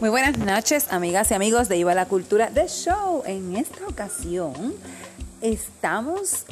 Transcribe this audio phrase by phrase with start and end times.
[0.00, 3.22] Muy buenas noches, amigas y amigos de Iba la Cultura de Show.
[3.26, 4.74] En esta ocasión
[5.40, 6.44] estamos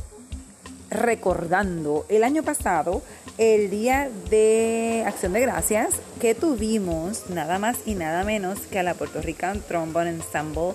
[0.91, 3.03] recordando el año pasado,
[3.39, 8.83] el día de Acción de Gracias, que tuvimos nada más y nada menos que a
[8.83, 10.75] la Puerto Rican Trombone Ensemble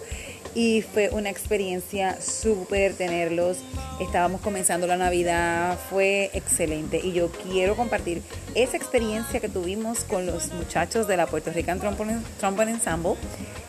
[0.55, 3.57] y fue una experiencia súper tenerlos.
[3.99, 8.21] Estábamos comenzando la Navidad, fue excelente y yo quiero compartir
[8.55, 13.15] esa experiencia que tuvimos con los muchachos de la Puerto Rican Trombone, Ensemble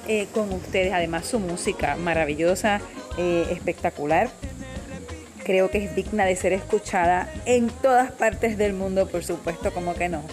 [0.06, 0.92] eh, con ustedes.
[0.92, 2.80] Además, su música maravillosa,
[3.18, 4.30] eh, espectacular
[5.46, 9.94] creo que es digna de ser escuchada en todas partes del mundo, por supuesto, como
[9.94, 10.24] que no.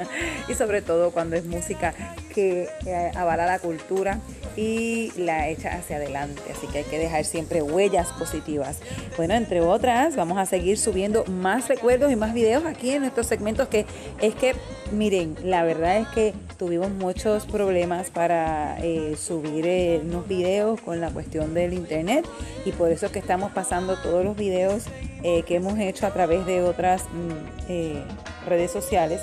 [0.48, 1.92] y sobre todo cuando es música
[2.34, 4.18] que eh, avala la cultura
[4.56, 6.42] y la echa hacia adelante.
[6.50, 8.78] Así que hay que dejar siempre huellas positivas.
[9.16, 13.26] Bueno, entre otras, vamos a seguir subiendo más recuerdos y más videos aquí en estos
[13.26, 13.86] segmentos que
[14.20, 14.54] es que,
[14.92, 21.00] miren, la verdad es que tuvimos muchos problemas para eh, subir eh, unos videos con
[21.00, 22.26] la cuestión del internet
[22.64, 24.84] y por eso es que estamos pasando todos los videos
[25.24, 28.02] eh, que hemos hecho a través de otras mm, eh,
[28.48, 29.20] redes sociales.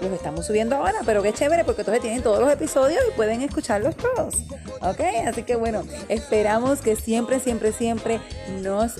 [0.00, 3.42] Los estamos subiendo ahora, pero qué chévere porque entonces tienen todos los episodios y pueden
[3.42, 4.34] escucharlos todos.
[4.82, 5.00] ¿Ok?
[5.26, 8.20] Así que bueno, esperamos que siempre, siempre, siempre
[8.62, 8.94] nos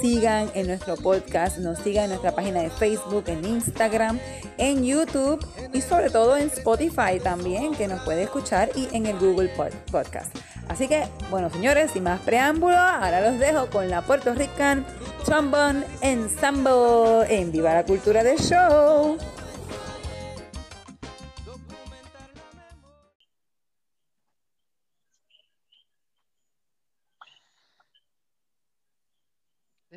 [0.00, 4.18] sigan en nuestro podcast, nos sigan en nuestra página de Facebook, en Instagram,
[4.58, 9.18] en YouTube y sobre todo en Spotify también, que nos puede escuchar y en el
[9.18, 9.50] Google
[9.90, 10.34] Podcast.
[10.68, 14.84] Así que, bueno, señores, sin más preámbulo, ahora los dejo con la Puerto Rican
[15.24, 19.18] Trombone Ensemble en Viva la Cultura del Show.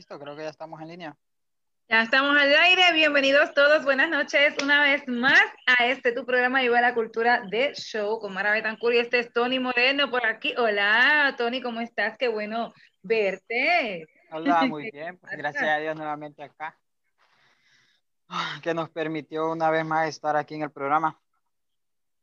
[0.09, 1.17] Listo, creo que ya estamos en línea.
[1.89, 6.61] Ya estamos al aire, bienvenidos todos, buenas noches una vez más a este tu programa
[6.61, 10.53] Viva la Cultura de Show con Mara Betancur y este es Tony Moreno por aquí.
[10.58, 12.17] Hola Tony, ¿cómo estás?
[12.17, 14.08] Qué bueno verte.
[14.31, 16.78] Hola, muy bien, pues, gracias a Dios nuevamente acá,
[18.62, 21.19] que nos permitió una vez más estar aquí en el programa.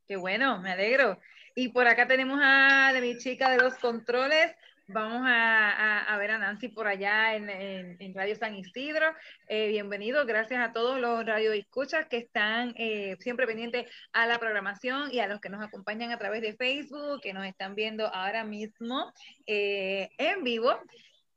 [0.08, 1.18] Qué bueno, me alegro.
[1.54, 4.56] Y por acá tenemos a de mi chica de los controles,
[4.86, 9.06] Vamos a, ver a Nancy por allá en, Radio San Isidro.
[9.48, 15.10] Eh, bienvenido, gracias a todos los radioescuchas que están eh, siempre pendientes a la programación
[15.10, 18.44] y a los que nos acompañan a través de Facebook, que nos están viendo ahora
[18.44, 19.10] mismo
[19.46, 20.78] eh, en vivo.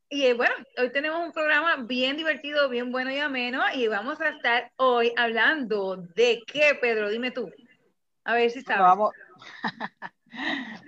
[0.09, 4.29] Y bueno, hoy tenemos un programa bien divertido, bien bueno y ameno, y vamos a
[4.29, 7.49] estar hoy hablando de qué, Pedro, dime tú.
[8.25, 8.81] A ver si sabes.
[8.81, 9.13] vamos.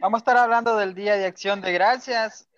[0.02, 2.49] vamos a estar hablando del Día de Acción de Gracias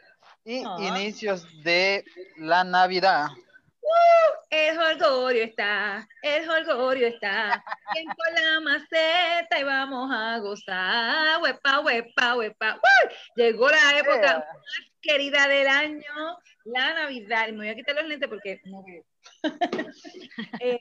[0.43, 2.03] y inicios de
[2.37, 3.27] la Navidad.
[3.81, 7.63] Uh, el holgorio está, el holgorio está,
[7.93, 12.79] con la maceta y vamos a gozar, huepa, huepa, huepa.
[13.35, 17.47] Llegó la época más querida del año, la Navidad.
[17.49, 19.03] Me voy a quitar los lentes porque no veo.
[20.59, 20.79] Eh,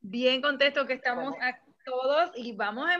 [0.00, 2.94] bien contento que estamos aquí todos y vamos a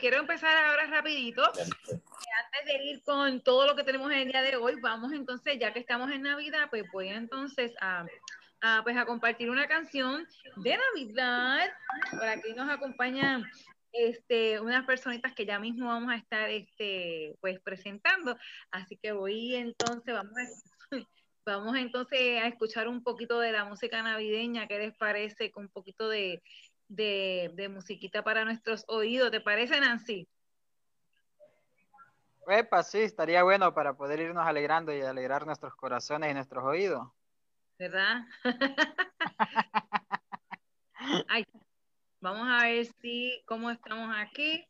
[0.00, 1.42] quiero empezar ahora rapidito.
[1.44, 5.58] Antes de ir con todo lo que tenemos en el día de hoy, vamos entonces,
[5.58, 8.06] ya que estamos en Navidad, pues voy entonces a,
[8.82, 11.68] pues a compartir una canción de Navidad.
[12.10, 13.44] Por aquí nos acompañan
[13.92, 18.36] este, unas personitas que ya mismo vamos a estar este, pues presentando.
[18.70, 20.44] Así que voy entonces, vamos a,
[21.46, 24.66] vamos entonces a escuchar un poquito de la música navideña.
[24.66, 25.50] ¿Qué les parece?
[25.50, 26.42] Con un poquito de,
[26.88, 29.30] de, musiquita para nuestros oídos.
[29.30, 30.28] ¿Te parece, Nancy?
[32.48, 37.08] Epa, sí, estaría bueno para poder irnos alegrando y alegrar nuestros corazones y nuestros oídos.
[37.78, 38.24] ¿Verdad?
[42.20, 44.64] vamos a ver si, cómo estamos aquí.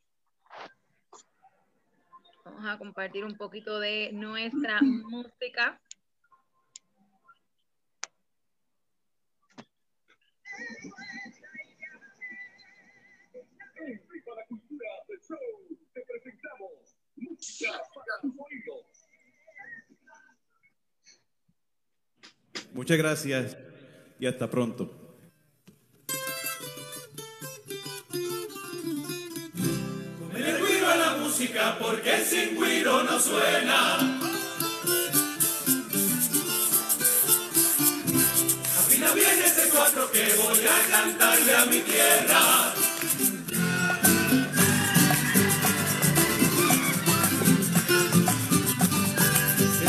[2.44, 5.80] Vamos a compartir un poquito de nuestra música.
[22.76, 23.56] Muchas gracias
[24.20, 24.90] y hasta pronto.
[30.18, 33.94] Con el guiro a la música porque sin guiro no suena.
[38.78, 42.85] Afina bien ese cuatro que voy a cantarle a mi tierra.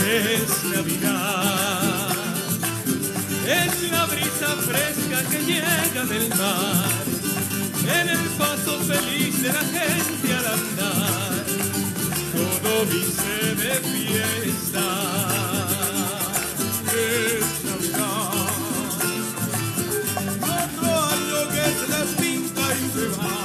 [0.08, 2.16] Es Navidad.
[3.46, 6.90] Es la brisa fresca que llega del mar,
[8.00, 11.46] en el paso feliz de la gente al andar.
[12.90, 14.86] dice de fiesta.
[16.94, 18.48] Es Navidad.
[20.42, 23.36] Otro año que se despinta y se va.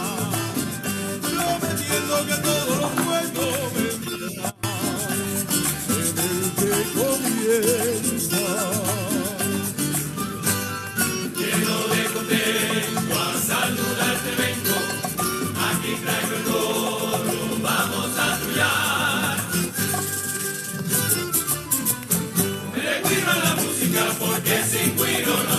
[1.23, 3.43] Prometiendo que todo lo bueno
[3.75, 4.52] vendrá.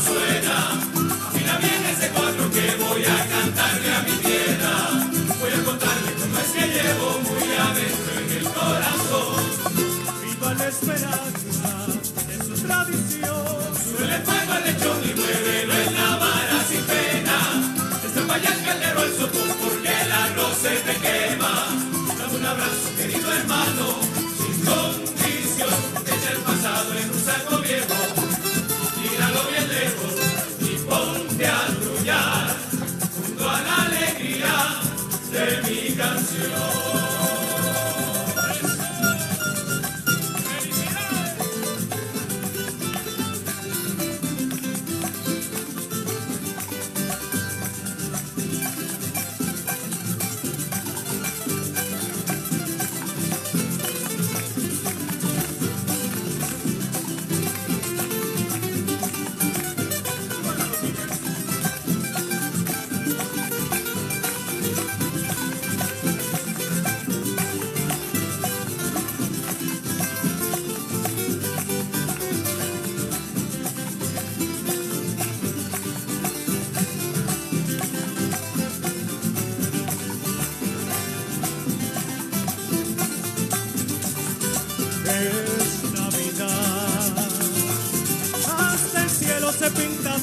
[0.03, 0.57] Suena.
[1.33, 4.62] Mira bien ese cuadro que voy a cantarle a mi tierra.
[10.67, 11.87] Esperanza,
[12.31, 13.57] es su tradición.
[13.97, 17.37] Suele fuego al lechón y muévelo en la vara sin pena.
[18.05, 21.67] Estampa ya el caldero al sopón porque el arroz se te quema.
[22.17, 23.85] Dame un abrazo, querido hermano,
[24.37, 25.73] sin condición.
[26.05, 27.92] Echa el pasado en un saco viejo,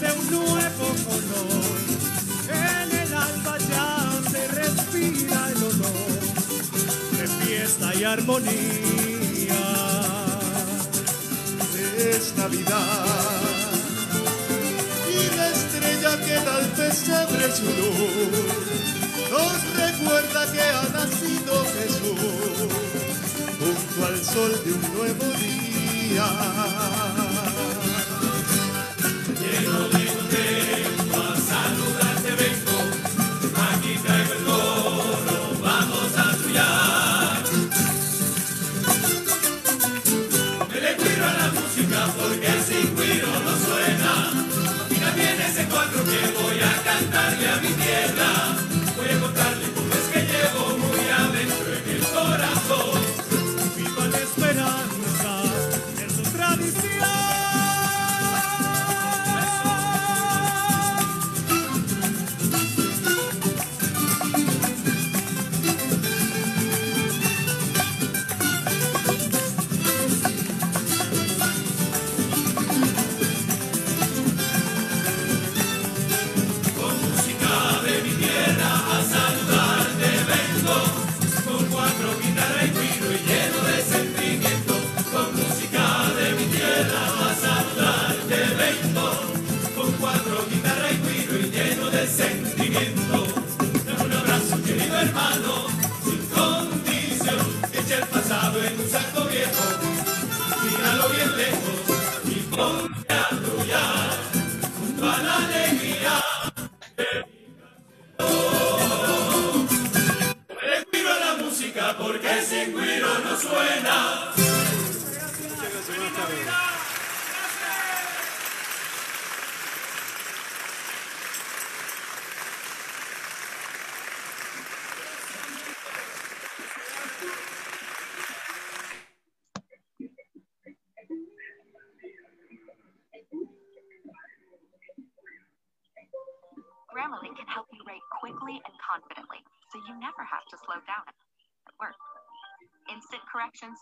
[0.01, 1.81] de un nuevo color.
[2.49, 6.21] En el alba ya se respira el olor
[7.19, 9.63] de fiesta y armonía.
[11.99, 13.07] Es Navidad.
[15.13, 17.71] Y la estrella que da al pesebre su
[19.31, 22.21] nos recuerda que ha nacido Jesús
[23.59, 27.20] junto al sol de un nuevo día.
[46.43, 47.80] Voy a cantarle a mi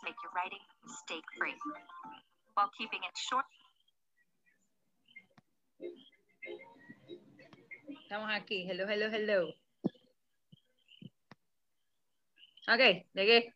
[0.04, 1.54] Make your writing mistake free
[2.54, 3.44] while keeping it short.
[8.02, 8.66] Estamos aquí.
[8.68, 9.48] Hello, hello, hello.
[12.68, 13.54] Ok, ¿de qué?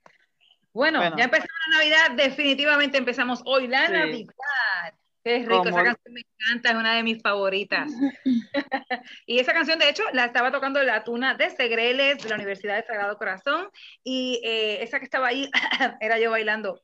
[0.73, 1.17] Bueno, Bueno.
[1.19, 2.11] ya empezamos la Navidad.
[2.17, 3.93] Definitivamente empezamos hoy la Sí.
[3.93, 4.95] Navidad.
[5.25, 7.93] Qué rico, esa canción me encanta, es una de mis favoritas.
[9.27, 12.77] y esa canción, de hecho, la estaba tocando la tuna de Segreles, de la Universidad
[12.77, 13.69] de Sagrado Corazón,
[14.03, 15.49] y eh, esa que estaba ahí
[16.01, 16.81] era yo bailando.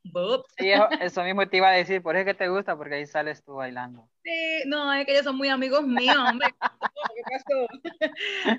[0.56, 3.42] Sí, eso, mismo te iba a decir, por eso que te gusta, porque ahí sales
[3.42, 4.08] tú bailando.
[4.22, 6.48] Sí, no, es que ellos son muy amigos míos, hombre.
[7.14, 7.66] ¿Qué pasó?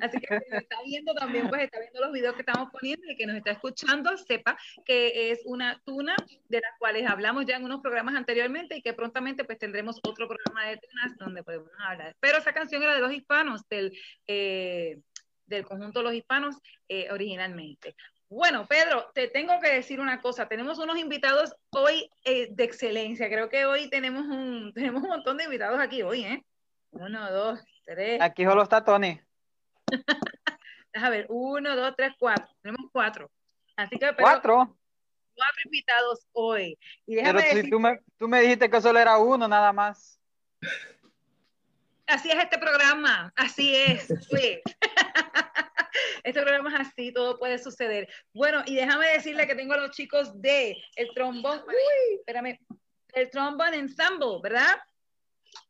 [0.01, 3.15] Así que si está viendo también, pues está viendo los videos que estamos poniendo y
[3.15, 6.15] que nos está escuchando, sepa que es una tuna
[6.49, 10.27] de las cuales hablamos ya en unos programas anteriormente y que prontamente pues tendremos otro
[10.27, 12.15] programa de tunas donde podemos hablar.
[12.19, 13.95] Pero esa canción era de los hispanos, del,
[14.25, 14.99] eh,
[15.45, 16.55] del conjunto Los Hispanos
[16.87, 17.95] eh, originalmente.
[18.29, 20.47] Bueno, Pedro, te tengo que decir una cosa.
[20.47, 23.29] Tenemos unos invitados hoy eh, de excelencia.
[23.29, 26.43] Creo que hoy tenemos un, tenemos un montón de invitados aquí hoy, ¿eh?
[26.91, 28.19] Uno, dos, tres.
[28.21, 29.19] Aquí solo está Tony.
[30.93, 32.47] A ver, uno, dos, tres, cuatro.
[32.63, 33.29] Tenemos cuatro.
[33.75, 34.78] Así que, ¿Cuatro?
[35.39, 36.77] Cuatro invitados hoy.
[37.07, 40.19] Pero si tú me, tú me dijiste que solo era uno nada más.
[42.05, 44.07] Así es este programa, así es.
[44.29, 44.61] Sí.
[46.23, 48.07] Este programa es así, todo puede suceder.
[48.33, 52.59] Bueno, y déjame decirle que tengo a los chicos de el trombón, uy, espérame,
[53.13, 54.77] el trombón ensemble, ¿verdad?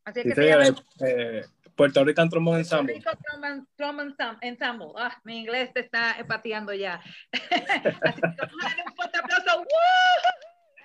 [0.03, 0.65] Así que se llama
[1.07, 1.45] eh,
[1.79, 3.01] Puerto Rican Trombone Ensemble.
[3.01, 4.87] Puerto Rico Trombone Ensemble.
[4.97, 7.01] Ah, mi inglés te está pateando ya.
[7.31, 9.65] Así que vamos a darle un fuerte aplauso.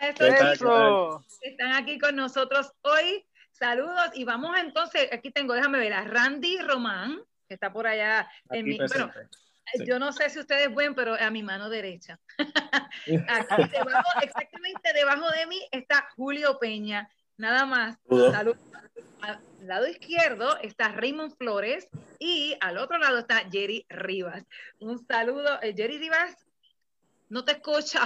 [0.00, 1.24] Eso es eso.
[1.40, 3.26] Están aquí con nosotros hoy.
[3.50, 8.28] Saludos y vamos entonces, aquí tengo, déjame ver, a Randy Román, que está por allá
[8.50, 9.12] en mi, bueno,
[9.86, 12.20] yo no sé si ustedes ven, pero a mi mano derecha.
[13.28, 17.08] Aquí debajo, exactamente debajo de mí está Julio Peña.
[17.36, 17.98] Nada más.
[18.32, 18.56] Salud.
[19.22, 24.44] Al lado izquierdo está Raymond Flores y al otro lado está Jerry Rivas.
[24.78, 25.60] Un saludo.
[25.62, 26.46] Eh, Jerry Rivas,
[27.28, 28.02] no te escucha.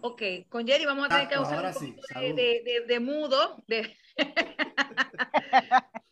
[0.00, 3.62] Ok, con Jerry vamos a tener que usar un de, de, de, mudo.
[3.66, 3.96] De...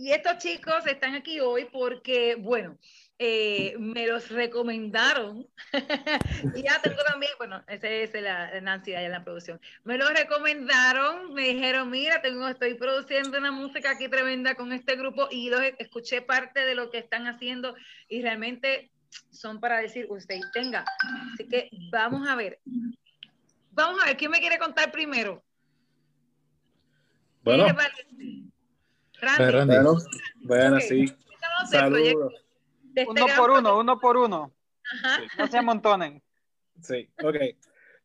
[0.00, 2.78] Y estos chicos están aquí hoy porque, bueno,
[3.18, 5.46] eh, me los recomendaron.
[6.54, 9.60] y ya tengo también, bueno, esa es la Nancy allá en la producción.
[9.84, 14.94] Me los recomendaron, me dijeron, mira, tengo, estoy produciendo una música aquí tremenda con este
[14.94, 17.74] grupo y los escuché parte de lo que están haciendo
[18.08, 18.92] y realmente
[19.30, 20.84] son para decir, usted tenga.
[21.32, 22.60] Así que vamos a ver.
[23.72, 25.42] Vamos a ver, ¿quién me quiere contar primero?
[27.42, 27.66] Bueno.
[29.20, 29.76] Randy.
[30.44, 31.12] Bueno, sí.
[31.68, 32.47] Saludos.
[33.02, 34.54] Este uno por uno, uno por uno.
[35.38, 36.22] No se amontonen.
[36.82, 37.36] Sí, ok.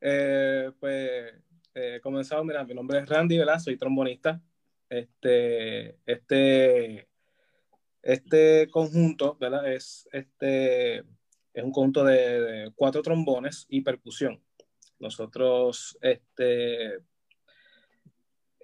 [0.02, 1.34] Eh, pues
[1.74, 3.60] eh, comenzado, mira, mi nombre es Randy, ¿verdad?
[3.60, 4.42] Soy trombonista.
[4.90, 7.08] Este, este,
[8.02, 9.72] este conjunto, ¿verdad?
[9.72, 14.44] Es, este, es un conjunto de, de cuatro trombones y percusión.
[15.00, 17.00] Nosotros, este,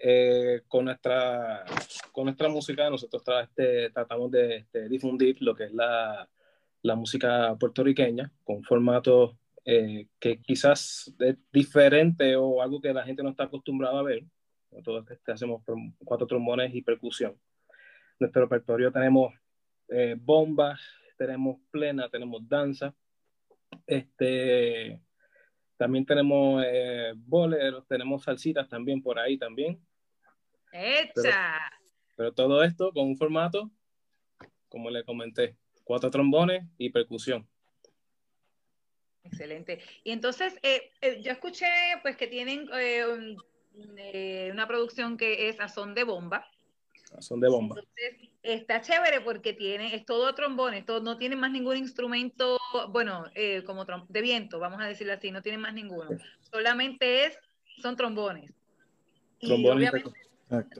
[0.01, 1.65] eh, con, nuestra,
[2.13, 6.29] con nuestra música nosotros este, tratamos de este, difundir lo que es la,
[6.83, 13.21] la música puertorriqueña con formatos eh, que quizás es diferente o algo que la gente
[13.23, 14.23] no está acostumbrada a ver.
[14.71, 15.63] Nosotros este, hacemos
[16.05, 17.35] cuatro trombones y percusión.
[18.19, 19.33] Nuestro repertorio tenemos
[19.89, 20.79] eh, bombas,
[21.17, 22.95] tenemos plena, tenemos danza.
[23.85, 25.01] Este,
[25.75, 26.63] también tenemos
[27.17, 29.77] boleros, tenemos salsitas también por ahí también.
[30.71, 31.59] ¡Hecha!
[32.15, 33.71] Pero, todo esto con un formato,
[34.67, 37.47] como le comenté, cuatro trombones y percusión.
[39.23, 39.79] Excelente.
[40.03, 41.67] Y entonces, eh, eh, yo escuché
[42.01, 46.45] pues que tienen eh, una producción que es a son de bomba.
[47.15, 47.79] A son de bomba.
[47.79, 52.59] Entonces, está chévere porque tiene, es todo trombones, todo, no tiene más ningún instrumento,
[52.89, 53.25] bueno,
[53.65, 56.09] como de viento, vamos a decirlo así, no tiene más ninguno.
[56.51, 57.37] Solamente es,
[57.81, 58.53] son trombones.
[59.39, 59.91] Trombones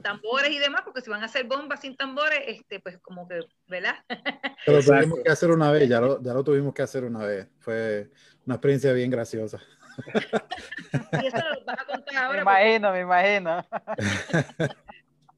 [0.02, 3.40] tambores y demás, porque si van a hacer bombas sin tambores, este, pues como que,
[3.68, 3.94] ¿verdad?
[4.66, 7.48] Pero tuvimos que hacer una vez, ya lo, ya lo tuvimos que hacer una vez.
[7.60, 8.10] Fue
[8.46, 9.60] una experiencia bien graciosa.
[11.22, 12.36] y eso lo vas a contar ahora.
[12.36, 13.66] Me imagino, me imagino.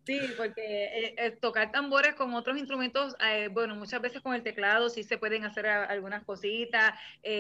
[0.05, 4.43] Sí, porque eh, eh, tocar tambores con otros instrumentos, eh, bueno, muchas veces con el
[4.43, 6.93] teclado sí se pueden hacer algunas cositas,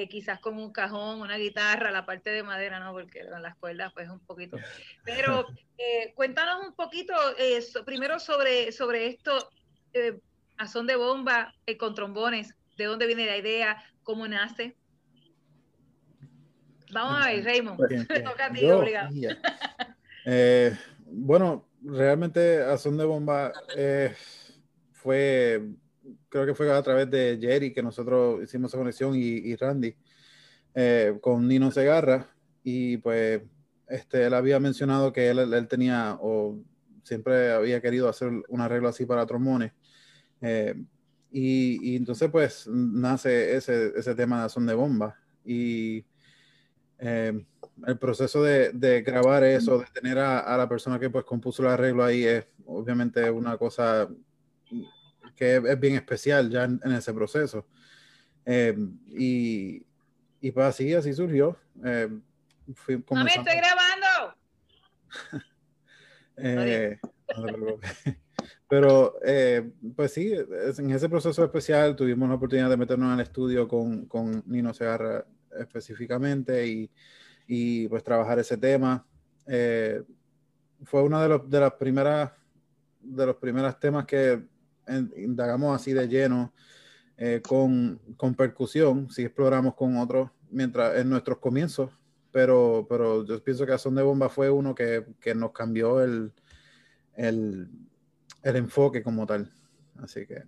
[0.08, 2.92] quizás con un cajón, una guitarra, la parte de madera, ¿no?
[2.92, 4.58] Porque las cuerdas, pues un poquito.
[5.04, 5.46] Pero
[6.14, 7.14] cuéntanos un poquito
[7.84, 9.50] primero sobre, sobre esto,
[10.56, 14.76] a son de bomba, con trombones, de dónde viene la idea, cómo nace.
[16.92, 17.78] Vamos a ver, Raymond,
[18.24, 19.10] toca a ti, obligado.
[21.06, 24.14] bueno, realmente a de Bomba eh,
[24.92, 25.70] fue,
[26.28, 29.94] creo que fue a través de Jerry que nosotros hicimos esa conexión y, Randy.
[30.74, 32.28] eh, con Nino Segarra
[32.62, 33.42] y pues
[33.88, 36.58] este, él había mencionado que él, él, tenía o
[37.02, 39.72] siempre había querido hacer un arreglo así para trombones.
[40.40, 40.74] Eh,
[41.30, 45.16] y, y, entonces pues nace ese, ese tema de son de bomba.
[45.44, 46.04] Y
[47.04, 47.44] eh,
[47.86, 51.62] el proceso de, de, grabar eso, de tener a, a, la persona que pues compuso
[51.62, 54.08] el arreglo ahí es obviamente una cosa
[55.34, 57.66] que es, bien especial ya en, en ese proceso.
[58.46, 58.76] Eh,
[59.10, 59.84] y,
[60.40, 61.58] y pues así, así surgió.
[61.84, 62.08] Eh,
[62.74, 64.36] fui, ¡Mami, estoy grabando!
[66.36, 67.00] eh,
[68.68, 70.32] pero eh, pues sí,
[70.78, 75.26] en ese proceso especial tuvimos la oportunidad de meternos el estudio con, con Nino Segarra
[75.58, 76.90] específicamente y,
[77.46, 79.06] y, pues trabajar ese tema.
[79.46, 80.02] Eh,
[80.84, 82.32] fue uno de los de las primeras
[83.00, 84.42] de los primeros temas que
[85.16, 86.52] indagamos así de lleno
[87.16, 91.90] eh, con, con, percusión, si exploramos con otros mientras en nuestros comienzos,
[92.30, 96.02] pero, pero yo pienso que a Son de Bomba fue uno que, que nos cambió
[96.02, 96.32] el,
[97.14, 97.68] el,
[98.42, 99.50] el, enfoque como tal.
[100.02, 100.42] Así que.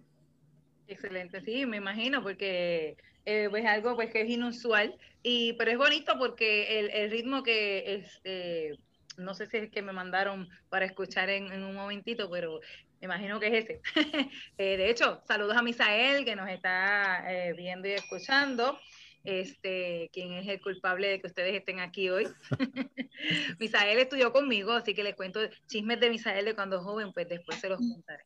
[0.86, 2.96] Excelente, sí, me imagino, porque
[3.26, 7.42] eh, es algo pues, que es inusual, y, pero es bonito porque el, el ritmo
[7.42, 8.76] que es, eh,
[9.16, 12.60] no sé si es que me mandaron para escuchar en, en un momentito, pero
[13.04, 13.80] me imagino que es ese.
[14.58, 18.78] eh, de hecho, saludos a Misael, que nos está eh, viendo y escuchando.
[19.24, 22.26] Este, quien es el culpable de que ustedes estén aquí hoy.
[23.58, 27.58] Misael estudió conmigo, así que les cuento chismes de Misael de cuando joven, pues después
[27.58, 28.24] se los contaré.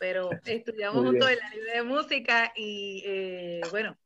[0.00, 3.96] Pero estudiamos juntos en la libre de música y eh, bueno,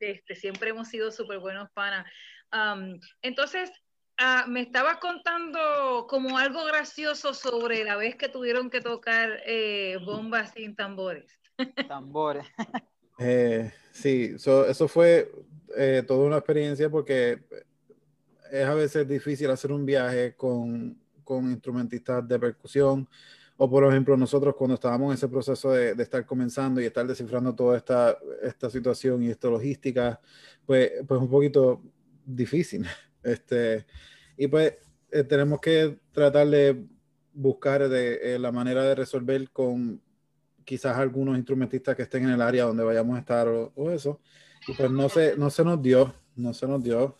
[0.00, 2.06] este, siempre hemos sido súper buenos panas.
[2.52, 3.70] Um, entonces,
[4.22, 9.96] Ah, me estabas contando como algo gracioso sobre la vez que tuvieron que tocar eh,
[10.04, 11.40] bombas sin tambores.
[11.88, 12.44] Tambores.
[13.18, 15.32] eh, sí, so, eso fue
[15.74, 17.40] eh, toda una experiencia porque
[18.52, 23.08] es a veces difícil hacer un viaje con, con, instrumentistas de percusión.
[23.62, 27.06] O por ejemplo, nosotros cuando estábamos en ese proceso de, de estar comenzando y estar
[27.06, 30.18] descifrando toda esta, esta situación y esta logística,
[30.64, 31.82] pues, pues un poquito
[32.24, 32.86] difícil.
[33.22, 33.84] Este,
[34.38, 34.76] y pues
[35.10, 36.86] eh, tenemos que tratar de
[37.34, 40.00] buscar de, eh, la manera de resolver con
[40.64, 44.22] quizás algunos instrumentistas que estén en el área donde vayamos a estar o, o, eso.
[44.66, 47.18] Y pues no se, no se nos dio, no se nos dio.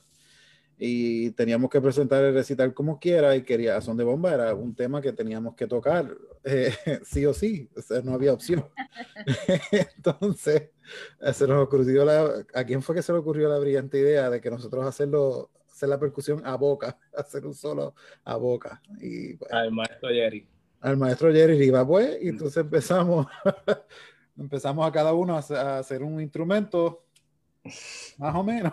[0.83, 4.75] Y teníamos que presentar el recital como quiera y quería Son de Bomba, era un
[4.75, 6.73] tema que teníamos que tocar, eh,
[7.05, 8.65] sí o sí, o sea, no había opción.
[9.97, 10.71] Entonces,
[11.33, 14.41] se nos ocurrió la, ¿a quién fue que se le ocurrió la brillante idea de
[14.41, 18.83] que nosotros hacerlo hacer la percusión a boca, hacer un solo a boca.
[19.01, 20.47] Y, pues, al maestro Jerry.
[20.81, 23.27] Al maestro Jerry Riva, pues, y entonces empezamos,
[24.39, 27.05] empezamos a cada uno a, hacer un instrumento,
[28.19, 28.73] más o menos.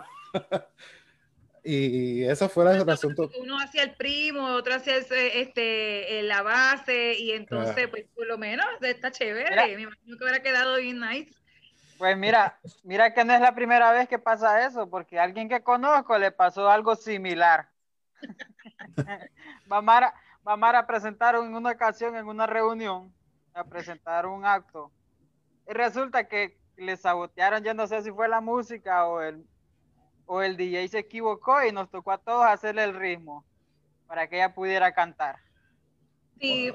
[1.64, 3.30] Y esa fue la, el asunto.
[3.40, 7.90] Uno hacía el primo, otro hacía este, la base, y entonces, claro.
[7.90, 9.50] pues, por lo menos está chévere.
[9.50, 9.66] Mira.
[9.66, 11.34] Me imagino que hubiera quedado bien nice.
[11.98, 15.48] Pues mira, mira que no es la primera vez que pasa eso, porque a alguien
[15.48, 17.68] que conozco le pasó algo similar.
[19.66, 23.12] Mamara, Mamara presentaron en una ocasión, en una reunión,
[23.52, 24.92] a presentar un acto.
[25.68, 29.44] Y resulta que le sabotearon, yo no sé si fue la música o el,
[30.28, 33.44] o el DJ se equivocó y nos tocó a todos hacerle el ritmo
[34.06, 35.36] para que ella pudiera cantar.
[36.40, 36.70] Sí,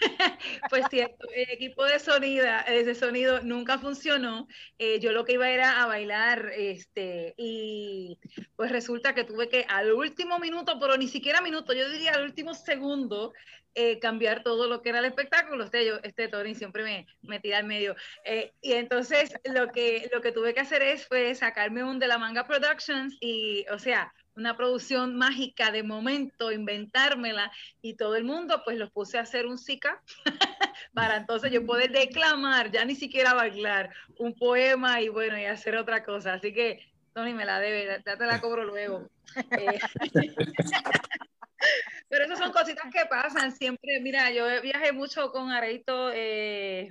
[0.70, 4.46] pues cierto, el equipo de sonido, de sonido nunca funcionó.
[4.78, 8.18] Eh, yo lo que iba era a bailar, este, y
[8.54, 12.24] pues resulta que tuve que al último minuto, pero ni siquiera minuto, yo diría al
[12.24, 13.32] último segundo,
[13.80, 15.62] eh, cambiar todo lo que era el espectáculo.
[15.62, 17.94] Este, yo, este Tony siempre me, me tira al medio.
[18.24, 22.08] Eh, y entonces lo que, lo que tuve que hacer es fue sacarme un de
[22.08, 28.24] la Manga Productions y, o sea, una producción mágica de momento, inventármela y todo el
[28.24, 30.02] mundo pues los puse a hacer un zika
[30.92, 35.76] para entonces yo poder declamar, ya ni siquiera bailar, un poema y bueno, y hacer
[35.76, 36.34] otra cosa.
[36.34, 36.80] Así que,
[37.14, 39.08] Tony, me la debe, ya te la cobro luego.
[39.52, 39.78] Eh,
[42.08, 44.00] pero esas son cositas que pasan siempre.
[44.00, 46.90] Mira, yo viajé mucho con Areito eh,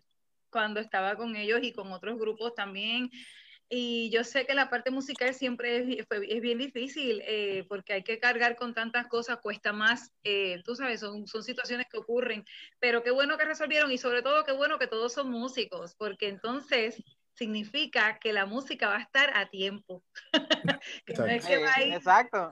[0.50, 3.10] cuando estaba con ellos y con otros grupos también.
[3.70, 8.04] Y yo sé que la parte musical siempre es, es bien difícil eh, porque hay
[8.04, 12.46] que cargar con tantas cosas, cuesta más, eh, tú sabes, son, son situaciones que ocurren,
[12.80, 16.30] pero qué bueno que resolvieron y sobre todo qué bueno que todos son músicos, porque
[16.30, 17.04] entonces
[17.38, 20.04] significa que la música va a estar a tiempo.
[21.06, 22.52] que no es que va a ir, Exacto.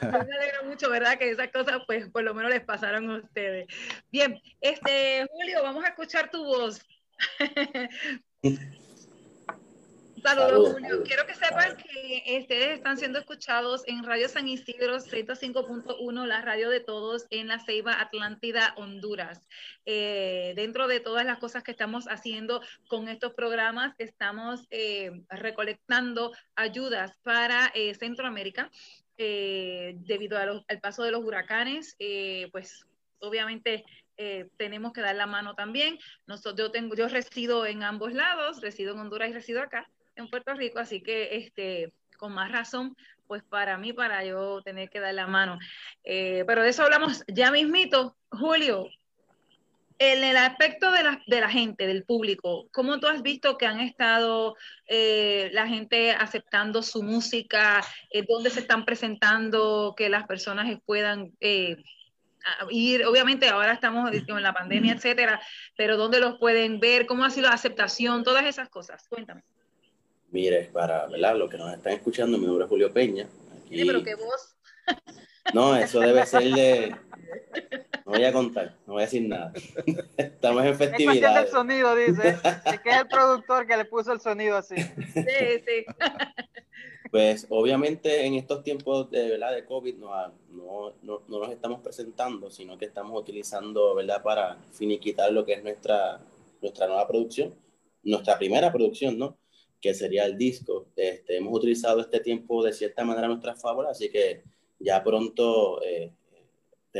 [0.00, 1.18] Me alegro mucho, ¿verdad?
[1.18, 3.66] Que esas cosas, pues, por lo menos les pasaron a ustedes.
[4.10, 6.80] Bien, este, Julio, vamos a escuchar tu voz.
[10.22, 10.88] Saludos, Saludos, Julio.
[10.88, 11.08] saludos.
[11.08, 16.70] Quiero que sepan que ustedes están siendo escuchados en Radio San Isidro 105.1, la radio
[16.70, 19.46] de todos en la Ceiba Atlántida, Honduras.
[19.86, 26.32] Eh, dentro de todas las cosas que estamos haciendo con estos programas, estamos eh, recolectando
[26.56, 28.70] ayudas para eh, Centroamérica
[29.16, 31.96] debido a los- al paso de los huracanes.
[32.52, 32.86] pues
[33.20, 33.84] obviamente
[34.16, 35.98] eh, tenemos que dar la mano también.
[36.26, 39.88] Nosotros, yo, tengo, yo resido en ambos lados, resido en Honduras y resido acá
[40.20, 44.88] en Puerto Rico, así que este, con más razón, pues para mí, para yo tener
[44.88, 45.58] que dar la mano.
[46.04, 48.16] Eh, pero de eso hablamos ya mismito.
[48.30, 48.88] Julio,
[49.98, 53.66] en el aspecto de la, de la gente, del público, ¿cómo tú has visto que
[53.66, 57.84] han estado eh, la gente aceptando su música?
[58.10, 61.82] Eh, ¿Dónde se están presentando que las personas puedan eh,
[62.70, 63.04] ir?
[63.06, 65.40] Obviamente ahora estamos en la pandemia, etcétera,
[65.76, 67.06] pero ¿dónde los pueden ver?
[67.06, 68.22] ¿Cómo ha sido la aceptación?
[68.22, 69.04] Todas esas cosas.
[69.08, 69.42] Cuéntame.
[70.30, 71.36] Mire, para ¿verdad?
[71.36, 73.26] los que nos están escuchando, mi nombre es Julio Peña.
[73.64, 74.56] Aquí- Sí, pero qué voz.
[75.54, 76.94] No, eso debe ser de...
[78.06, 79.52] No voy a contar, no voy a decir nada.
[80.16, 81.50] Estamos en Es del festividades.
[81.50, 82.38] sonido, dice.
[82.64, 84.76] Es que es el productor que le puso el sonido así.
[84.76, 85.22] Sí,
[85.66, 85.84] sí.
[87.10, 89.52] Pues obviamente en estos tiempos de, ¿verdad?
[89.54, 94.22] de COVID no, ha- no, no, no nos estamos presentando, sino que estamos utilizando ¿verdad?
[94.22, 96.18] para finiquitar lo que es nuestra,
[96.62, 97.54] nuestra nueva producción,
[98.02, 99.36] nuestra primera producción, ¿no?
[99.80, 100.88] Que sería el disco.
[100.96, 104.42] Este, hemos utilizado este tiempo de cierta manera a nuestra favor, así que
[104.80, 106.12] ya pronto eh,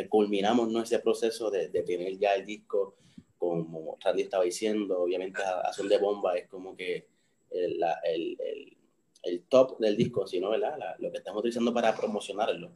[0.09, 0.83] culminamos ¿no?
[0.83, 2.95] ese proceso de, de tener ya el disco,
[3.37, 7.07] como Randy estaba diciendo, obviamente a, a son de bomba es como que
[7.51, 8.77] el, la- el- el-
[9.25, 10.79] el top del disco, sino ¿verdad?
[10.79, 12.71] La- lo que estamos utilizando para promocionarlo.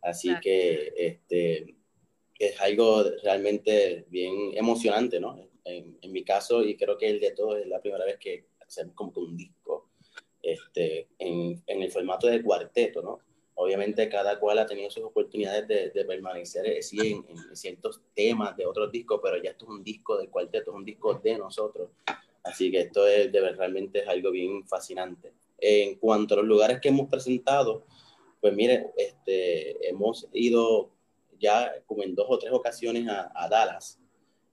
[0.00, 0.40] Así Claro.
[0.42, 1.74] que este,
[2.38, 5.38] es algo realmente bien emocionante, ¿no?
[5.64, 8.46] En, en mi caso, y creo que el de todos es la primera vez que
[8.72, 9.90] hacemos como que un disco
[10.42, 13.20] este, en, en el formato de cuarteto, ¿no?
[13.54, 18.00] Obviamente cada cual ha tenido sus oportunidades de, de permanecer eh, sí, en, en ciertos
[18.14, 21.14] temas de otros discos, pero ya esto es un disco de cuarteto, es un disco
[21.14, 21.90] de nosotros.
[22.42, 25.32] Así que esto es, de realmente es algo bien fascinante.
[25.58, 27.84] En cuanto a los lugares que hemos presentado,
[28.40, 30.90] pues mire, este, hemos ido
[31.38, 34.00] ya como en dos o tres ocasiones a, a Dallas,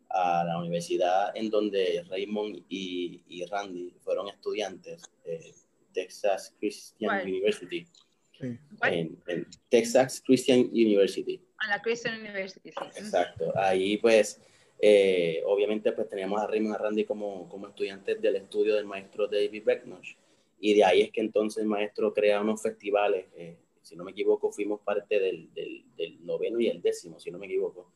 [0.09, 5.53] a la universidad en donde Raymond y, y Randy fueron estudiantes, eh,
[5.93, 7.27] Texas Christian ¿Cuál?
[7.27, 7.87] University,
[8.39, 11.41] en, en Texas Christian University.
[11.57, 12.99] A la Christian University, sí.
[12.99, 13.51] Exacto.
[13.55, 14.41] Ahí pues,
[14.81, 18.85] eh, obviamente pues teníamos a Raymond y a Randy como, como estudiantes del estudio del
[18.85, 20.13] maestro David Becknosh.
[20.59, 23.27] Y de ahí es que entonces el maestro crea unos festivales.
[23.35, 27.31] eh, si no me equivoco, fuimos parte del, del, del noveno y el décimo, si
[27.31, 27.91] no me equivoco.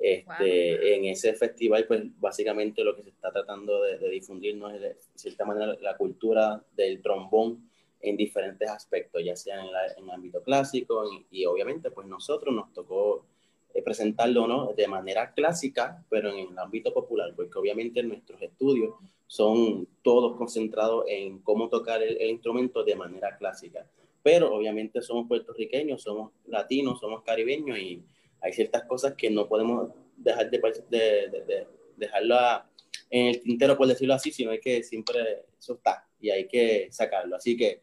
[0.00, 4.70] Este, En ese festival, pues básicamente lo que se está tratando de, de difundir no
[4.70, 7.68] es de cierta manera la cultura del trombón
[8.00, 12.54] en diferentes aspectos, ya sea en, la- en el ámbito clásico y, obviamente pues nosotros
[12.54, 13.26] nos tocó
[13.74, 14.72] eh, presentarlo ¿no?
[14.74, 18.94] de manera clásica, pero en el ámbito popular, porque obviamente nuestros estudios
[19.26, 23.86] son todos concentrados en cómo tocar el instrumento de manera clásica.
[24.22, 28.02] Pero obviamente somos puertorriqueños, somos latinos, somos caribeños y
[28.40, 30.98] hay ciertas cosas que no podemos dejar de, de,
[31.30, 32.66] de- de- dejarlo a-
[33.10, 36.88] en el tintero, por decirlo así, sino hay que siempre, eso está, y hay que
[36.92, 37.36] sacarlo.
[37.36, 37.82] Así que,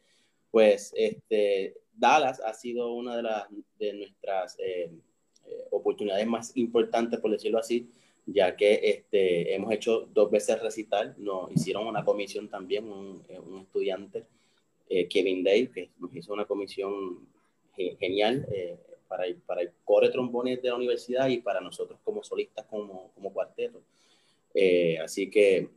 [0.51, 4.89] pues, este, Dallas ha sido una de, las, de nuestras eh,
[5.45, 7.89] eh, oportunidades más importantes, por decirlo así,
[8.25, 13.39] ya que este, hemos hecho dos veces recital, nos hicieron una comisión también, un, eh,
[13.39, 14.25] un estudiante,
[14.89, 17.27] eh, Kevin Day, que nos hizo una comisión
[17.75, 21.99] ge- genial eh, para, el, para el core trombones de la universidad y para nosotros
[22.03, 23.81] como solistas, como, como cuarteto.
[24.53, 25.69] Eh, así que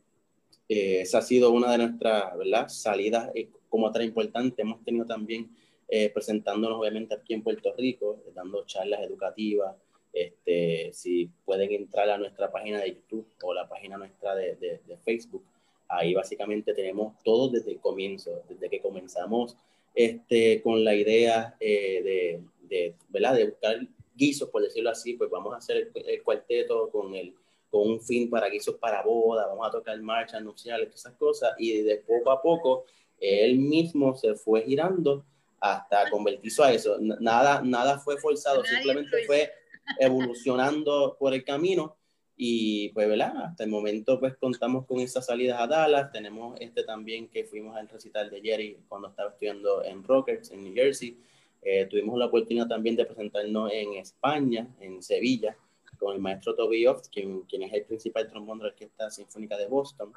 [0.69, 2.69] eh, esa ha sido una de nuestras ¿verdad?
[2.69, 4.63] salidas eh, como otra importante.
[4.63, 5.51] Hemos tenido también
[5.89, 9.75] eh, presentándonos obviamente aquí en Puerto Rico, eh, dando charlas educativas.
[10.13, 14.81] Este, si pueden entrar a nuestra página de YouTube o la página nuestra de, de,
[14.87, 15.45] de Facebook,
[15.89, 19.57] ahí básicamente tenemos todo desde el comienzo, desde que comenzamos
[19.95, 22.41] este, con la idea eh, de,
[22.71, 23.35] de, ¿verdad?
[23.35, 23.79] de buscar
[24.15, 27.35] guisos, por decirlo así, pues vamos a hacer el, el cuarteto con, el,
[27.71, 31.53] con un fin para guisos para boda, vamos a tocar marchas nupciales, todas esas cosas,
[31.59, 32.85] y de poco a poco
[33.21, 35.25] él mismo se fue girando
[35.61, 36.97] hasta convertirse a eso.
[36.99, 39.53] Nada, nada fue forzado, simplemente fue
[39.99, 41.97] evolucionando por el camino
[42.37, 43.35] y pues, ¿verdad?
[43.45, 47.77] Hasta el momento pues contamos con esas salidas a Dallas, tenemos este también que fuimos
[47.77, 51.19] al recital de Jerry cuando estaba estudiando en Rockets, en New Jersey.
[51.63, 55.57] Eh, tuvimos la oportunidad también de presentarnos en España, en Sevilla,
[55.99, 59.57] con el maestro Toby Oft, quien, quien es el principal trombón de la Orquesta Sinfónica
[59.59, 60.13] de Boston.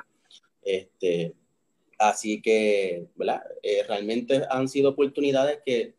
[0.61, 1.33] Este,
[1.99, 3.43] así que, ¿verdad?
[3.61, 5.95] Eh, realmente han sido oportunidades que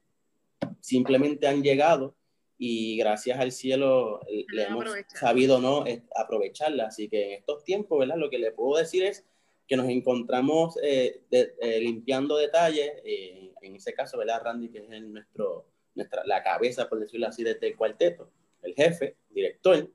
[0.80, 2.14] simplemente han llegado
[2.56, 6.86] y gracias al cielo le hemos sabido no aprovecharla.
[6.86, 8.16] Así que en estos tiempos, ¿verdad?
[8.16, 9.26] Lo que le puedo decir es
[9.66, 14.42] que nos encontramos eh, de- eh, limpiando detalles, eh, en ese caso, ¿verdad?
[14.44, 18.30] Randy, que es el- nuestro, nuestra, la cabeza, por decirlo así, desde el cuarteto,
[18.62, 19.90] el jefe, director,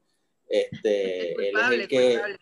[0.48, 2.10] este, él es Culpable, el que...
[2.14, 2.38] culpable.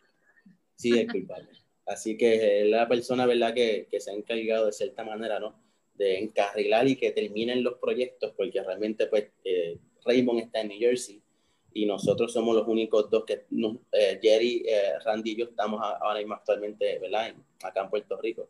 [0.76, 1.50] Sí, es culpable.
[1.86, 5.60] Así que es la persona, ¿verdad?, que, que se ha encargado de cierta manera, ¿no?
[5.96, 10.80] De encarrilar y que terminen los proyectos, porque realmente, pues, eh, Raymond está en New
[10.80, 11.22] Jersey
[11.78, 15.80] y nosotros somos los únicos dos que, nos- eh, Jerry, eh, Randy y yo estamos
[15.82, 18.50] a- ahora mismo actualmente, ¿verdad?, en- acá en Puerto Rico.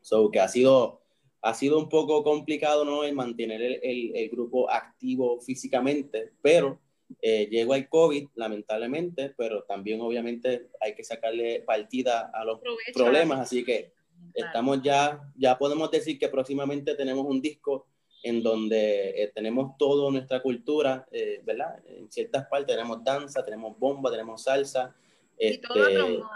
[0.00, 1.00] So, que ha sido,
[1.42, 6.78] ha sido un poco complicado, ¿no?, el mantener el, el- el grupo activo físicamente, pero
[7.20, 12.60] eh, llegó el COVID, lamentablemente, pero también obviamente hay que sacarle partida a los
[12.94, 13.92] problemas, así que
[14.32, 14.48] Claro.
[14.48, 17.86] estamos ya, ya podemos decir que próximamente tenemos un disco
[18.24, 21.76] en donde eh, tenemos toda nuestra cultura, eh, ¿verdad?
[21.86, 24.94] En ciertas partes tenemos danza, tenemos bomba, tenemos salsa,
[25.38, 26.28] Y todo este, trombón.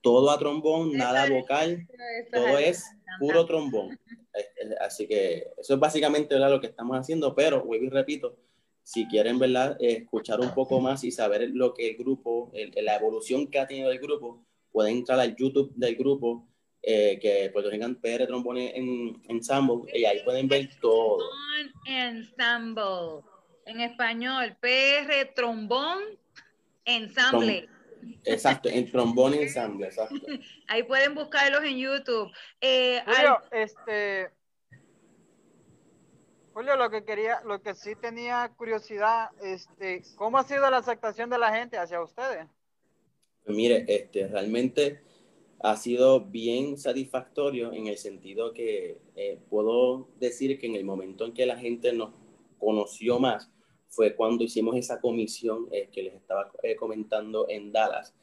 [0.00, 3.12] todo a trombón, nada es- vocal, Eso todo es encanta.
[3.20, 3.98] puro trombón.
[4.34, 6.50] Eh, Así que eso es básicamente ¿verdad?
[6.50, 8.36] lo que estamos haciendo, pero vuelvo y repito,
[8.82, 9.76] si quieren ¿verdad?
[9.80, 13.66] Escuchar un poco más y saber lo que el grupo, el- la evolución que ha
[13.66, 16.46] tenido el grupo, pueden entrar al YouTube del grupo,
[16.82, 21.18] eh, que Puerto Rican PR Trombone en Ensemble, y ahí pueden ver todo.
[21.18, 23.24] Trombón Ensemble.
[23.66, 26.02] En español, PR Trombón
[26.84, 27.68] Ensemble.
[28.24, 30.14] Exacto, en trombone ensamble, exacto.
[30.68, 32.30] Ahí pueden buscarlos en YouTube.
[32.60, 34.30] Eh, Julio, al- este.
[36.52, 41.30] Julio, lo que quería, lo que sí tenía curiosidad, este, ¿cómo ha sido la aceptación
[41.30, 42.46] de la gente hacia ustedes?
[43.44, 45.02] Pues mire, este, realmente
[45.60, 51.24] ha sido bien satisfactorio en el sentido que eh, puedo decir que en el momento
[51.24, 52.10] en que la gente nos
[52.58, 53.50] conoció más
[53.88, 58.14] fue cuando hicimos esa comisión eh, que les estaba eh, comentando en Dallas.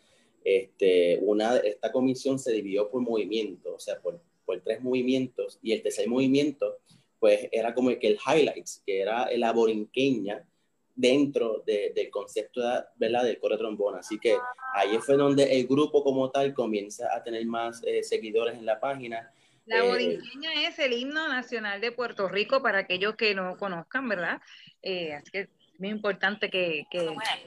[0.44, 5.72] Este, una, esta comisión se dividió por movimientos, o sea, por, por tres movimientos, y
[5.72, 6.78] el tercer movimiento,
[7.20, 10.48] pues era como que el highlights, que era la borinqueña
[10.96, 12.62] dentro de- del concepto
[12.96, 13.24] ¿verdad?
[13.24, 13.98] del coro trombón.
[13.98, 14.38] Así que
[14.74, 18.80] ahí fue donde el grupo como tal comienza a tener más eh, seguidores en la
[18.80, 19.32] página.
[19.66, 24.08] La Eh, borinqueña es el himno nacional de Puerto Rico para aquellos que no conozcan,
[24.08, 24.40] ¿verdad?
[24.82, 27.00] Eh, así que es muy importante que, que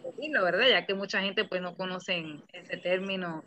[0.04, 0.68] decirlo, ¿verdad?
[0.68, 3.44] Ya que mucha gente pues no conocen ese término.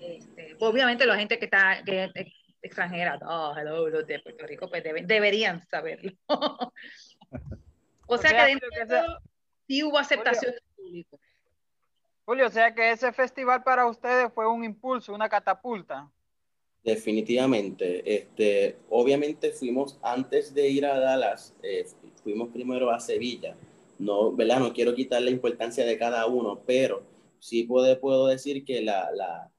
[0.00, 2.26] Este, obviamente la gente que está que es
[2.62, 6.12] extranjera, oh, hello, los de Puerto Rico, pues deben- deberían saberlo.
[8.06, 9.18] o sea que dentro de todo
[9.66, 11.18] sí hubo aceptación del público.
[12.24, 16.10] Julio, o sea que ese festival para ustedes fue un impulso, una catapulta.
[16.82, 18.14] Definitivamente.
[18.14, 21.86] Este, obviamente fuimos, antes de ir a Dallas, eh,
[22.22, 23.56] fuimos primero a Sevilla.
[23.98, 24.60] No, ¿verdad?
[24.60, 27.02] No quiero quitar la importancia de cada uno, pero
[27.38, 29.50] sí puedo, puedo decir que la, la,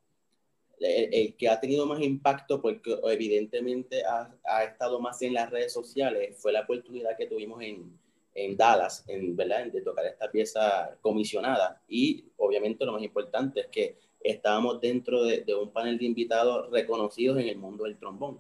[0.80, 5.50] el, el que ha tenido más impacto, porque evidentemente ha, ha estado más en las
[5.50, 7.98] redes sociales, fue la oportunidad que tuvimos en,
[8.36, 9.66] en Dallas, en, ¿verdad?
[9.72, 11.82] de tocar esta pieza comisionada.
[11.88, 17.40] Y obviamente lo más importante es que estábamos dentro de, un panel de invitados reconocidos
[17.40, 18.40] en el mundo del trombón,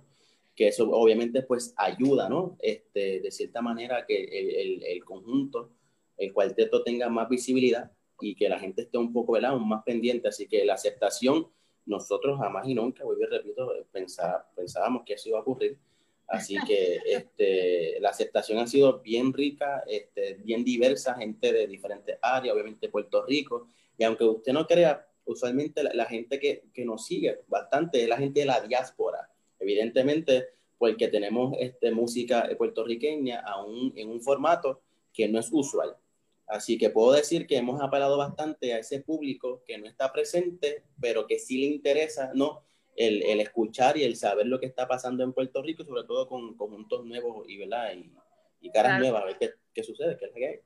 [0.55, 2.57] que eso obviamente pues ayuda, ¿no?
[2.59, 5.71] Este, de cierta manera que el, el, conjunto,
[6.17, 9.51] el cuarteto tenga más visibilidad y que la gente esté un poco, ¿verdad?
[9.51, 10.27] Aún más pendiente.
[10.27, 11.47] Así que la aceptación,
[11.85, 15.77] nosotros jamás y nunca, vuelvo y repito, pensá- pensábamos que eso iba a ocurrir.
[16.27, 22.17] Así que este, la aceptación ha sido bien rica, este, bien diversa, gente de diferentes
[22.21, 23.67] áreas, obviamente Puerto Rico.
[23.97, 28.17] Y aunque usted no crea, usualmente la, gente que, que, nos sigue bastante es la
[28.17, 29.29] gente de la diáspora.
[29.59, 34.81] Evidentemente, porque tenemos este, música puertorriqueña aún en un formato
[35.13, 35.95] que no es usual.
[36.47, 40.83] Así que puedo decir que hemos apelado bastante a ese público que no está presente,
[40.99, 42.63] pero que sí le interesa, ¿no?
[42.95, 46.27] El, el, escuchar y el saber lo que está pasando en Puerto Rico, sobre todo
[46.27, 47.93] con conjuntos nuevos y, ¿verdad?
[47.93, 48.11] y,
[48.61, 49.03] y caras claro.
[49.03, 50.59] nuevas, a ver qué, qué sucede, qué es lo que hay.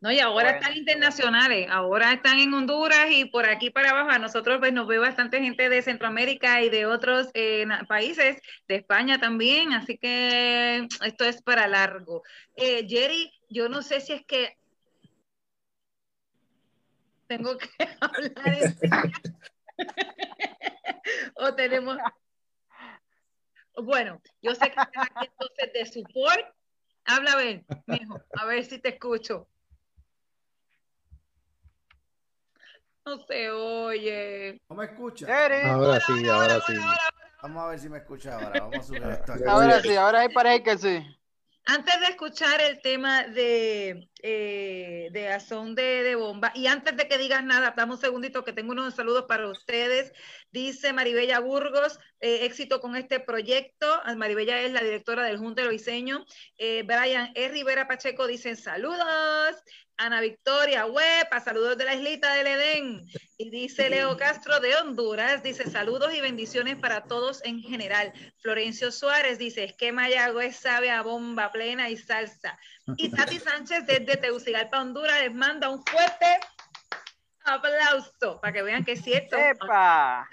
[0.00, 4.10] No, y ahora bueno, están internacionales, ahora están en Honduras y por aquí para abajo.
[4.10, 8.76] A nosotros pues nos ve bastante gente de Centroamérica y de otros eh, países, de
[8.76, 12.22] España también, así que esto es para largo.
[12.54, 14.56] Eh, Jerry, yo no sé si es que
[17.26, 17.68] tengo que
[18.00, 18.76] hablar
[21.36, 21.98] o tenemos
[23.74, 26.46] bueno yo sé que estás aquí entonces de support
[27.04, 29.48] habla a ver mijo a ver si te escucho
[33.08, 34.60] No se oye.
[34.68, 35.26] ¿No me escucha?
[35.72, 36.74] Ahora sí, ahora sí.
[37.40, 38.60] Vamos a ver si me escucha ahora.
[38.60, 39.32] Vamos a subir esto.
[39.48, 41.16] Ahora sí, ahora sí parece que sí.
[41.64, 47.08] Antes de escuchar el tema de, eh, de Azón de, de Bomba, y antes de
[47.08, 50.12] que digas nada, dame un segundito que tengo unos saludos para ustedes.
[50.50, 54.00] Dice Maribella Burgos, eh, éxito con este proyecto.
[54.04, 56.24] Ah, Maribella es la directora del Junte de Diseño.
[56.56, 57.48] Eh, Brian E.
[57.48, 59.56] Rivera Pacheco dice saludos.
[60.00, 63.04] Ana Victoria Huepa, saludos de la islita del Edén.
[63.36, 68.12] Y dice Leo Castro de Honduras, dice saludos y bendiciones para todos en general.
[68.40, 72.56] Florencio Suárez dice, es que Mayagüez sabe a bomba plena y salsa.
[72.96, 76.26] Y Tati Sánchez desde Tegucigalpa, Honduras, les manda un fuerte
[77.44, 79.36] aplauso para que vean que es cierto.
[79.36, 80.28] ¡Epa!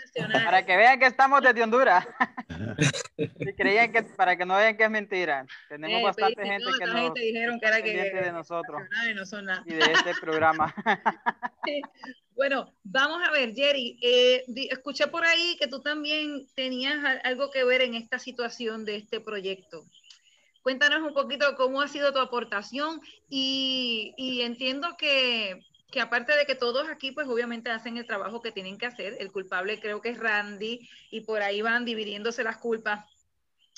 [0.45, 2.05] Para que vean que estamos desde Honduras.
[3.17, 5.45] Si creían que, para que no vean que es mentira.
[5.69, 9.13] Tenemos Eh, bastante gente no, que nos gente dijeron que era que- de nosotros Ay,
[9.13, 9.63] no son nada.
[9.65, 10.73] y de este programa.
[12.35, 17.49] Bueno, vamos a ver, Jerry, eh, escuché por ahí que tú también tenías al- algo
[17.49, 19.85] que ver en esta situación de este proyecto.
[20.65, 22.99] Cuéntanos un poquito cómo ha sido tu aportación
[23.29, 25.59] y, entiendo que,
[25.91, 29.15] que aparte de que todos aquí, pues obviamente hacen el trabajo que tienen que hacer,
[29.19, 33.05] el culpable creo que es Randy y por ahí van dividiéndose las culpas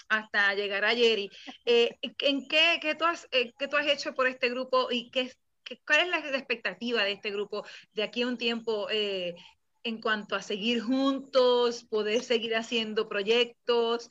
[0.08, 1.30] hasta llegar a Jerry.
[1.66, 5.34] Eh, ¿En qué, qué tú has, eh, tú has hecho por este grupo y qué,
[5.66, 9.36] qué- cuál es la, expectativa de este grupo de aquí a un tiempo eh,
[9.84, 14.08] en cuanto a seguir juntos, poder seguir haciendo proyectos?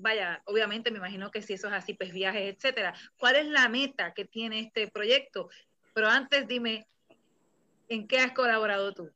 [0.00, 2.94] Vaya, obviamente me imagino que si eso es así, pues viajes, etcétera.
[3.18, 5.50] ¿Cuál es la meta que tiene este proyecto?
[5.92, 6.88] Pero antes dime,
[7.88, 9.10] ¿en qué has colaborado tú?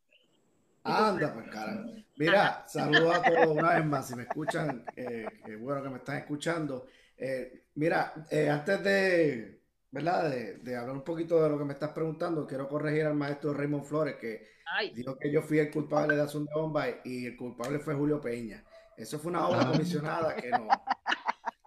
[0.83, 1.87] Anda, pues cara.
[2.17, 4.09] Mira, saludos a todos una vez más.
[4.09, 6.87] Si me escuchan, eh, qué bueno que me están escuchando.
[7.17, 10.29] Eh, mira, eh, antes de, ¿verdad?
[10.31, 13.55] De, de hablar un poquito de lo que me estás preguntando, quiero corregir al maestro
[13.55, 14.91] Raymond Flores, que Ay.
[14.95, 18.21] dijo que yo fui el culpable de Azul de Bomba y el culpable fue Julio
[18.21, 18.63] Peña.
[18.97, 19.73] Eso fue una obra Ah.
[19.73, 20.69] comisionada que nos,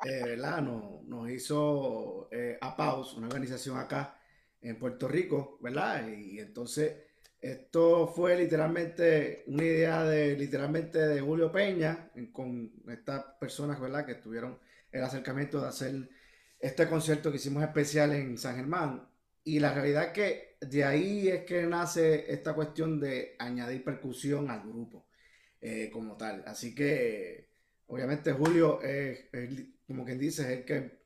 [0.05, 0.61] eh, ¿verdad?
[0.61, 4.17] Nos, nos hizo eh, APAUS, una organización acá
[4.61, 6.07] en Puerto Rico, ¿verdad?
[6.07, 6.95] Y, entonces
[7.39, 14.05] esto fue literalmente una idea de literalmente de Julio Peña con estas personas, ¿verdad?
[14.05, 14.59] Que tuvieron
[14.91, 16.09] el acercamiento de hacer
[16.59, 19.07] este concierto que hicimos especial en San Germán.
[19.43, 24.49] Y la realidad es que de ahí es que nace esta cuestión de añadir percusión
[24.49, 25.06] al grupo
[25.61, 26.43] eh, como tal.
[26.45, 27.49] Así que
[27.87, 29.49] obviamente Julio es, es
[29.87, 30.99] como quien dice, es el que,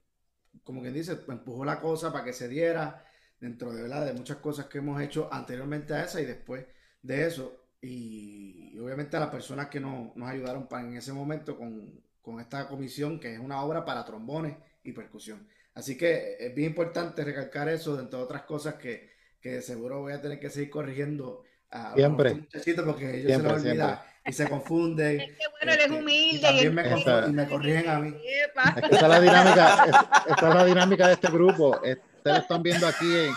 [0.64, 3.06] como quien dice, empujó la cosa para que se diera
[3.40, 4.06] dentro de, ¿verdad?
[4.06, 6.66] de muchas cosas que hemos hecho anteriormente a esa y después
[7.02, 7.58] de eso.
[7.82, 12.02] Y, y obviamente a las personas que nos, nos ayudaron para, en ese momento con,
[12.22, 15.48] con esta comisión, que es una obra para trombones y percusión.
[15.74, 19.10] Así que es bien importante recalcar eso, dentro de otras cosas que,
[19.40, 22.32] que seguro voy a tener que seguir corrigiendo a, Siempre.
[22.32, 25.18] los muchachitos porque ellos Siempre, se les olvida y se confunden.
[25.20, 26.38] Qué bueno, él es Este, humilde.
[26.38, 28.10] y también me, Esta- y me corrigen a mí.
[28.10, 31.70] Es que esa es la dinámica, es- esa es la dinámica de este grupo.
[31.72, 31.98] Ustedes
[32.38, 33.34] lo están viendo aquí en,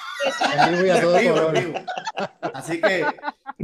[0.61, 1.59] en vivo y a todo Vivo, color.
[1.59, 1.79] vivo.
[2.53, 3.07] Así que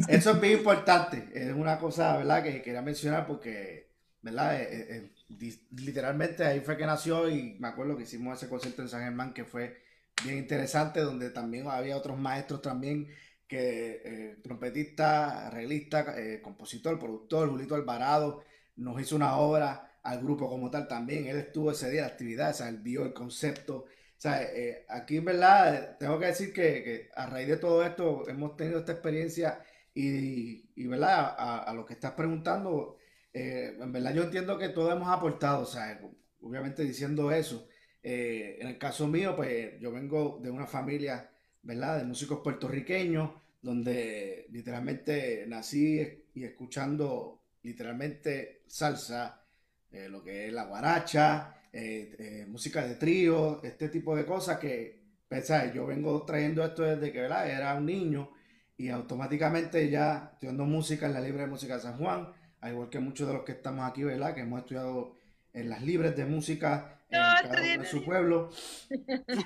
[0.09, 1.29] eso es bien importante.
[1.35, 2.43] Es una cosa, ¿verdad?
[2.43, 3.91] Que quería mencionar porque,
[4.23, 4.59] ¿verdad?
[4.63, 8.81] Eh, eh, eh, literalmente ahí fue que nació y me acuerdo que hicimos ese concierto
[8.81, 9.83] en San Germán que fue
[10.25, 13.09] bien interesante, donde también había otros maestros también
[13.51, 18.45] que eh, trompetista, arreglista, eh, compositor, productor, Julito Alvarado,
[18.77, 21.27] nos hizo una obra al grupo como tal también.
[21.27, 23.79] Él estuvo ese día de actividad, o sea, él vio el concepto.
[23.79, 23.87] O
[24.17, 28.57] sea, eh, aquí en verdad tengo que decir que, a raíz de todo esto hemos
[28.57, 29.61] tenido esta experiencia
[29.93, 32.99] y, y verdad, a, a lo que estás preguntando,
[33.33, 36.01] en verdad yo entiendo que todos hemos aportado, o sea,
[36.41, 37.69] obviamente diciendo eso.
[38.03, 41.31] en el caso mío, pues yo vengo de una familia,
[41.63, 41.99] ¿verdad?
[41.99, 43.31] De músicos puertorriqueños,
[43.63, 49.43] donde literalmente nací y escuchando literalmente salsa,
[49.91, 54.59] eh, lo que es la guaracha, eh, eh, música de trío, este tipo de cosas
[54.59, 55.75] que, pues, ¿sabes?
[55.75, 57.49] Yo vengo trayendo esto desde que ¿verdad?
[57.51, 58.31] era un niño
[58.77, 62.89] y automáticamente ya estudiando música en la Libre de Música de San Juan, al igual
[62.89, 64.35] que muchos de los que estamos aquí, ¿verdad?
[64.35, 65.17] Que hemos estudiado
[65.53, 68.51] en las libres de música en su pueblo.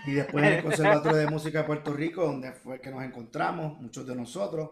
[0.07, 3.81] Y después en el Conservatorio de Música de Puerto Rico, donde fue que nos encontramos,
[3.81, 4.71] muchos de nosotros,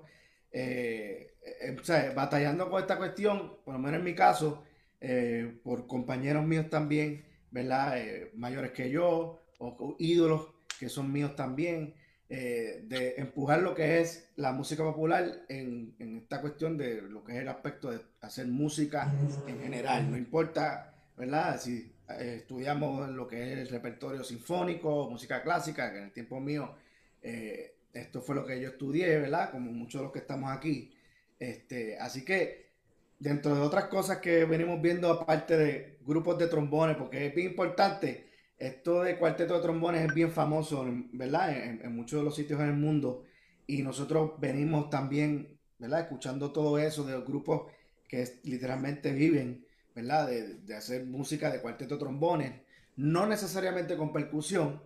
[0.51, 4.65] eh, eh, o sea, batallando con esta cuestión, por lo menos en mi caso,
[5.01, 7.99] eh, por compañeros míos también, ¿verdad?
[7.99, 11.95] Eh, mayores que yo, o, o ídolos que son míos también,
[12.29, 17.23] eh, de empujar lo que es la música popular en, en esta cuestión de lo
[17.23, 21.61] que es el aspecto de hacer música en general, no importa, ¿verdad?
[21.61, 26.41] Si eh, estudiamos lo que es el repertorio sinfónico, música clásica, que en el tiempo
[26.41, 26.75] mío,
[27.23, 29.51] eh, esto fue lo que yo estudié, ¿verdad?
[29.51, 30.93] Como muchos de los que estamos aquí.
[31.39, 32.71] Este, así que
[33.19, 37.49] dentro de otras cosas que venimos viendo aparte de grupos de trombones, porque es bien
[37.49, 41.57] importante, esto de cuarteto de trombones es bien famoso, ¿verdad?
[41.57, 43.25] En, en muchos de los sitios en el mundo
[43.67, 46.01] y nosotros venimos también, ¿verdad?
[46.01, 47.71] Escuchando todo eso de los grupos
[48.09, 49.65] que literalmente viven,
[49.95, 50.29] ¿verdad?
[50.29, 52.53] De, de hacer música de cuarteto trombones,
[52.97, 54.83] no necesariamente con percusión,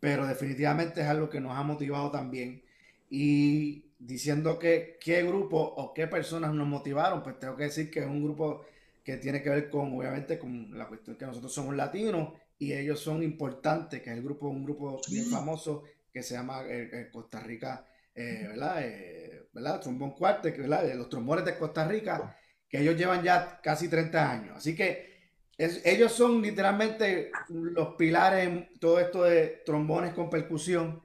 [0.00, 2.62] pero definitivamente es algo que nos ha motivado también.
[3.10, 8.00] Y diciendo que qué grupo o qué personas nos motivaron, pues tengo que decir que
[8.00, 8.64] es un grupo
[9.04, 13.00] que tiene que ver con, obviamente, con la cuestión que nosotros somos latinos y ellos
[13.00, 17.08] son importantes, que es el grupo, un grupo bien famoso que se llama eh, eh,
[17.10, 18.82] Costa Rica, eh, ¿verdad?
[18.82, 19.80] Eh, ¿verdad?
[19.80, 20.92] Trombón Cuarte, ¿verdad?
[20.94, 22.36] Los trombones de Costa Rica,
[22.68, 24.56] que ellos llevan ya casi 30 años.
[24.56, 25.08] Así que
[25.56, 31.02] es- ellos son literalmente los pilares en todo esto de trombones con percusión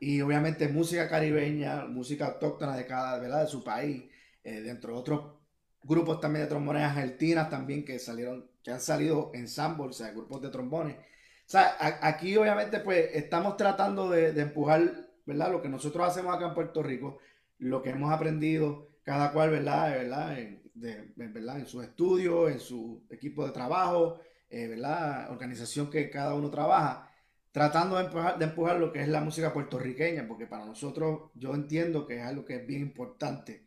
[0.00, 3.42] y obviamente música caribeña, música autóctona de cada, ¿verdad?
[3.42, 4.04] De su país,
[4.42, 5.34] eh, dentro de otros
[5.82, 10.40] grupos también de trombones argentinas también que salieron, que han salido ensambles, o sea, grupos
[10.42, 10.96] de trombones.
[10.96, 11.00] O
[11.46, 14.80] sea, a- aquí obviamente pues estamos tratando de, de empujar,
[15.26, 15.52] ¿verdad?
[15.52, 17.18] Lo que nosotros hacemos acá en Puerto Rico,
[17.58, 19.90] lo que hemos aprendido cada cual, ¿verdad?
[19.92, 20.38] ¿verdad?
[20.38, 21.58] En, de- ¿verdad?
[21.60, 24.20] en sus estudios, en su equipo de trabajo,
[24.50, 25.30] eh, ¿verdad?
[25.30, 27.10] Organización que cada uno trabaja,
[27.52, 31.54] tratando de empujar, de empujar lo que es la música puertorriqueña, porque para nosotros yo
[31.54, 33.66] entiendo que es algo que es bien importante,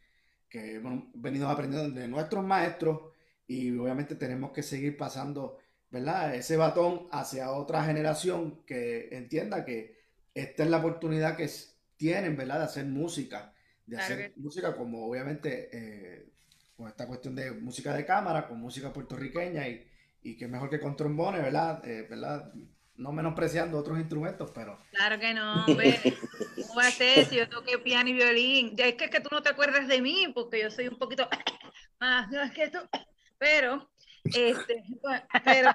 [0.50, 3.14] que hemos venido aprendiendo de nuestros maestros
[3.48, 5.58] y obviamente tenemos que seguir pasando,
[5.90, 6.36] ¿verdad?
[6.36, 9.98] Ese batón hacia otra generación que entienda que
[10.34, 11.50] esta es la oportunidad que
[11.98, 12.60] tienen, ¿verdad?
[12.60, 13.54] De hacer música,
[13.86, 16.30] de Claro hacer que- música como obviamente eh,
[16.78, 19.86] con esta cuestión de música de cámara, con música puertorriqueña y,
[20.22, 21.84] y que mejor que con trombones, ¿verdad?
[21.84, 22.54] Eh, ¿verdad?
[22.96, 26.00] No menospreciando otros instrumentos, pero Claro que no, hombre.
[26.56, 28.76] ¿Cómo va a ser si yo toqué piano y violín?
[28.76, 30.98] Ya Es que, es que tú no te acuerdas de mí, porque yo soy un
[30.98, 31.28] poquito
[32.00, 32.80] más que tú.
[33.40, 33.90] Pero,
[34.24, 34.84] este,
[35.44, 35.72] pero,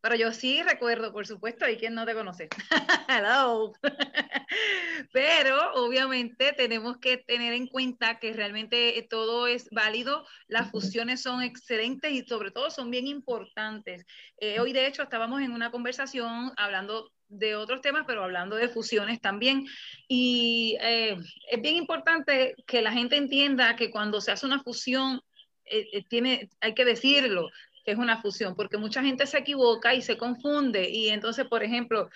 [0.00, 2.48] pero yo sí recuerdo, por supuesto, y quién no te conoce.
[3.08, 3.72] Hello.
[5.12, 11.42] Pero obviamente tenemos que tener en cuenta que realmente todo es válido, las fusiones son
[11.42, 14.04] excelentes y sobre todo son bien importantes.
[14.38, 18.68] Eh, hoy de hecho estábamos en una conversación hablando de otros temas, pero hablando de
[18.68, 19.66] fusiones también.
[20.08, 21.16] Y eh,
[21.50, 25.20] es bien importante que la gente entienda que cuando se hace una fusión,
[25.70, 27.50] eh, eh, tiene, hay que decirlo,
[27.92, 30.88] es una fusión, porque mucha gente se equivoca y se confunde.
[30.88, 32.10] Y entonces, por ejemplo,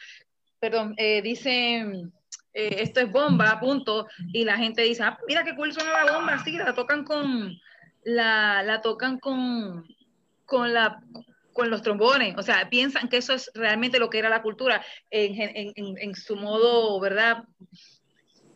[0.61, 2.13] perdón, eh, dicen,
[2.55, 6.13] eh, esto es bomba, punto, y la gente dice, ah, mira qué cool suena la
[6.13, 7.59] bomba, sí, la tocan con,
[8.05, 9.87] la, la tocan con,
[10.45, 11.01] con la
[11.53, 14.83] con los trombones, o sea, piensan que eso es realmente lo que era la cultura
[15.11, 17.45] en, en, su modo, ¿verdad?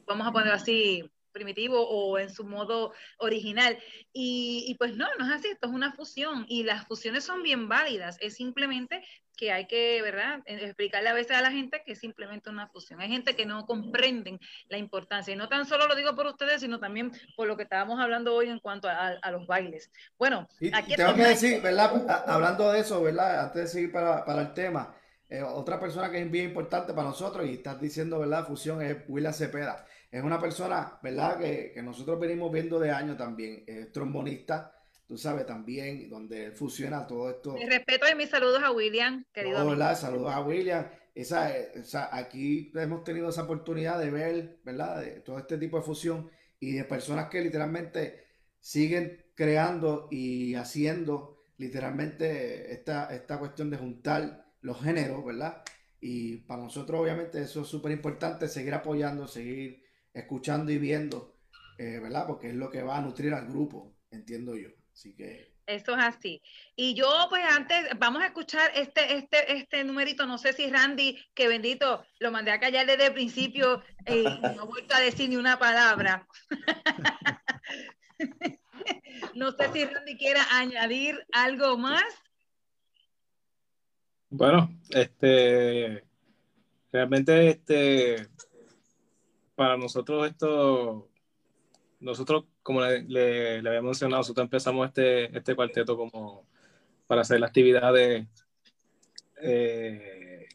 [0.07, 1.05] Vamos a ponerlo así,
[1.37, 3.79] primitivo o en su modo original.
[4.13, 7.43] Y, y, pues no, no es así, esto es una fusión y las fusiones son
[7.43, 9.03] bien válidas, es simplemente
[9.37, 13.03] que hay que, ¿verdad?, explicarle a veces a la gente que es simplemente una fusión.
[13.03, 16.63] Hay gente que no comprenden la importancia y no tan solo lo digo por ustedes,
[16.63, 19.91] sino también por lo que estábamos hablando hoy en cuanto a, a los bailes.
[20.19, 22.25] Bueno, y, aquí y tengo que decir, ¿verdad?
[22.27, 23.41] Hablando de eso, ¿verdad?
[23.41, 24.97] Antes de seguir para, para el tema,
[25.29, 28.47] eh, otra persona que es bien importante para nosotros y estás diciendo, ¿verdad?
[28.47, 29.85] Fusión es William Cepeda.
[30.11, 31.39] Es una persona, ¿verdad?
[31.39, 33.65] Que, que nosotros venimos viendo de años también.
[33.67, 34.73] Es trombonista,
[35.07, 37.55] tú sabes, también, donde fusiona todo esto.
[37.55, 39.67] Mi respeto y mis saludos a William, querido.
[39.67, 39.97] ¿verdad?
[39.97, 40.87] Saludos a William.
[41.15, 45.01] Esa, esa, aquí hemos tenido esa oportunidad de ver, ¿verdad?
[45.01, 46.31] De todo este tipo de fusión
[46.61, 48.25] y de personas que literalmente
[48.61, 55.63] siguen creando y haciendo literalmente esta, esta cuestión de juntar los géneros, ¿verdad?
[56.01, 59.86] Y para nosotros obviamente eso es súper importante, seguir apoyando, seguir
[60.17, 61.37] escuchando y viendo,
[61.79, 62.27] eh, ¿verdad?
[62.27, 64.71] Porque es lo que va a nutrir al grupo, entiendo yo.
[64.93, 65.55] Así que...
[65.67, 66.43] Esto es así.
[66.77, 70.25] Y yo, pues antes, vamos a escuchar este, este, este numerito.
[70.25, 74.41] No sé si Randy, que bendito, lo mandé a callar desde el principio eh, y
[74.55, 76.27] no he vuelto a decir ni una palabra.
[79.35, 82.05] no sé si Randy quiera añadir algo más.
[84.31, 86.05] Bueno, este,
[86.93, 88.29] realmente, este,
[89.57, 91.09] para nosotros esto,
[91.99, 96.47] nosotros, como le, le, le había mencionado, nosotros empezamos este, este cuarteto como
[97.07, 98.27] para hacer actividades,
[99.43, 100.47] eh,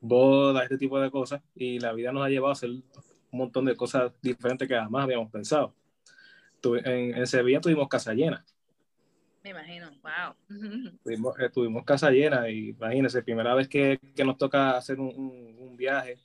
[0.00, 2.82] bodas, este tipo de cosas, y la vida nos ha llevado a hacer un
[3.30, 5.74] montón de cosas diferentes que jamás habíamos pensado.
[6.60, 8.44] Tu, en, en Sevilla tuvimos casa llena.
[9.42, 10.34] Me imagino, wow.
[11.04, 15.08] Tuvimos, eh, tuvimos casa llena y imagínense, primera vez que, que nos toca hacer un,
[15.08, 16.18] un, un, viaje,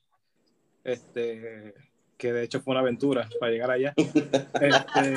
[0.84, 1.76] este,
[2.22, 3.94] que de hecho fue una aventura para llegar allá.
[3.98, 5.16] Este,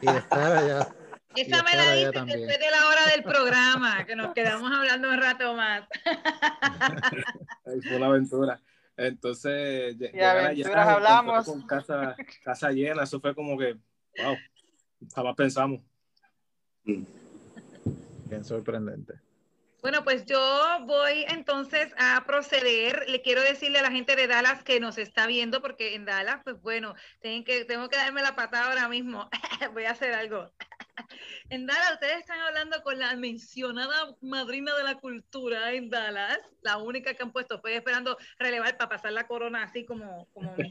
[0.00, 0.88] Y estar allá.
[1.34, 5.20] Esa me la dices después de la hora del programa, que nos quedamos hablando un
[5.20, 5.82] rato más.
[7.64, 8.60] fue una aventura.
[8.96, 11.44] Entonces, Y allá, aventuras hablamos.
[11.46, 13.72] con casa, casa llena, eso fue como que,
[14.22, 14.36] wow,
[15.12, 15.80] jamás pensamos.
[16.84, 19.14] Bien sorprendente.
[19.84, 20.40] Bueno, pues yo
[20.86, 23.04] voy entonces a proceder.
[23.06, 26.40] Le quiero decirle a la gente de Dallas que nos está viendo, porque en Dallas,
[26.42, 29.28] pues bueno, tienen que, tengo que darme la patada ahora mismo.
[29.74, 30.50] voy a hacer algo.
[31.50, 36.78] En Dallas, ustedes están hablando con la mencionada madrina de la cultura en Dallas, la
[36.78, 37.56] única que han puesto.
[37.56, 40.54] Estoy esperando relevar para pasar la corona así como, como.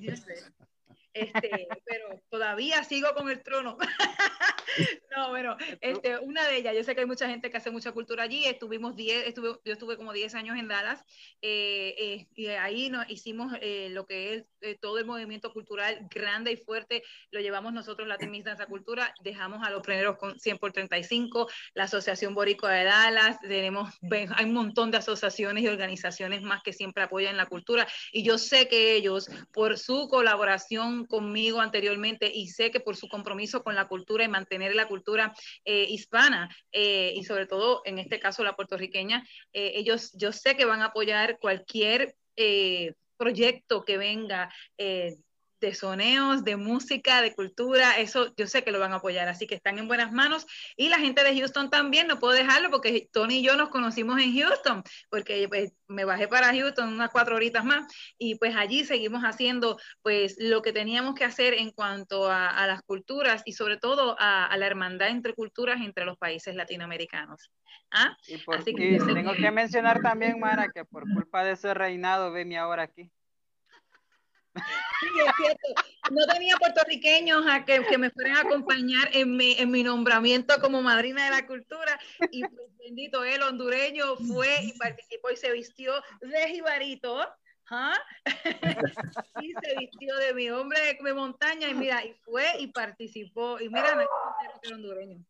[1.13, 3.77] Este, pero todavía sigo con el trono.
[5.15, 7.91] no, bueno, este, una de ellas, yo sé que hay mucha gente que hace mucha
[7.91, 11.03] cultura allí, estuvimos 10, estuve, yo estuve como 10 años en Dallas,
[11.41, 16.07] eh, eh, y ahí nos hicimos eh, lo que es eh, todo el movimiento cultural
[16.09, 20.57] grande y fuerte, lo llevamos nosotros, la Danza Cultura, dejamos a los primeros con 100
[20.57, 26.41] por 35, la Asociación Boricua de Dallas, tenemos, hay un montón de asociaciones y organizaciones
[26.41, 31.61] más que siempre apoyan la cultura, y yo sé que ellos, por su colaboración conmigo
[31.61, 35.33] anteriormente, y sé que por su compromiso con la cultura y mantener la cultura
[35.65, 40.55] eh, hispana, eh, y sobre todo en este caso la puertorriqueña, eh, ellos, yo sé
[40.55, 42.15] que van a apoyar cualquier
[43.17, 44.51] proyecto que venga
[45.63, 49.47] de soneos, de música, de cultura, eso yo sé que lo van a apoyar, así
[49.47, 50.45] que están en buenas manos.
[50.75, 54.21] Y la gente de Houston también, no puedo dejarlo porque Tony y yo nos conocimos
[54.21, 57.87] en Houston, porque pues, me bajé para Houston unas cuatro horitas más
[58.17, 62.67] y pues allí seguimos haciendo pues lo que teníamos que hacer en cuanto a, a
[62.67, 67.51] las culturas y sobre todo a, a, la hermandad entre culturas entre los países latinoamericanos.
[67.89, 68.17] ¿Ah?
[68.27, 72.31] Y por, Así que, tengo que mencionar también, Mara, que por culpa de ese reinado,
[72.31, 73.11] ve mi ahora aquí.
[76.11, 80.81] No tenía puertorriqueños a que, me fueran a acompañar en mi, en mi, nombramiento como
[80.81, 81.99] madrina de la cultura.
[82.31, 87.27] Y pues, bendito él, hondureño, fue y participó y se vistió de jibarito.
[87.69, 87.97] ¿Ah?
[89.41, 93.59] y se vistió de mi hombre de montaña y mira, y fue y participó.
[93.59, 94.05] Y mira,
[94.71, 95.23] hondureño.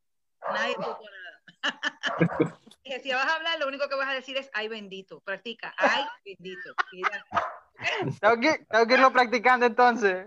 [0.51, 1.22] Nadie supo nada.
[2.83, 5.21] que si vas a hablar, lo único que vas a decir es ay bendito.
[5.21, 6.75] Practica, ay bendito.
[8.21, 10.25] Tengo que, tengo que irlo practicando entonces.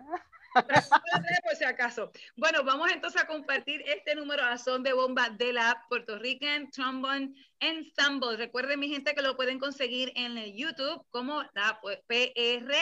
[0.53, 2.11] por si acaso.
[2.37, 6.71] Bueno, vamos entonces a compartir este número a son de bomba de la Puerto Rican
[6.71, 8.37] Trombone Ensemble.
[8.37, 12.75] Recuerden, mi gente, que lo pueden conseguir en el YouTube como la PR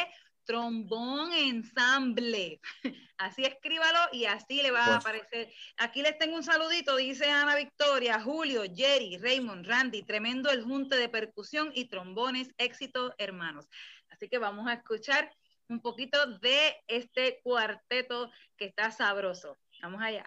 [0.45, 2.61] Trombón Ensemble.
[3.19, 5.53] Así escríbalo y así le va a aparecer.
[5.79, 10.97] Aquí les tengo un saludito, dice Ana Victoria, Julio, Jerry, Raymond, Randy, tremendo el junte
[10.97, 13.69] de percusión y trombones, éxito, hermanos.
[14.11, 15.33] Así que vamos a escuchar
[15.69, 19.59] un poquito de este cuarteto que está sabroso.
[19.81, 20.27] Vamos allá.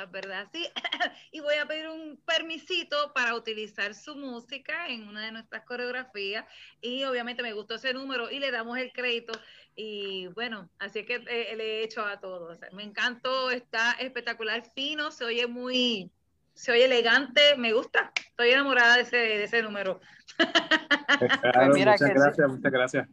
[0.00, 0.48] Cosas, ¿verdad?
[0.52, 0.66] Sí,
[1.32, 6.44] y voy a pedir un permisito para utilizar su música en una de nuestras coreografías
[6.80, 9.32] y obviamente me gustó ese número y le damos el crédito
[9.76, 12.58] y bueno, así que eh, le he hecho a todos.
[12.72, 16.10] Me encantó, está espectacular, fino, se oye muy,
[16.54, 18.12] se oye elegante, me gusta.
[18.28, 20.00] Estoy enamorada de ese, de ese número.
[20.36, 23.08] Claro, mira muchas que gracias, muchas gracias.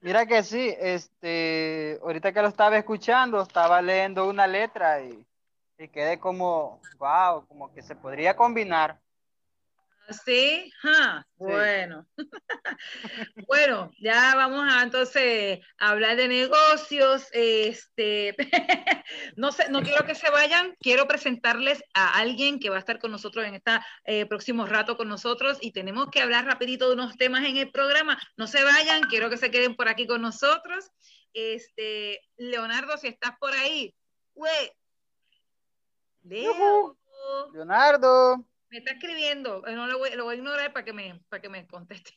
[0.00, 5.25] Mira que sí, este, ahorita que lo estaba escuchando, estaba leyendo una letra y,
[5.78, 8.98] y quedé como, wow, como que se podría combinar.
[10.24, 12.06] Sí, ja, bueno.
[13.48, 17.26] bueno, ya vamos a entonces a hablar de negocios.
[17.32, 18.36] Este,
[19.36, 20.76] no sé, no quiero que se vayan.
[20.78, 25.08] Quiero presentarles a alguien que va a estar con nosotros en este próximo rato con
[25.08, 28.16] nosotros y tenemos que hablar rapidito de unos temas en el programa.
[28.36, 30.88] No se vayan, quiero que se queden por aquí con nosotros.
[31.32, 33.92] Este, Leonardo, si estás por ahí,
[34.34, 34.72] güey.
[36.28, 36.96] Leo.
[37.52, 38.44] Leonardo.
[38.68, 41.40] Me está escribiendo, eh, no lo voy, lo voy a ignorar para que me, para
[41.40, 42.12] que me conteste.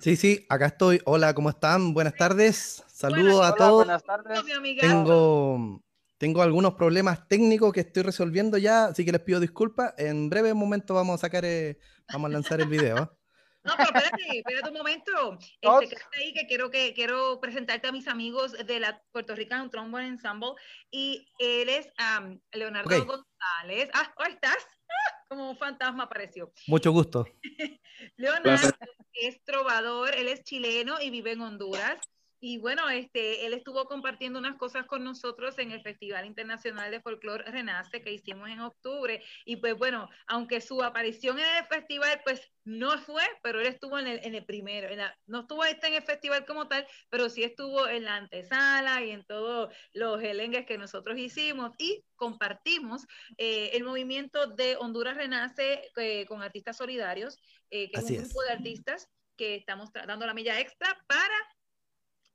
[0.00, 1.00] Sí, sí, acá estoy.
[1.04, 1.92] Hola, ¿cómo están?
[1.92, 2.82] Buenas tardes.
[2.88, 3.84] Saludos a todos.
[3.84, 4.42] buenas tardes.
[4.42, 4.80] Mi amiga.
[4.80, 5.82] Tengo,
[6.18, 9.94] tengo algunos problemas técnicos que estoy resolviendo ya, así que les pido disculpas.
[9.98, 11.78] En breve momento vamos a sacar, eh,
[12.12, 13.16] vamos a lanzar el video.
[13.64, 15.38] No, pero espérate, espérate un momento.
[15.60, 20.08] Este, ahí que quiero que quiero presentarte a mis amigos de la Puerto Rican Trombone
[20.08, 20.54] Ensemble
[20.90, 23.06] y él es am, Leonardo Ok.
[23.06, 23.88] González.
[23.94, 24.56] Ah, ¿ahí estás?
[24.58, 26.52] Ah, como un fantasma apareció.
[26.66, 27.24] Mucho gusto.
[28.16, 28.70] Leonardo
[29.12, 31.98] es trovador, él es chileno y vive en Honduras.
[32.44, 37.00] Y bueno, este, él estuvo compartiendo unas cosas con nosotros en el Festival Internacional de
[37.00, 39.22] Folclore Renace que hicimos en octubre.
[39.44, 43.96] Y pues bueno, aunque su aparición en el festival pues no fue, pero él estuvo
[43.96, 44.88] en el, en el primero.
[44.88, 48.16] en la- no estuvo este en el festival como tal, pero sí estuvo en la
[48.16, 51.70] antesala y en todos los elengues que nosotros hicimos.
[51.78, 53.06] Y compartimos
[53.38, 57.38] eh, el movimiento de Honduras Renace eh, con artistas solidarios,
[57.70, 58.28] eh, que Así es un es.
[58.30, 61.36] grupo de artistas que estamos dando la milla extra para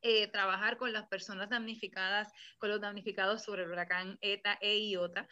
[0.02, 5.28] eh, trabajar con las personas damnificadas, con los damnificados sobre el huracán ETA e IOTA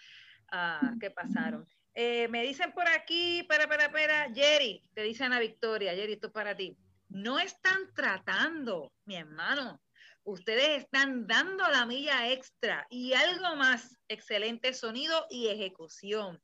[0.52, 1.68] ah, que pasaron.
[1.94, 6.28] Eh, me dicen por aquí, para, espera, espera, Jerry, te dice Ana Victoria, Jerry, esto
[6.28, 6.78] es para ti.
[7.08, 9.82] No están tratando, mi hermano.
[10.24, 16.42] Ustedes están dando la milla extra y algo más, excelente sonido y ejecución.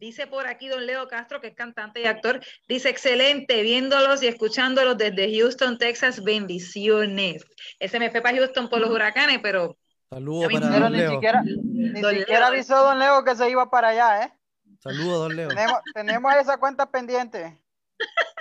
[0.00, 4.28] Dice por aquí don Leo Castro, que es cantante y actor, dice excelente, viéndolos y
[4.28, 7.44] escuchándolos desde Houston, Texas, bendiciones.
[7.78, 9.76] Ese me fue para Houston por los huracanes, pero
[10.08, 12.48] Saludos para don ni siquiera, ni Don siquiera Leo.
[12.48, 14.32] avisó don Leo que se iba para allá, ¿eh?
[14.78, 15.48] Saludos, don Leo.
[15.48, 17.62] Tenemos, tenemos esa cuenta pendiente.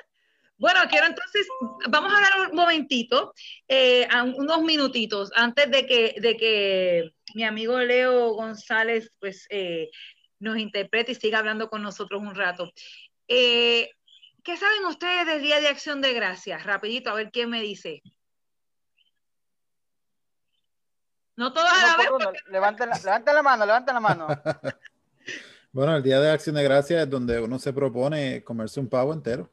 [0.62, 1.48] Bueno, quiero entonces,
[1.88, 3.34] vamos a hablar un momentito,
[3.70, 9.90] eh, a unos minutitos, antes de que, de que mi amigo Leo González pues, eh,
[10.40, 12.72] nos interprete y siga hablando con nosotros un rato.
[13.28, 13.92] Eh,
[14.44, 16.64] ¿Qué saben ustedes del Día de Acción de Gracias?
[16.64, 18.02] Rapidito, a ver quién me dice.
[21.36, 22.10] No todos a la vez.
[22.50, 24.28] Levanten, la, levanten la mano, levanten la mano.
[25.72, 29.14] Bueno, el Día de Acción de Gracias es donde uno se propone comerse un pavo
[29.14, 29.52] entero.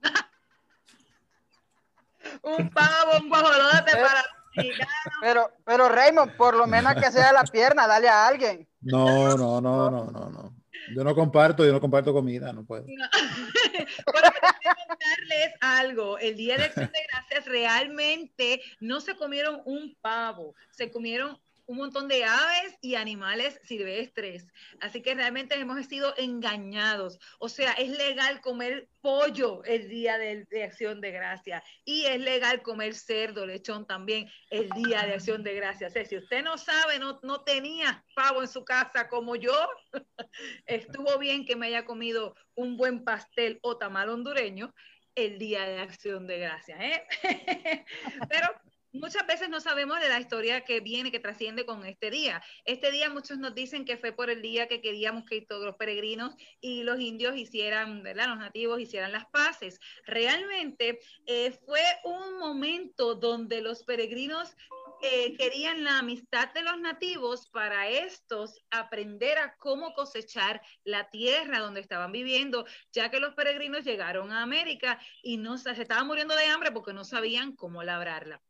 [2.42, 4.94] un pavo, un guajolote para los mexicanos.
[5.20, 8.68] Pero, pero Raymond, por lo menos que sea la pierna, dale a alguien.
[8.84, 10.54] No, no, no, no, no, no.
[10.94, 12.84] Yo no comparto, yo no comparto comida, no puedo.
[12.86, 13.08] No.
[14.88, 16.18] Contarles algo.
[16.18, 21.78] El Día de Acción de Gracias realmente no se comieron un pavo, se comieron un
[21.78, 24.46] montón de aves y animales silvestres.
[24.80, 27.18] Así que realmente hemos sido engañados.
[27.38, 32.62] O sea, es legal comer pollo el día de, acción de gracias y es legal
[32.62, 35.94] comer cerdo, lechón también el día de acción de gracias.
[35.96, 39.68] O si usted no sabe, no, tenía pavo en su casa como yo,
[40.66, 44.74] estuvo bien que me haya comido un buen pastel o tamal hondureño
[45.14, 46.80] el día de acción de gracias.
[46.80, 47.06] ¿eh?
[48.28, 48.48] Pero
[48.94, 52.42] muchas veces no sabemos de la historia que viene, que trasciende con este día.
[52.64, 55.76] Este día muchos nos dicen que fue por el día que queríamos que todos los
[55.76, 58.28] peregrinos y los indios hicieran, ¿verdad?
[58.28, 59.80] Los nativos hicieran las paces.
[60.06, 64.54] Realmente eh, fue un momento donde los peregrinos
[65.02, 71.58] eh, querían la amistad de los nativos para estos aprender a cómo cosechar la tierra
[71.58, 76.34] donde estaban viviendo, ya que los peregrinos llegaron a América y no se estaban muriendo
[76.36, 78.40] de hambre porque no sabían cómo labrarla.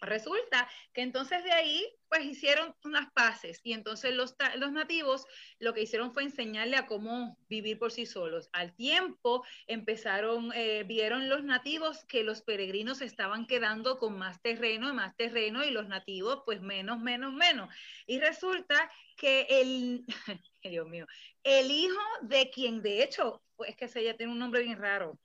[0.00, 5.26] Resulta que entonces de ahí, pues hicieron unas paces y entonces los, los nativos
[5.58, 8.48] lo que hicieron fue enseñarle a cómo vivir por sí solos.
[8.52, 14.90] Al tiempo empezaron, eh, vieron los nativos que los peregrinos estaban quedando con más terreno
[14.90, 17.74] y más terreno y los nativos pues menos, menos, menos.
[18.06, 20.04] Y resulta que el,
[20.62, 21.06] Dios mío,
[21.42, 24.78] el hijo de quien de hecho, pues es que ese ya tiene un nombre bien
[24.78, 25.18] raro.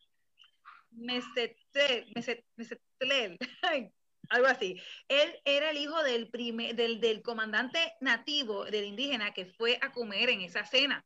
[3.61, 3.91] Ay,
[4.31, 4.81] algo así.
[5.07, 9.91] Él era el hijo del, prime- del, del comandante nativo, del indígena, que fue a
[9.91, 11.05] comer en esa cena.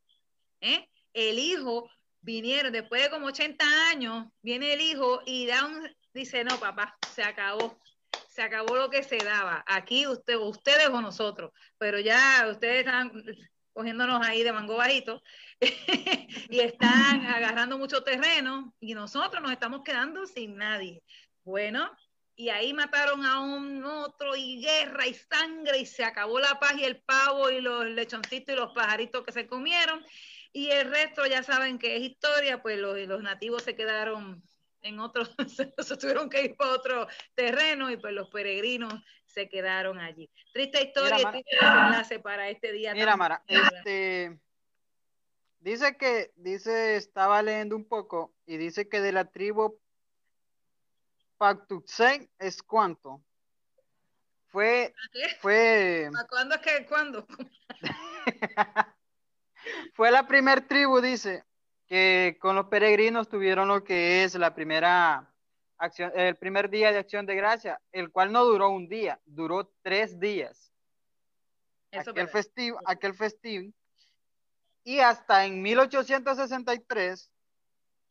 [0.62, 0.88] ¿eh?
[1.14, 1.90] El hijo
[2.22, 6.98] vinieron, después de como 80 años, viene el hijo y da un, dice, no, papá,
[7.14, 7.78] se acabó.
[8.30, 9.64] Se acabó lo que se daba.
[9.66, 13.12] Aquí usted, ustedes o nosotros, pero ya ustedes están
[13.72, 15.22] cogiéndonos ahí de mango bajito
[16.50, 21.02] y están agarrando mucho terreno y nosotros nos estamos quedando sin nadie.
[21.44, 21.92] Bueno,
[22.36, 26.74] y ahí mataron a un otro y guerra y sangre y se acabó la paz
[26.78, 30.04] y el pavo y los lechoncitos y los pajaritos que se comieron
[30.56, 34.42] y el resto ya saben que es historia, pues los, los nativos se quedaron
[34.82, 38.94] en otro, se, se tuvieron que ir para otro terreno y pues los peregrinos
[39.26, 40.32] se quedaron allí.
[40.54, 42.94] Triste historia Mira, y triste desenlace para este día.
[42.94, 44.40] Mira, Mara, este
[45.60, 49.78] dice que dice estaba leyendo un poco y dice que de la tribu
[51.38, 53.22] Pactuxen es cuánto.
[54.48, 55.36] Fue ¿Qué?
[55.42, 57.28] fue ¿A ¿Cuándo es que cuándo?
[59.94, 61.44] fue la primer tribu, dice,
[61.88, 65.32] que con los peregrinos tuvieron lo que es la primera
[65.78, 69.72] acción, el primer día de acción de gracia, el cual no duró un día, duró
[69.82, 70.72] tres días.
[71.92, 73.72] Eso aquel festivo, aquel festivo.
[74.84, 77.32] Y hasta en 1863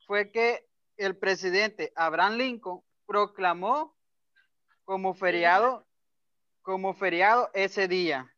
[0.07, 0.67] fue que
[0.97, 2.83] el presidente Abraham Lincoln
[3.19, 3.97] proclamó
[4.85, 5.87] como feriado,
[6.63, 8.29] como feriado ese día.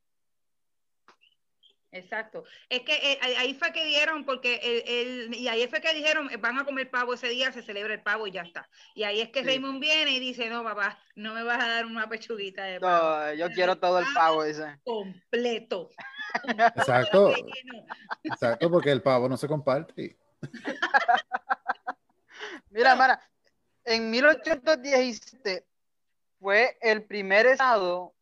[1.92, 2.44] Exacto.
[2.68, 4.82] Es que eh, ahí- fue que dieron, porque el,
[5.30, 7.94] el- y ahí fue que dijeron, eh, van a comer pavo ese día, se celebra
[7.94, 8.68] el pavo y ya está.
[8.94, 9.46] Y ahí es que Sí.
[9.46, 13.28] Raymond viene y dice, no, papá, no me vas a dar una pechuguita de pavo.
[13.28, 14.78] No, yo quiero todo el pavo, dice.
[14.84, 15.88] Completo.
[16.76, 17.32] Exacto,
[18.24, 20.18] exacto, porque el pavo no se comparte.
[22.68, 23.18] Mira, Mara,
[23.86, 25.64] en 1817
[26.38, 28.12] fue el primer estado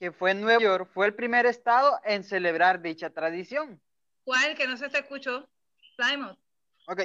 [0.00, 3.80] que fue Nueva York, fue el primer estado en celebrar dicha tradición.
[4.24, 4.56] ¿Cuál?
[4.56, 5.48] Que no se te escuchó.
[5.96, 6.36] Simon.
[6.88, 7.02] Ok.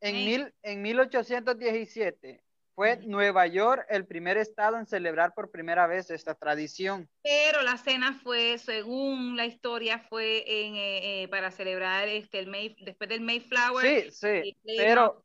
[0.00, 0.24] En, Sí.
[0.24, 2.42] mil, en 1817
[2.74, 7.08] fue Nueva York el primer estado en celebrar por primera vez esta tradición.
[7.22, 12.46] Pero la cena fue, según la historia, fue en, eh, eh, para celebrar este, el
[12.46, 14.10] May, después del Mayflower.
[14.10, 15.24] Sí, sí, pero,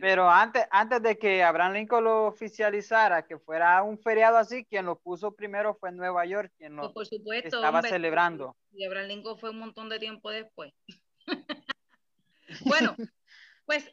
[0.00, 4.86] pero antes, antes de que Abraham Lincoln lo oficializara, que fuera un feriado así, quien
[4.86, 7.56] lo puso primero fue Nueva York, quien lo por supuesto.
[7.56, 8.56] estaba hombre, celebrando.
[8.72, 10.72] Y Abraham Lincoln fue un montón de tiempo después.
[12.66, 12.96] bueno,
[13.64, 13.90] pues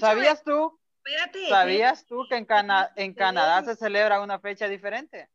[0.00, 0.78] ¿Sabías tú?
[1.04, 1.48] Espérate.
[1.48, 5.28] ¿Sabías tú que en, Cana- en Canadá se celebra una fecha diferente?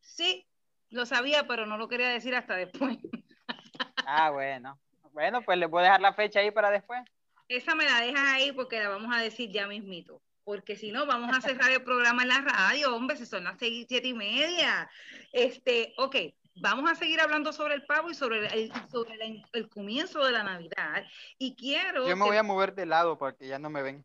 [0.00, 0.46] Sí,
[0.90, 2.98] lo sabía, pero no lo quería decir hasta después.
[4.06, 4.78] Ah, bueno.
[5.12, 7.00] Bueno, pues les voy a dejar la fecha ahí para después.
[7.48, 10.20] Esa me la dejas ahí porque la vamos a decir ya mismito.
[10.44, 13.58] Porque si no, vamos a cerrar el programa en la radio, hombre, si son las
[13.58, 14.90] seis, siete y media.
[15.32, 16.16] Este, ok,
[16.56, 20.32] vamos a seguir hablando sobre el pavo y sobre el, sobre el, el comienzo de
[20.32, 21.04] la Navidad.
[21.38, 22.06] Y quiero.
[22.06, 24.04] Yo me que- voy a mover de lado porque ya no me ven.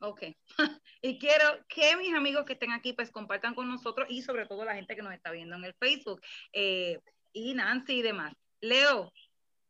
[0.00, 0.22] Ok.
[1.02, 4.64] y quiero que mis amigos que estén aquí pues compartan con nosotros y sobre todo
[4.64, 6.20] la gente que nos está viendo en el Facebook
[6.52, 6.98] eh,
[7.32, 8.34] y Nancy y demás.
[8.60, 9.12] Leo,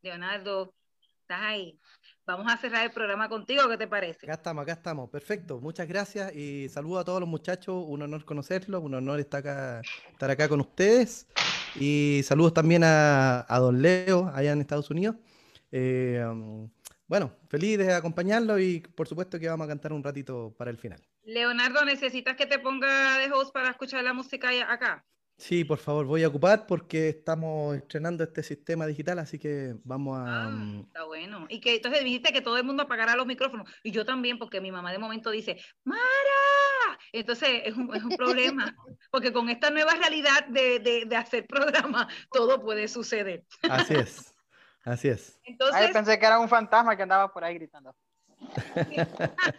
[0.02, 0.74] Leonardo,
[1.22, 1.78] estás ahí.
[2.26, 4.26] Vamos a cerrar el programa contigo, ¿qué te parece?
[4.26, 5.10] Acá estamos, acá estamos.
[5.10, 5.60] Perfecto.
[5.60, 7.84] Muchas gracias y saludo a todos los muchachos.
[7.86, 11.26] Un honor conocerlos, un honor estar acá, estar acá con ustedes.
[11.74, 15.16] Y saludos también a, a don Leo, allá en Estados Unidos.
[15.70, 16.68] Eh, um,
[17.08, 20.78] bueno, feliz de acompañarlo y por supuesto que vamos a cantar un ratito para el
[20.78, 21.02] final.
[21.24, 25.04] Leonardo, ¿necesitas que te ponga de host para escuchar la música acá?
[25.38, 30.18] Sí, por favor, voy a ocupar porque estamos estrenando este sistema digital, así que vamos
[30.18, 30.48] a...
[30.48, 31.46] um, Está bueno.
[31.48, 33.70] Y que entonces dijiste que todo el mundo apagará los micrófonos.
[33.84, 36.00] Y yo también, porque mi mamá de momento dice, ¡Mara!
[37.12, 38.74] Entonces es un, es un problema,
[39.12, 43.44] porque con esta nueva realidad de, de, de hacer programa, todo puede suceder.
[43.62, 44.34] Así es,
[44.92, 45.38] así es.
[45.44, 47.94] Entonces, Ay, pensé que era un fantasma que andaba por ahí gritando.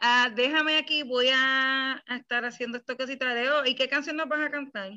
[0.00, 3.70] ah, déjame aquí, voy a, estar haciendo cosita de hoy.
[3.70, 4.92] ¿Y qué canción nos vas a cantar?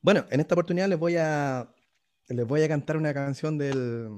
[0.00, 1.72] Bueno, en esta oportunidad les voy a,
[2.28, 4.08] les voy a cantar una canción del,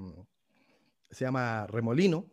[1.11, 2.31] se llama Remolino.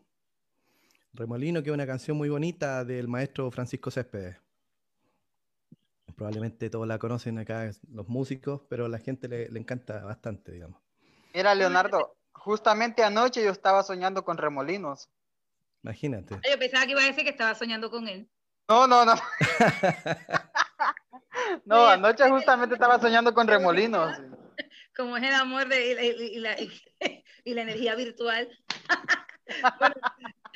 [1.14, 4.38] Remolino, que es una canción muy bonita del maestro Francisco Céspedes.
[6.16, 10.52] probablemente todos la conocen acá, los músicos, pero a la gente le, le encanta bastante,
[10.52, 10.80] digamos.
[11.34, 15.10] Mira, Leonardo, justamente anoche yo estaba soñando con remolinos.
[15.84, 16.40] Imagínate.
[16.50, 18.30] Yo pensaba que iba a decir que estaba soñando con él.
[18.68, 19.14] No, no, no.
[21.66, 24.18] no, anoche justamente estaba soñando con remolinos.
[24.96, 26.70] Como es el amor de, y, la- y la,
[27.44, 28.50] y la energía virtual.
[29.80, 29.96] Bueno,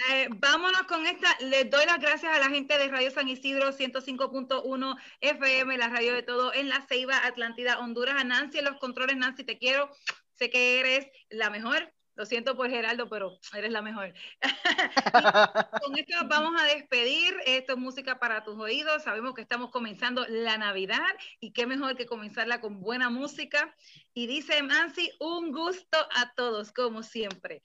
[0.10, 1.28] eh, vámonos con esta.
[1.42, 6.14] Les doy las gracias a la gente de Radio San Isidro 105.1 FM, la radio
[6.14, 8.16] de todo en La Ceiba, Atlántida, Honduras.
[8.18, 9.18] A Nancy en los controles.
[9.18, 9.90] Nancy, te quiero.
[10.36, 11.92] Sé que eres la mejor.
[12.16, 14.08] Lo siento por Geraldo, pero eres la mejor.
[14.08, 14.42] Y
[15.84, 17.36] con esto nos vamos a despedir.
[17.46, 19.04] Esto es música para tus oídos.
[19.04, 23.76] Sabemos que estamos comenzando la Navidad y qué mejor que comenzarla con buena música.
[24.14, 27.62] Y dice Nancy, un gusto a todos, como siempre.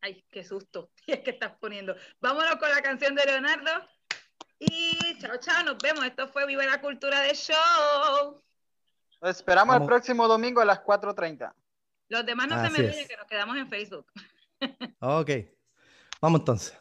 [0.00, 0.90] Ay, qué susto.
[1.06, 1.96] Y es que estás poniendo.
[2.20, 3.88] Vámonos con la canción de Leonardo.
[4.60, 6.04] Y chao, chao, nos vemos.
[6.04, 8.42] Esto fue Viva la Cultura de Show.
[9.22, 11.54] Lo esperamos el próximo domingo a las 4.30.
[12.08, 14.06] Los demás no se me ríen que nos quedamos en Facebook.
[15.00, 15.30] Ok,
[16.20, 16.78] vamos entonces.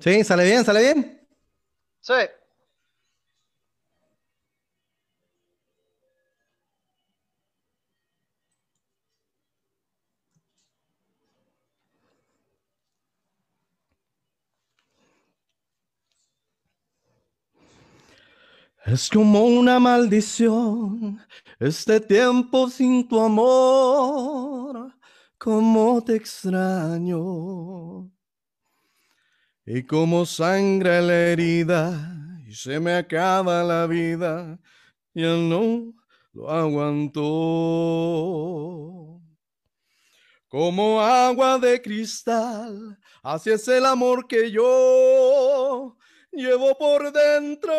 [0.00, 1.28] Sí, sale bien, sale bien.
[2.00, 2.14] Sí.
[18.86, 21.20] Es como una maldición
[21.58, 24.94] este tiempo sin tu amor,
[25.36, 28.08] como te extraño.
[29.64, 32.16] Y como sangra la herida
[32.46, 34.56] y se me acaba la vida,
[35.12, 35.92] ya no
[36.32, 37.22] lo aguanto.
[40.46, 45.96] Como agua de cristal, así es el amor que yo
[46.36, 47.72] llevo por dentro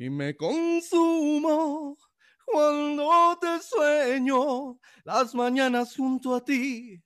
[0.00, 1.98] y me consumo
[2.46, 4.78] cuando te sueño.
[5.04, 7.02] Las mañanas junto a ti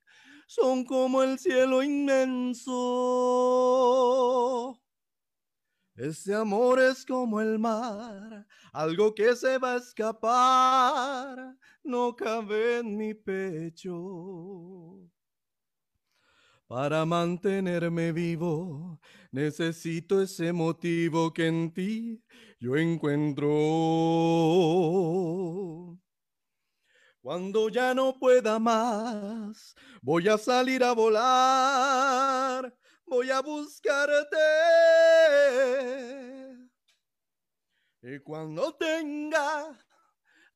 [0.47, 2.71] son como el cielo inmenso.
[5.97, 12.97] Este amor es como el mar, algo que se va a escapar, no cabe en
[12.97, 15.11] mi pecho.
[16.75, 18.99] Para mantenerme vivo,
[19.31, 22.21] necesito ese motivo que en ti
[22.59, 23.47] yo encuentro.
[27.21, 34.37] Cuando ya no pueda más, voy a salir a volar, voy a buscarte.
[38.03, 39.79] Y cuando tenga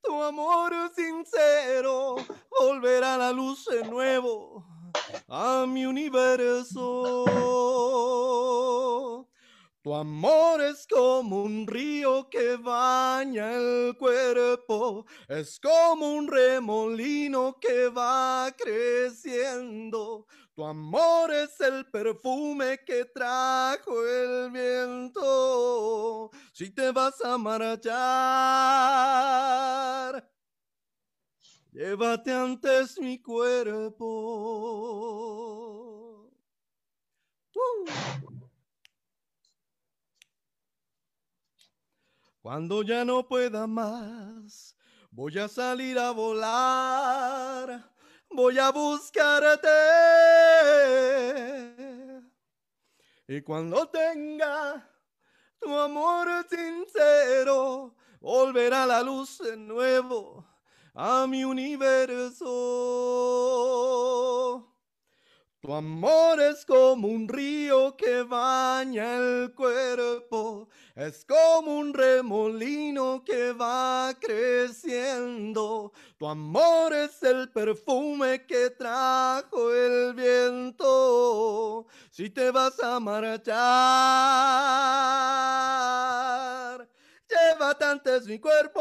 [0.02, 2.16] tu amor sincero,
[2.58, 4.78] volverá la luz de nuevo
[5.28, 7.24] a mi universo.
[9.80, 17.89] Tu amor es como un río que baña el cuerpo, es como un remolino que
[17.89, 20.26] va creciendo.
[20.55, 26.30] Tu amor es el perfume que trajo el viento.
[26.53, 27.89] Si te vas a marchar,
[31.79, 34.05] llévate antes mi cuerpo.
[37.55, 37.85] ¡Uh!
[42.43, 44.76] Cuando ya no pueda más,
[45.12, 47.93] voy a salir a volar,
[48.31, 49.68] voy a buscarte.
[53.29, 54.85] Y cuando tenga
[55.61, 60.57] tu amor sincero, volverá la luz de nuevo
[60.95, 62.49] a mi universo.
[65.61, 73.53] Tu amor es como un río que baña el cuerpo, es como un remolino que
[73.53, 75.93] va creciendo.
[76.16, 81.89] Tu amor es el perfume que trajo el viento.
[82.12, 83.49] Si te vas a marchar,
[87.28, 88.80] llévate antes mi cuerpo.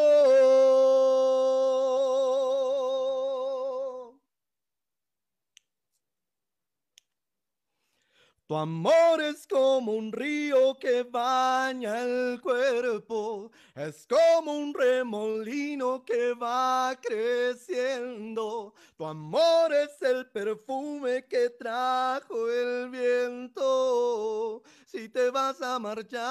[8.48, 16.34] Tu amor es como un río que baña el cuerpo, es como un remolino que
[16.34, 18.74] va creciendo.
[18.95, 24.64] Tu amor es el perfume que trajo el viento.
[24.86, 26.24] Si te vas a marchar,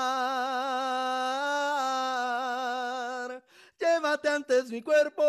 [3.79, 5.23] llévate antes mi cuerpo.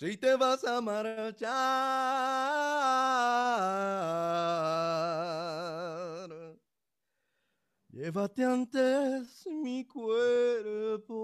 [0.00, 1.50] Si te vas a marchar,
[7.90, 11.20] llévate antes mi cuerpo.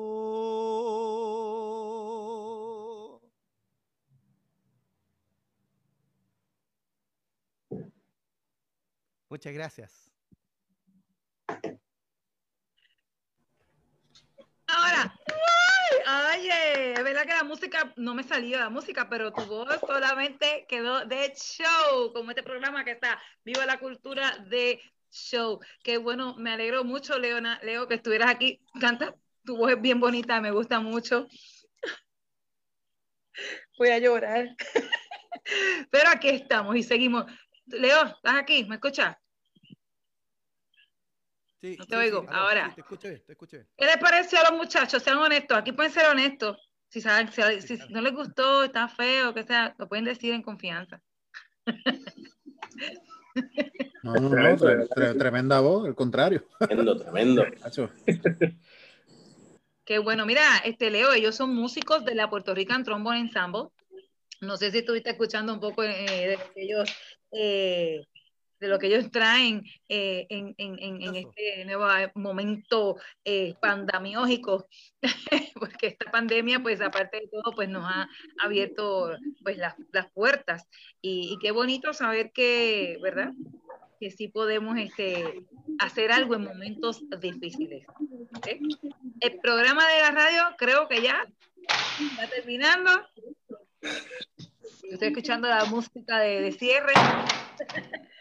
[9.31, 10.11] Muchas gracias.
[14.69, 15.15] Ahora,
[16.05, 16.26] ¡ay!
[16.39, 20.67] Oye, es verdad que la música no me salió la música, pero tu voz solamente
[20.69, 24.81] quedó de show, como este programa que está Viva la Cultura de
[25.11, 25.61] Show.
[25.83, 28.61] Qué bueno, me alegro mucho, Leona, Leo, que estuvieras aquí.
[28.81, 29.15] Canta,
[29.45, 31.27] tu voz es bien bonita, me gusta mucho.
[33.79, 34.57] Voy a llorar.
[35.91, 37.25] Pero aquí estamos y seguimos.
[37.67, 38.65] Leo, ¿estás aquí?
[38.65, 39.17] ¿Me escuchas?
[41.61, 42.69] Sí, No te sí, oigo, sí, ahora.
[42.69, 43.69] sí, te escucho bien, te escucho bien.
[43.77, 45.03] ¿Qué les pareció a los muchachos?
[45.03, 46.59] Sean honestos, aquí pueden ser honestos.
[46.89, 47.43] Si, saben, si,
[47.77, 51.01] si no les gustó, está feo, que sea, lo pueden decir en confianza.
[54.03, 56.45] No, no, no, tre- tre- tremenda voz, al contrario.
[56.59, 57.45] Tremendo, tremendo.
[59.85, 63.69] Qué bueno, mira, este Leo, ellos son músicos de la Puerto Rican Trombone Ensemble.
[64.41, 66.89] No sé si estuviste escuchando un poco eh, de ellos,
[67.33, 68.05] eh,
[68.67, 74.67] de lo que ellos traen eh, en, en- en- en este nuevo momento eh, pandemiógico,
[75.59, 78.09] porque esta pandemia, pues aparte de todo, pues nos ha
[78.43, 80.67] abierto pues las, las puertas.
[81.01, 83.33] Y, y qué bonito saber que, ¿verdad?
[84.01, 85.45] Que sí podemos este,
[85.79, 87.87] hacer algo en momentos difíciles.
[89.21, 91.25] El programa de la radio creo que ya
[92.13, 92.91] está terminando.
[94.91, 96.93] Estoy escuchando la música de, de cierre.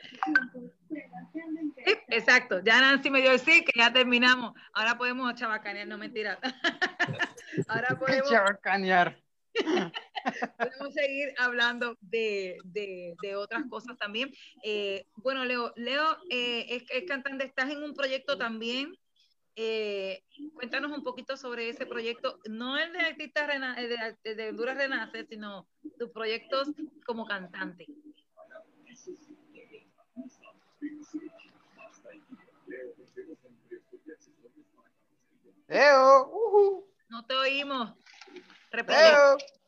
[1.85, 4.53] Sí, exacto, ya Nancy me dio el sí, que ya terminamos.
[4.73, 6.39] Ahora podemos chabacanear, no mentira.
[7.67, 9.17] Ahora podemos, Chabacanear.
[10.57, 14.31] podemos seguir hablando de, de- de otras cosas también.
[14.63, 18.93] Eh, bueno, Leo, Leo eh, es, es cantante, estás en un proyecto también.
[19.57, 20.21] Eh,
[20.53, 24.49] cuéntanos un poquito sobre ese proyecto, no el de artista Rena- el de, el de
[24.49, 26.69] Honduras Renace, sino tus proyectos
[27.05, 27.85] como cantante.
[35.67, 36.85] Ujú.
[37.09, 37.93] No te oímos.
[38.71, 38.99] Repite.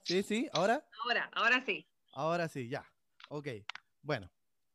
[0.03, 0.83] Sí, sí, ahora.
[1.03, 1.87] Ahora, ahora sí.
[2.13, 2.85] Ahora sí, ya.
[3.29, 3.47] Ok.
[4.01, 4.29] Bueno,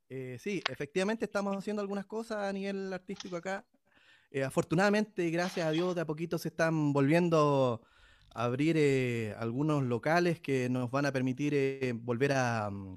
[0.08, 3.64] eh, sí, efectivamente estamos haciendo algunas cosas a nivel artístico acá.
[4.30, 7.82] Eh, afortunadamente, gracias a Dios, de a poquito se están volviendo
[8.34, 12.96] a abrir eh, algunos locales que nos van a permitir eh, volver a mm,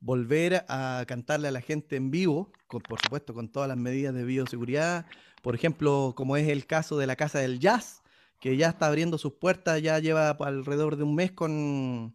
[0.00, 4.14] volver a cantarle a la gente en vivo, con- por supuesto con todas las medidas
[4.14, 5.06] de bioseguridad.
[5.42, 8.02] Por ejemplo, como es el caso de la Casa del Jazz,
[8.40, 12.14] que ya está abriendo sus puertas, ya lleva alrededor de un mes con,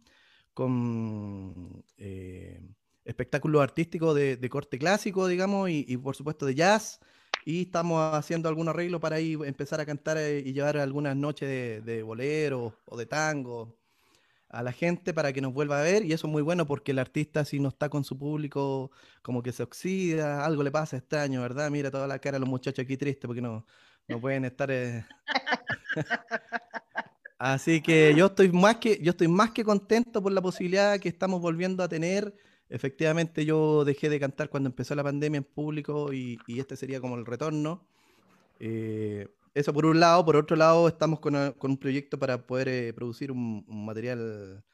[1.98, 2.60] eh,
[3.04, 7.00] espectáculos artísticos de, corte clásico, digamos, y, y por supuesto de jazz.
[7.44, 11.48] Y estamos haciendo algún arreglo para ahí empezar a cantar eh, y llevar algunas noches
[11.48, 13.76] de, de bolero o de tango
[14.56, 16.04] a la gente para que nos vuelva a ver.
[16.04, 18.90] Y eso es muy bueno porque el artista, si no está con su público,
[19.22, 21.70] como que se oxida, algo le pasa extraño, ¿verdad?
[21.70, 23.66] Mira toda la cara de los muchachos aquí tristes porque no,
[24.08, 24.70] no pueden estar.
[24.70, 25.04] eh,
[27.38, 31.08] Así que yo estoy más que yo estoy más que contento por la posibilidad que
[31.08, 32.34] estamos volviendo a tener.
[32.68, 37.00] Efectivamente, yo dejé de cantar cuando empezó la pandemia en público y, y este sería
[37.00, 37.86] como el retorno.
[38.58, 39.28] Eh,
[39.60, 40.24] eso por un lado.
[40.24, 43.84] Por otro lado, estamos con, a- con un proyecto para poder eh, producir un, un
[43.86, 44.64] material,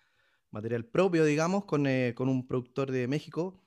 [0.50, 3.60] material propio, digamos, con, eh, con un productor de México.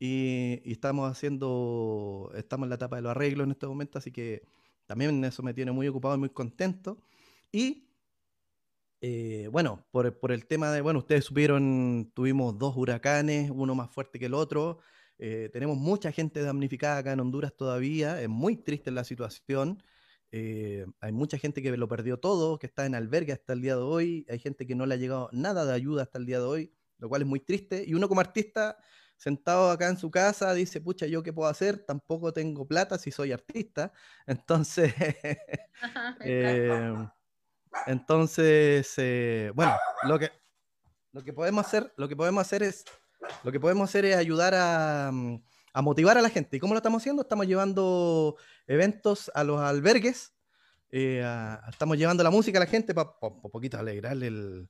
[0.00, 4.12] Y, y estamos haciendo, estamos en la etapa de los arreglos en este momento, así
[4.12, 4.42] que
[4.86, 6.98] también eso me tiene muy ocupado y muy contento.
[7.52, 7.88] Y
[9.00, 13.90] eh, bueno, por, por el tema de, bueno, ustedes supieron, tuvimos dos huracanes, uno más
[13.90, 14.78] fuerte que el otro.
[15.18, 19.82] eh, tenemos mucha gente damnificada acá en Honduras todavía, es muy triste la situación.
[20.32, 23.76] Eh, hay mucha gente que lo perdió todo, que está en albergue hasta el día
[23.76, 24.26] de hoy.
[24.28, 26.72] Hay gente que no le ha llegado nada de ayuda hasta el día de hoy,
[26.98, 27.84] lo cual es muy triste.
[27.86, 28.76] Y uno como artista,
[29.16, 31.84] sentado acá en su casa, dice, pucha, ¿yo qué puedo hacer?
[31.84, 33.92] Tampoco tengo plata si soy artista.
[34.26, 34.94] Entonces,
[36.24, 36.94] eh,
[37.86, 40.30] entonces, eh, bueno, lo que,
[41.12, 42.84] lo que podemos hacer, lo que podemos hacer es,
[43.44, 46.56] lo que podemos hacer es ayudar a, mm, a motivar a la gente.
[46.56, 47.22] ¿Y cómo lo estamos haciendo?
[47.22, 50.34] Estamos llevando eventos a los albergues,
[50.90, 54.68] eh, a- estamos llevando la música a la gente para un poquito alegrarle el,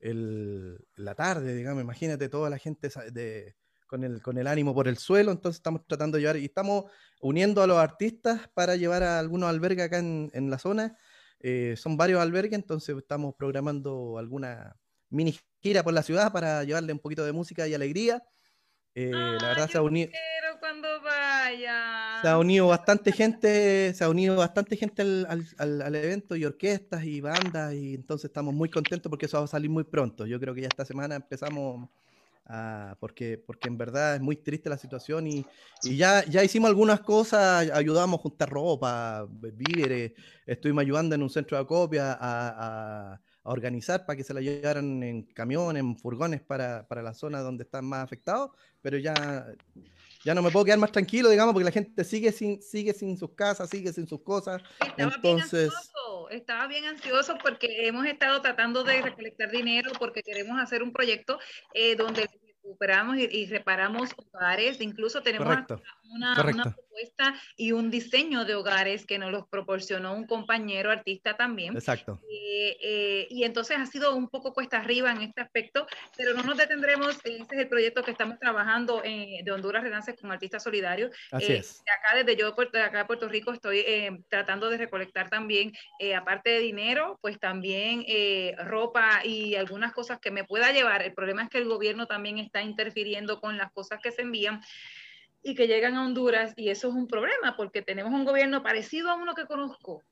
[0.00, 1.82] el- la tarde, digamos.
[1.82, 3.54] Imagínate toda la gente de,
[3.86, 5.32] con, el, con el ánimo por el suelo.
[5.32, 6.84] Entonces estamos tratando de llevar y estamos
[7.20, 10.96] uniendo a los artistas para llevar a algunos albergues acá en, en la zona.
[11.40, 14.76] Eh, son varios albergues, entonces estamos programando alguna
[15.10, 18.24] mini gira por la ciudad para llevarle un poquito de música y alegría.
[18.94, 20.10] Eh, la verdad se ha unido,
[20.60, 21.78] cuando vaya.
[22.14, 25.26] se ha unido bastante gente, se ha unido bastante gente al,
[25.58, 29.44] al- al- evento y orquestas y bandas y entonces estamos muy contentos porque eso va
[29.44, 30.26] a salir muy pronto.
[30.26, 31.88] Yo creo que ya esta semana empezamos
[32.44, 35.46] a, porque, porque en verdad es muy triste la situación y,
[35.82, 40.12] y ya, ya hicimos algunas cosas, ayudamos a juntar ropa, víveres,
[40.46, 44.40] estuvimos ayudando en un centro de acopio a, a- a organizar para que se la
[44.42, 48.50] llevaran en camiones, en furgones para, para la zona donde están más afectados,
[48.82, 49.46] pero ya,
[50.28, 53.16] ya no me puedo quedar más tranquilo, digamos, porque la gente sigue sin, sigue sin
[53.16, 54.60] sus casas, sigue sin sus cosas.
[54.78, 60.60] Estaba bien ansioso, estaba bien ansioso porque hemos estado tratando de recolectar dinero porque queremos
[60.60, 61.38] hacer un proyecto
[61.72, 62.28] eh, donde
[62.68, 65.48] recuperamos y, y reparamos hogares, incluso tenemos
[66.04, 71.36] una, una propuesta y un diseño de hogares que nos los proporcionó un compañero artista
[71.36, 71.74] también.
[71.74, 72.20] Exacto.
[72.30, 76.42] Eh, eh, y entonces ha sido un poco cuesta arriba en este aspecto, pero no
[76.42, 77.18] nos detendremos.
[77.24, 81.10] Ese es el proyecto que estamos trabajando eh, de Honduras Redances con Artistas Solidarios.
[81.30, 81.82] Así Eh, es.
[81.84, 85.72] de acá, desde yo, de acá de Puerto Rico, estoy eh, tratando de recolectar también,
[86.00, 91.02] eh, aparte de dinero, pues también eh, ropa y algunas cosas que me pueda llevar.
[91.02, 94.62] El problema es que el gobierno también está interfiriendo con las cosas que se envían
[95.42, 99.10] y que llegan a Honduras y eso es un problema porque tenemos un gobierno parecido
[99.10, 100.02] a uno que conozco.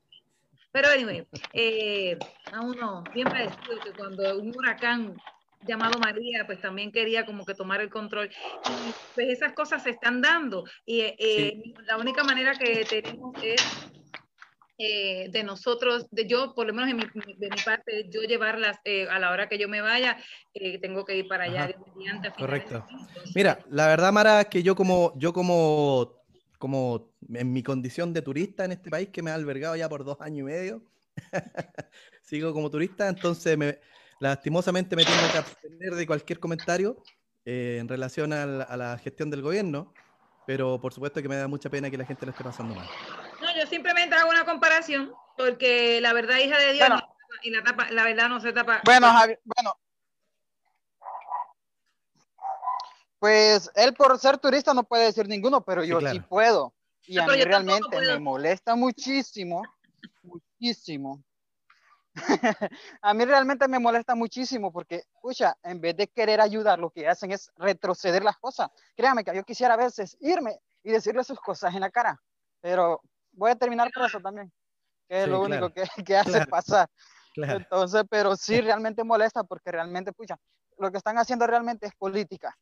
[0.71, 2.17] Pero anyway, eh,
[2.51, 5.17] a uno bien parecido que cuando un huracán
[5.65, 8.29] llamado María, pues también quería como que tomar el control.
[8.29, 10.65] Y pues esas cosas se están dando.
[10.85, 13.61] Y eh, la única manera que tenemos es
[14.77, 18.77] eh, de nosotros, de yo, por lo menos en mi- de mi parte, yo llevarlas
[18.85, 20.17] eh, a la hora que yo me vaya,
[20.53, 21.69] eh, tengo que ir para allá.
[21.95, 22.75] Mediante, a Correcto.
[22.75, 26.23] Entonces, Mira, la verdad, Mara, es que yo como, yo como,
[26.59, 30.03] como en mi condición de turista en este país, que me ha albergado ya por
[30.05, 30.83] dos años y medio,
[32.21, 33.79] sigo como turista, entonces me,
[34.19, 37.03] lastimosamente me tengo que abstener de cualquier comentario
[37.45, 39.93] eh, en relación al- a la gestión del gobierno,
[40.45, 42.89] pero por supuesto que me da mucha pena que la gente lo esté pasando mal.
[43.41, 47.01] No, yo simplemente hago una comparación, porque la verdad, hija de Dios, Bueno.
[47.01, 48.81] no y la, tapa, la verdad no se tapa.
[48.85, 49.73] Bueno, Javi, bueno.
[53.19, 56.15] Pues él por ser turista no puede decir ninguno, pero Sí, yo claro.
[56.15, 56.73] sí puedo.
[57.05, 59.63] Y a mí realmente me molesta muchísimo,
[60.23, 61.23] muchísimo.
[63.01, 67.07] a mí realmente me molesta muchísimo porque, escucha, en vez de querer ayudar, lo que
[67.07, 68.69] hacen es retroceder las cosas.
[68.95, 72.19] Créame que yo quisiera a veces irme y decirle sus cosas en la cara,
[72.61, 73.01] pero
[73.37, 74.51] voy a terminar preso también,
[75.07, 75.67] que es Sí, lo claro.
[75.67, 76.49] único que, que hace Claro.
[76.49, 76.89] pasar.
[77.33, 77.57] Claro.
[77.59, 80.37] Entonces, pero sí realmente molesta porque realmente, pucha,
[80.77, 82.57] lo que están haciendo realmente es política.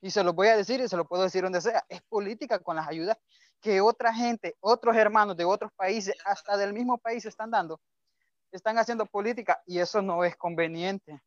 [0.00, 2.58] Y se lo voy a decir y se lo puedo decir donde sea, es política
[2.58, 3.16] con las ayudas
[3.60, 7.80] que otra gente, otros hermanos de otros países, hasta del mismo país están dando,
[8.52, 11.20] están haciendo política y eso no es conveniente.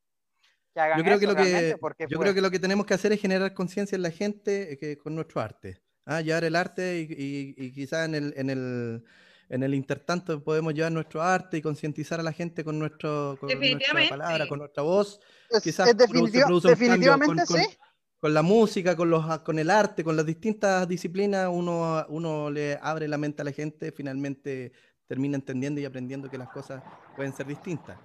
[0.74, 2.52] Que hagan Yo creo que eso lo realmente, que, porque, yo pues, creo que lo
[2.52, 5.82] que tenemos que hacer es generar conciencia en la gente eh, que, con nuestro arte.
[6.10, 6.22] ¿Ah?
[6.22, 9.04] Llevar el arte y, y, y quizás en el, en, el,
[9.50, 13.50] en el intertanto podemos llevar nuestro arte y concientizar a la gente con, nuestro, con
[13.50, 15.20] nuestra palabra, con nuestra voz.
[15.50, 17.78] es- Quizás es definitiva- produce un cambio con, definitivamente con- sí.
[18.20, 22.78] con la música, con, los, con el arte, con las distintas disciplinas, uno, uno le
[22.82, 24.72] abre la mente a la gente, finalmente
[25.08, 26.84] termina entendiendo y aprendiendo que las cosas
[27.16, 27.98] pueden ser distintas.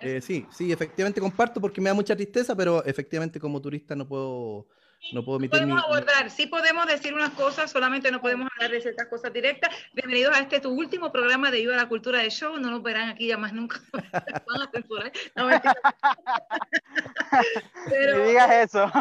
[0.00, 4.06] Eh, sí, sí, efectivamente comparto porque me da mucha tristeza, pero efectivamente como turista no
[4.06, 4.66] puedo,
[5.10, 8.48] no puedo emitir mi, podemos mi- abordar, sí podemos decir unas cosas, solamente no podemos
[8.54, 9.74] hablar de ciertas cosas directas.
[9.92, 12.56] Bienvenidos a este tu último programa de Viva la Cultura de Show.
[12.58, 13.80] No nos verán aquí ya más nunca.
[14.46, 15.12] Van a censurar.
[15.34, 15.48] No.
[17.90, 18.90] Pero- Ni digas eso.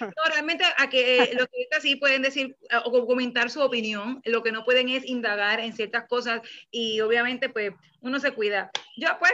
[0.00, 4.20] No, realmente a que eh, los turistas sí pueden decir eh, o comentar su opinión,
[4.24, 6.40] lo que no pueden es indagar en ciertas cosas
[6.70, 8.70] y obviamente pues uno se cuida.
[8.96, 9.32] Yo pues,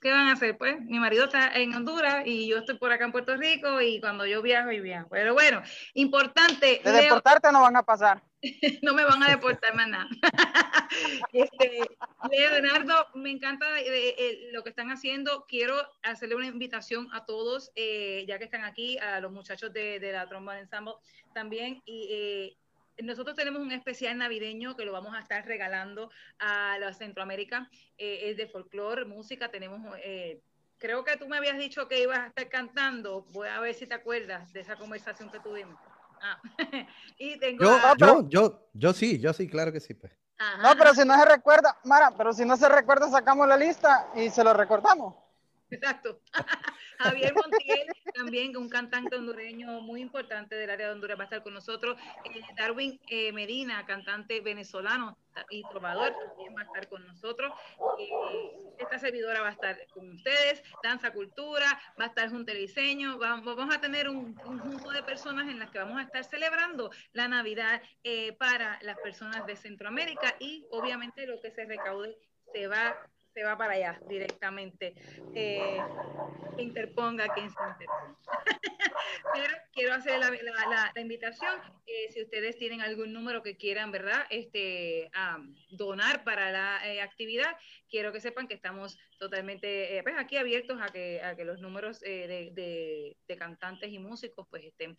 [0.00, 0.56] ¿qué van a hacer?
[0.56, 4.00] Pues mi marido está en Honduras y yo estoy por acá en Puerto Rico y
[4.00, 5.08] cuando yo viajo y viajo.
[5.10, 5.62] Pero bueno,
[5.94, 8.22] importante, De Leo, deportarte no van a pasar.
[8.82, 10.08] no me van a deportar más nada.
[11.32, 11.82] este,
[12.30, 15.44] Leonardo, me encanta eh, eh, lo que están haciendo.
[15.46, 20.00] Quiero hacerle una invitación a todos, eh, ya que están aquí, a los muchachos de,
[20.00, 20.94] de la Tromba Ensemble
[21.34, 21.82] también.
[21.84, 22.56] Y eh,
[23.02, 27.68] nosotros tenemos un especial navideño que lo vamos a estar regalando a la Centroamérica.
[27.98, 29.50] Eh, es de folclore, música.
[29.50, 29.80] Tenemos.
[30.04, 30.40] eh,
[30.78, 33.26] Creo que tú me habías dicho que ibas a estar cantando.
[33.32, 35.78] Voy a ver si te acuerdas de esa conversación que tuvimos.
[36.22, 36.40] Ah.
[37.18, 39.92] y tengo Yo, a- yo, yo, yo sí, yo sí, claro que sí.
[39.92, 40.10] Pues.
[40.38, 40.62] Ajá.
[40.62, 44.08] No, pero si no se recuerda, Mara, pero si no se recuerda, sacamos la lista
[44.16, 45.14] y se lo recordamos.
[45.70, 46.20] Exacto.
[46.98, 51.42] Javier Montiel, también un cantante hondureño muy importante del área de Honduras, va a estar
[51.42, 51.96] con nosotros.
[52.24, 55.16] Eh, Darwin eh, Medina, cantante venezolano
[55.48, 57.52] y trovador, también va a estar con nosotros.
[57.98, 60.62] Eh, esta servidora va a estar con ustedes.
[60.82, 63.18] Danza Cultura, va a estar junto al diseño.
[63.18, 66.90] Vamos, vamos a tener un conjunto de personas en las que vamos a estar celebrando
[67.12, 72.16] la Navidad eh, para las personas de Centroamérica y obviamente lo que se recaude
[72.52, 72.96] se va
[73.40, 74.94] se va para allá directamente.
[75.34, 75.78] Eh,
[76.58, 78.18] interponga quien se interponga.
[79.34, 80.30] Pero quiero hacer la,
[80.94, 84.24] la, invitación, eh, si ustedes tienen algún número que quieran, ¿verdad?
[84.28, 87.56] Este, um, donar para la eh, actividad,
[87.88, 91.60] quiero que sepan que estamos totalmente eh, pues aquí abiertos a que, a que los
[91.60, 94.98] números de, de, de, cantantes y músicos pues estén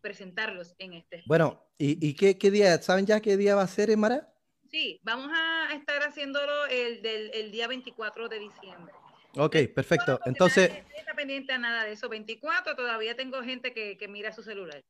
[0.00, 1.22] presentarlos en este.
[1.26, 2.80] Bueno, ¿y, y qué, qué, día?
[2.80, 4.35] ¿Saben ya qué día va a ser, Mara?
[4.70, 8.94] Sí, vamos a estar haciéndolo el, del, el día 24 de diciembre.
[9.36, 10.18] Ok, perfecto.
[10.24, 10.70] Entonces...
[10.70, 12.08] No está pendiente a nada de eso.
[12.08, 14.82] 24 todavía tengo gente que, que, mira su celular.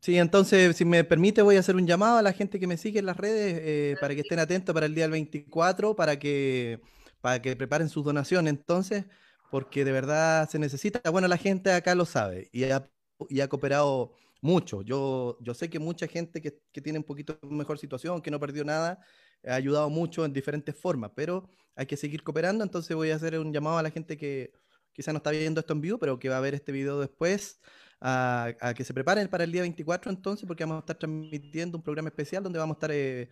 [0.00, 2.76] Sí, entonces, si me permite, voy a hacer un llamado a la gente que me
[2.76, 6.18] sigue en las redes eh, para que estén atentos para el día del 24, para
[6.18, 6.80] que,
[7.20, 8.52] para que preparen sus donaciones.
[8.52, 9.04] Entonces,
[9.50, 11.10] porque de verdad se necesita.
[11.10, 12.88] Bueno, la gente acá lo sabe y ha,
[13.28, 14.82] y ha cooperado mucho.
[14.82, 18.40] Yo, yo sé que mucha gente que, que, tiene un poquito mejor situación, que no
[18.40, 19.00] perdió nada,
[19.46, 22.64] ha ayudado mucho en diferentes formas, pero hay que seguir cooperando.
[22.64, 24.52] Entonces voy a hacer un llamado a la gente que
[24.92, 27.60] quizá no está viendo esto en vivo, pero que va a ver este video después,
[28.00, 31.82] a, que se preparen para el día 24 entonces, porque vamos a estar transmitiendo un
[31.82, 33.28] programa especial donde vamos a estar eh,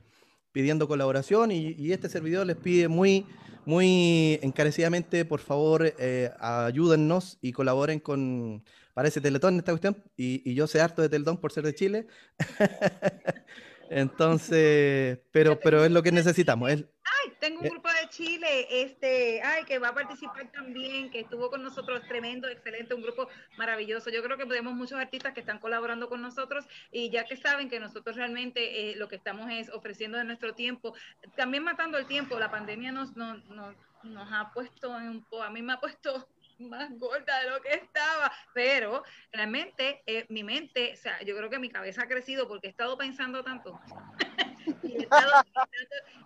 [0.52, 3.26] pidiendo colaboración y, y, este servidor les pide muy,
[3.64, 8.64] muy encarecidamente, por favor, eh, ayúdennos y colaboren con
[8.98, 12.08] parece Teletón esta cuestión, y, y, yo sé harto de Teletón por ser de Chile.
[13.90, 16.72] Entonces, pero, pero es lo que necesitamos.
[16.72, 21.12] Es, ay, tengo un eh, grupo de Chile, este, ay, que va a participar también,
[21.12, 24.10] que estuvo con nosotros, tremendo, excelente, un grupo maravilloso.
[24.10, 27.70] Yo creo que tenemos muchos artistas que están colaborando con nosotros y ya que saben
[27.70, 30.92] que nosotros realmente eh, lo que estamos es ofreciendo de nuestro tiempo,
[31.36, 35.50] también matando el tiempo, la pandemia nos, nos, nos, nos ha puesto en un a
[35.50, 36.28] mí me ha puesto
[36.58, 39.02] más gorda de lo que estaba, pero
[39.32, 42.70] realmente eh, mi mente, o sea, yo creo que mi cabeza ha crecido porque he
[42.70, 43.78] estado pensando tanto.
[44.82, 45.30] y he estado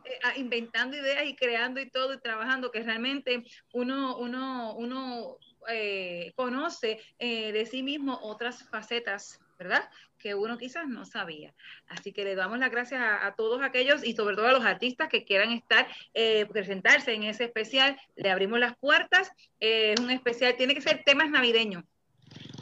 [0.05, 5.37] eh, inventando ideas y creando y todo y trabajando que realmente uno, uno, uno
[5.69, 9.89] eh, conoce de sí mismo otras facetas ¿verdad?
[10.23, 11.53] Que uno quizás no sabía.
[11.89, 15.09] Así que le damos las gracias a, todos aquellos y sobre todo a los artistas
[15.09, 18.01] que quieran estar, eh, presentarse en ese especial.
[18.15, 19.33] Le abrimos las puertas.
[19.61, 21.85] Eh, es un especial, tiene que ser temas navideños.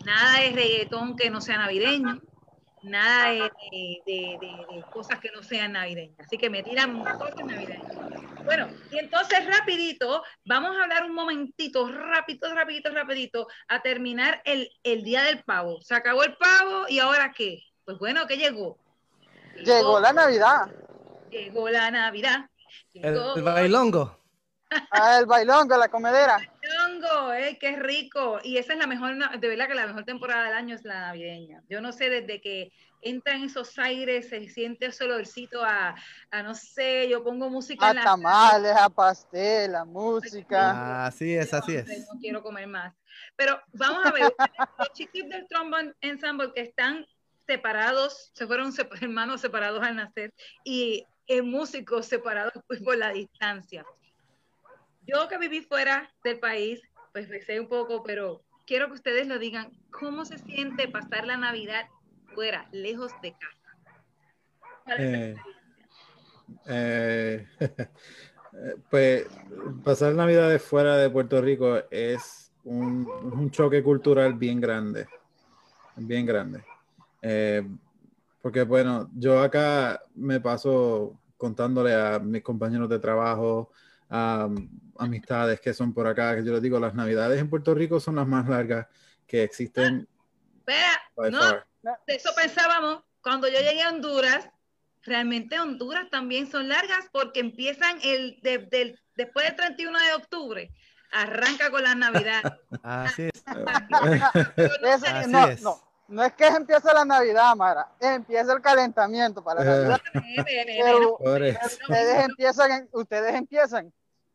[0.05, 2.21] Nada de reggaetón que no sea navideño.
[2.83, 6.19] Nada de, de, de, de, cosas que no sean navideñas.
[6.21, 7.95] Así que me tiran cosas navideñas.
[8.45, 14.71] Bueno, y entonces rapidito, vamos a hablar un momentito, rapidito, rapidito, rapidito, a terminar el,
[14.83, 15.81] el día del pavo.
[15.83, 17.63] Se acabó el pavo y ahora qué?
[17.85, 18.79] Pues bueno, ¿qué llegó?
[19.57, 20.71] Llegó, llegó la Navidad.
[21.31, 22.47] Llegó la Navidad.
[22.93, 23.35] Llegó...
[23.35, 24.19] El, el bailongo.
[24.91, 26.39] Ah, el bailongo, la comedera.
[26.71, 28.39] Bailongo, eh, qué rico.
[28.43, 31.01] Y esa es la mejor, de verdad que la mejor temporada del año es la
[31.01, 31.63] navideña.
[31.69, 32.73] Yo no sé, desde que
[33.03, 35.95] entran esos aires, se siente ese olorcito a,
[36.31, 37.89] a no sé, yo pongo música.
[37.89, 40.71] A en tamales, a pastel, a música.
[40.71, 41.87] Ah, así es, así es.
[41.87, 42.95] No quiero comer más.
[43.37, 44.23] Pero vamos a ver,
[44.79, 47.07] los chiquis del Trombone Ensemble que están
[47.47, 50.33] separados, se fueron hermanos separados al nacer
[50.63, 53.85] y eh, músicos separados pues, por la distancia
[55.07, 56.81] yo que viví fuera del país,
[57.13, 61.37] pues sé un poco, pero quiero que ustedes lo digan, ¿cómo se siente pasar la
[61.37, 61.87] Navidad
[62.35, 63.61] fuera, lejos de casa?
[64.99, 65.37] Eh,
[66.67, 67.47] eh,
[68.91, 69.27] pues
[69.85, 75.07] pasar Navidades fuera de Puerto Rico es un, un choque cultural bien grande,
[75.97, 76.65] bien grande.
[77.23, 77.67] Eh,
[78.43, 83.71] porque bueno, yo acá me paso contándole a mis compañeros de trabajo,
[84.11, 84.69] um,
[84.99, 88.17] amistades que son por acá, que yo les digo, las navidades en Puerto Rico son
[88.17, 88.87] las más largas
[89.27, 90.09] que existen.
[90.59, 94.49] Espera, no, de eso pensábamos cuando yo llegué a Honduras.
[95.03, 100.71] Realmente Honduras también son largas porque empiezan el de, de, después del 31 de octubre.
[101.13, 102.53] Arranca con las navidades.
[102.83, 103.43] Así es.
[105.07, 105.63] Así no, es.
[105.63, 110.01] no, no es que empiece la Navidad, Mara, empieza el calentamiento para la Navidad.
[110.45, 113.93] Pero ustedes empiezan, ustedes empiezan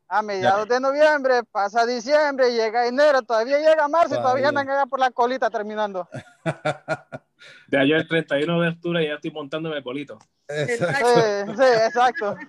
[0.07, 0.75] a mediados ya.
[0.75, 5.11] de noviembre, pasa diciembre, llega enero, todavía llega marzo y todavía andan allá por la
[5.11, 6.07] colita terminando.
[7.67, 10.17] De ayer el 31 de octubre ya estoy montándome el polito.
[10.47, 11.07] Exacto.
[11.07, 12.35] Sí, sí, exacto.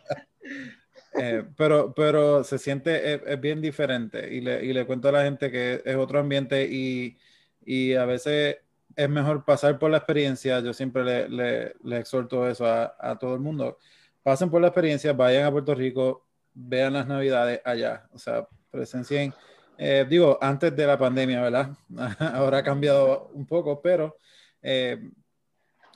[1.19, 5.13] Eh, pero, pero se siente, es, es bien diferente y le, y le cuento a
[5.13, 7.17] la gente que es otro ambiente y,
[7.65, 8.59] y a veces
[8.95, 10.61] es mejor pasar por la experiencia.
[10.61, 13.79] Yo siempre le, le, le exhorto eso a, a todo el mundo.
[14.23, 16.26] Pasen por la experiencia, vayan a Puerto Rico,
[16.57, 19.35] vean las navidades allá, o sea, presencien,
[19.79, 21.71] eh, digo, antes de la pandemia, ¿verdad?
[22.35, 24.17] Ahora ha cambiado un poco, pero
[24.63, 24.99] eh,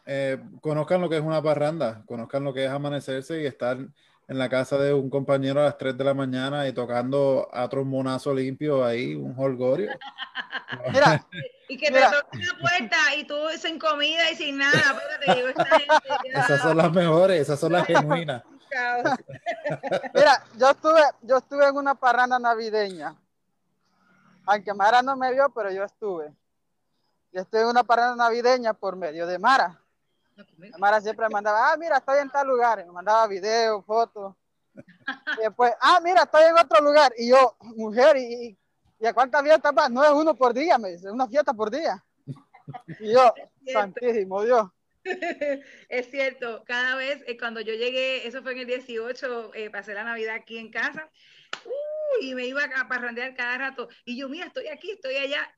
[0.04, 4.38] eh, conozcan lo que es una parranda, conozcan lo que es amanecerse y estar en
[4.38, 8.32] la casa de un compañero a las 3 de la mañana y tocando a trombonazo
[8.34, 9.90] limpio ahí, un holgorio.
[10.92, 11.26] Mira,
[11.68, 14.78] Y que te toquen la puerta y tú sin comida y sin nada.
[14.78, 16.38] Espérate, llegó esta gente.
[16.38, 18.42] Esas son las mejores, esas son las genuinas.
[20.14, 23.14] Mira, yo estuve, yo estuve en una parranda navideña.
[24.46, 26.32] Aunque Mara no me vio, pero yo estuve.
[27.32, 29.80] Yo estuve en una parranda navideña por medio de Mara.
[30.78, 32.80] Mara siempre me mandaba, ah, mira, estoy en tal lugar.
[32.80, 34.34] Y me mandaba videos, fotos.
[35.38, 37.12] Y después, ah, mira, estoy en otro lugar.
[37.16, 38.58] Y yo, mujer, ¿y,
[38.98, 39.88] y- a cuántas fiestas vas?
[39.90, 42.02] No es uno por día, me dice, una fiesta por día.
[42.98, 43.32] Y yo,
[43.72, 44.68] santísimo Dios.
[45.88, 49.94] Es cierto, cada vez eh, cuando yo llegué, eso fue en el 18, eh, pasé
[49.94, 51.10] la Navidad aquí en casa,
[51.64, 53.88] uh, y me iba a parrandear cada rato.
[54.04, 55.52] Y yo, mira, estoy aquí, estoy allá.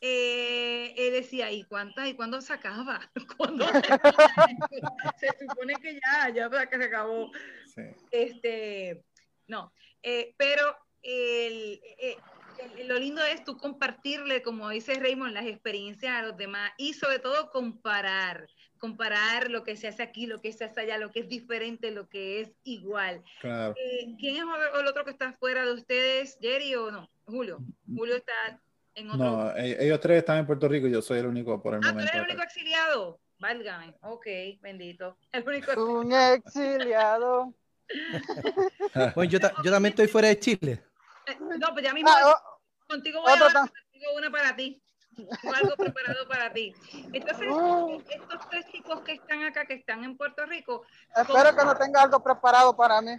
[0.00, 2.08] Eh, él decía, ¿y cuántas?
[2.08, 3.00] ¿Y cuándo se acaba?
[3.36, 3.80] ¿Cuándo se,
[5.20, 7.30] se supone que ya, ya para que se acabó.
[7.74, 7.82] Sí.
[8.10, 9.04] Este,
[9.46, 9.72] no,
[10.02, 12.16] eh, pero el, eh,
[12.58, 16.94] el- lo lindo es tú compartirle, como dice Raymond, las experiencias a los demás y
[16.94, 18.46] sobre todo comparar,
[18.86, 21.90] comparar lo que se hace aquí, lo que se hace allá, lo que es diferente,
[21.90, 23.22] lo que es igual.
[23.40, 23.74] Claro.
[23.76, 24.42] Eh, ¿Quién es
[24.78, 27.10] el otro que está fuera de ustedes, Jerry o no?
[27.24, 27.58] Julio.
[27.96, 28.60] Julio está
[28.94, 29.18] en otro.
[29.24, 31.80] No, e- ellos tres están en Puerto Rico y yo soy el único por el
[31.80, 32.10] ah, tú momento.
[32.12, 33.20] eres el único exiliado.
[33.40, 33.94] Válgame.
[34.02, 34.26] Ok,
[34.60, 35.18] bendito.
[35.32, 35.72] El único.
[35.84, 37.52] Un exiliado.
[39.14, 40.82] Bueno, yo, ta- yo también estoy fuera de Chile.
[41.26, 44.54] Eh, No, pues ya mismo Ah, oh, contigo voy a hablar, tan- contigo una para
[44.56, 44.80] ti.
[45.16, 46.74] Tengo algo preparado para ti.
[47.12, 48.00] Entonces, Oh.
[48.08, 50.84] estos tres chicos que están acá, que están en Puerto Rico,
[51.14, 53.12] espero que no tenga algo preparado para mí.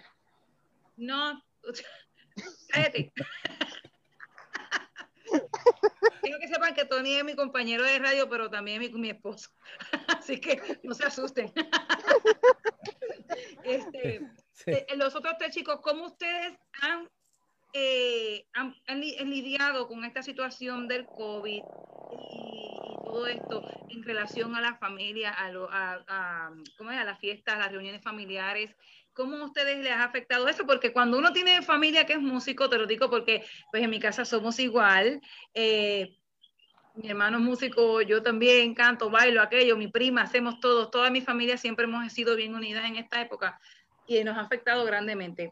[0.98, 1.42] no.
[2.70, 3.12] Cállate.
[6.22, 9.50] Quiero que sepan que Tony es mi compañero de radio, pero también mi, mi esposo.
[10.20, 11.52] Así que no se asusten.
[13.64, 14.22] Este,
[14.54, 14.72] Sí.
[14.72, 17.08] eh, los otros tres chicos, ¿cómo ustedes han,
[17.74, 21.64] eh, han, han li- han lidiado con esta situación del COVID
[22.10, 26.98] y, y todo esto en relación a la familia, a, lo, a, a- ¿cómo es?
[26.98, 28.76] a las fiestas, a las reuniones familiares?
[29.14, 30.66] ¿Cómo a ustedes les ha afectado eso?
[30.66, 34.00] Porque cuando uno tiene familia que es músico, te lo digo porque pues en mi
[34.00, 35.22] casa somos igual.
[35.54, 36.16] eh,
[36.94, 41.22] mi hermano es músico, yo también canto, bailo, aquello, mi prima, hacemos todos, toda mi
[41.22, 43.60] familia siempre hemos sido bien unidas en esta época
[44.06, 45.52] y nos ha afectado grandemente.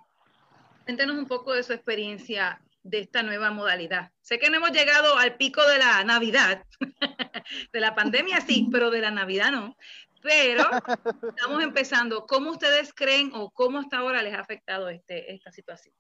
[0.85, 4.11] Cuéntenos un poco de su experiencia de esta nueva modalidad.
[4.21, 6.63] Sé que no hemos llegado al pico de la Navidad,
[7.73, 9.75] de la pandemia sí, pero de la Navidad no.
[10.21, 10.63] Pero
[11.35, 12.27] estamos empezando.
[12.27, 15.95] ¿Cómo ustedes creen o cómo hasta ahora les ha afectado este, esta situación?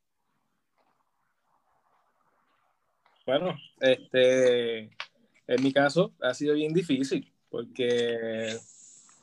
[3.25, 4.81] Bueno, este,
[5.47, 8.55] en mi caso ha sido bien difícil porque,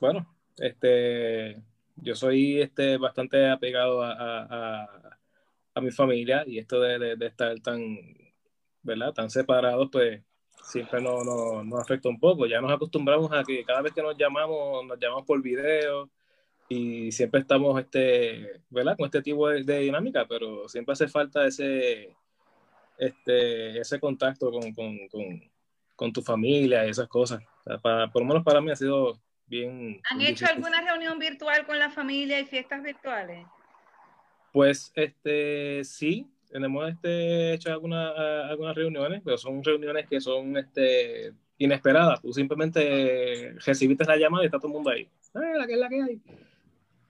[0.01, 0.27] bueno,
[0.57, 1.61] este,
[1.95, 5.19] yo soy este, bastante apegado a, a- a-
[5.75, 7.81] a mi familia y esto de, de- de estar tan,
[8.81, 9.13] ¿verdad?
[9.13, 10.21] Tan separados, pues
[10.61, 12.45] siempre nos, nos, nos afecta un poco.
[12.45, 16.09] Ya nos acostumbramos a que cada vez que nos llamamos, nos llamamos por video
[16.69, 18.95] y siempre estamos, este, ¿verdad?
[18.97, 22.15] Con este tipo de, de dinámica, pero siempre hace falta ese
[22.97, 25.51] este, ese contacto con, con, con,
[25.95, 27.41] con tu familia y esas cosas.
[27.41, 30.01] O sea, para- por lo menos para mí ha sido bien.
[30.09, 33.45] ¿Han hecho alguna reunión virtual con la familia y fiestas virtuales?
[34.53, 40.55] Pues este, sí, tenemos este, hecho alguna- a- algunas reuniones, pero son reuniones que son
[40.55, 42.21] este, inesperadas.
[42.21, 45.01] Tú simplemente recibiste la llamada y está todo el mundo ahí.
[45.01, 46.21] ¡Eh, la que es la que hay!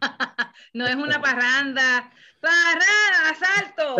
[0.73, 2.11] No es una parranda.
[2.41, 3.29] ¡Parranda!
[3.29, 3.95] ¡Asalto!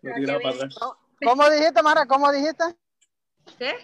[1.24, 2.06] ¿Cómo dijiste, Mara?
[2.06, 2.64] ¿Cómo dijiste?
[3.58, 3.64] ¿Qué?
[3.66, 3.74] ¿De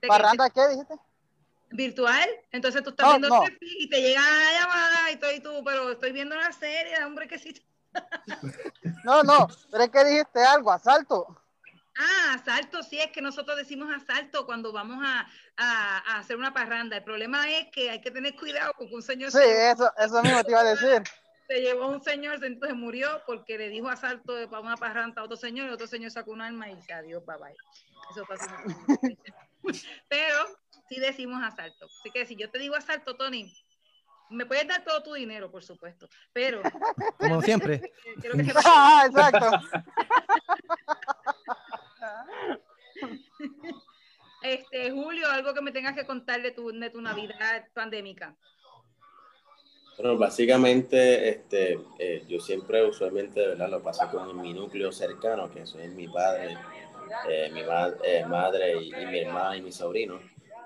[0.00, 0.08] qué?
[0.08, 0.94] ¿Parranda qué dijiste?
[1.74, 3.44] Virtual, entonces tú estás No, viendo no.
[3.60, 7.38] Y te llega la llamada y estoy tú, pero estoy viendo una serie, hombre, que
[7.38, 7.54] sí.
[9.04, 11.40] No, no, pero es que dijiste algo, asalto.
[11.96, 15.26] Ah, asalto, sí, es que nosotros decimos asalto cuando vamos a,
[15.56, 16.96] a- a hacer una parranda.
[16.96, 20.22] El problema es que hay que tener cuidado porque un señor Sí, se, eso, eso
[20.22, 21.02] mismo te iba a decir.
[21.48, 25.24] se llevó un señor, entonces murió porque le dijo asalto de- para una parranda a
[25.24, 27.56] otro señor y otro señor sacó un arma y adiós, bye bye.
[28.10, 28.62] Eso pasa.
[30.08, 30.36] Pero
[30.94, 31.86] sí decimos asalto.
[31.86, 33.50] Así que si yo te digo asalto, Tony,
[34.30, 36.62] Me puedes dar todo tu dinero, por supuesto, pero
[37.18, 37.80] Como siempre.
[38.22, 39.50] que Ah, exacto.
[44.42, 48.36] Este, Julio, algo que me tengas que contar de tu, de tu Navidad pandémica.
[49.96, 55.50] Bueno, básicamente, este, eh, yo siempre usualmente, de verdad, lo paso con mi núcleo cercano,
[55.50, 56.58] que eso es mi padre,
[57.26, 60.20] eh, mi ma- eh, madre y, y mi hermana y mi sobrino.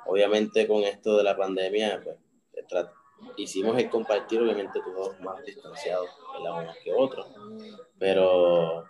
[0.09, 2.17] Obviamente con esto de la pandemia, pues,
[2.55, 2.85] eh,
[3.37, 6.63] hicimos el compartir, obviamente todos más distanciados, ¿verdad?
[6.63, 7.27] unos que otros,
[7.99, 8.85] pero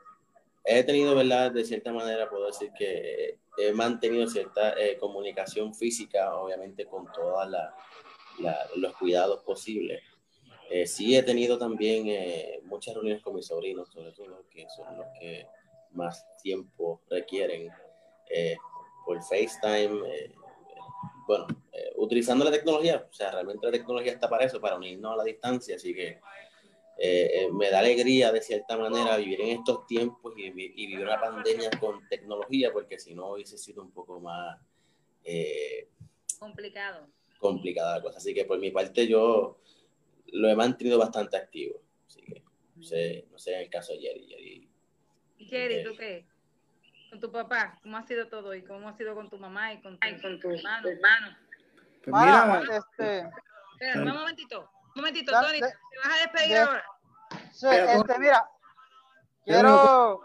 [0.65, 1.51] he tenido, ¿verdad?
[1.53, 7.49] De cierta manera, puedo decir que he mantenido cierta eh, comunicación física, obviamente con todos
[8.77, 10.03] los cuidados posibles.
[10.71, 14.99] Eh, sí he tenido también eh, muchas reuniones con mis sobrinos, sobre todo, que son
[14.99, 15.47] los que
[15.93, 17.71] más tiempo requieren
[18.31, 18.57] eh,
[19.07, 20.03] por FaceTime.
[21.29, 25.13] Bueno, eh, utilizando la tecnología, o sea, realmente la tecnología está para eso, para unirnos
[25.13, 29.59] a la distancia, así que eh, eh, me da alegría de cierta manera vivir en
[29.59, 33.83] estos tiempos y, vi- y vivir una pandemia con tecnología, porque si no hubiese sido
[33.83, 34.59] un poco más
[35.23, 35.91] eh,
[36.39, 37.07] Complicado.
[37.39, 38.17] complicada la cosa.
[38.19, 39.61] Así que por mi parte yo
[40.33, 41.83] lo he mantenido bastante activo.
[42.07, 42.43] Así que
[42.75, 44.27] no sé, no sé en el caso de Jerry.
[44.27, 44.69] Jerry
[45.37, 46.27] ¿Y Jerry, tú qué?
[47.11, 48.55] Con tu papá, ¿cómo ha sido todo?
[48.55, 51.37] ¿Y cómo ha sido con tu mamá y con tu, con tu hermano?
[52.05, 53.31] Pues mira, este,
[53.81, 56.85] Espera, un momentito, un momentito, Da- Tony, de- te vas a despedir de- ahora.
[57.53, 58.51] sí, este, mira,
[59.45, 60.21] quiero,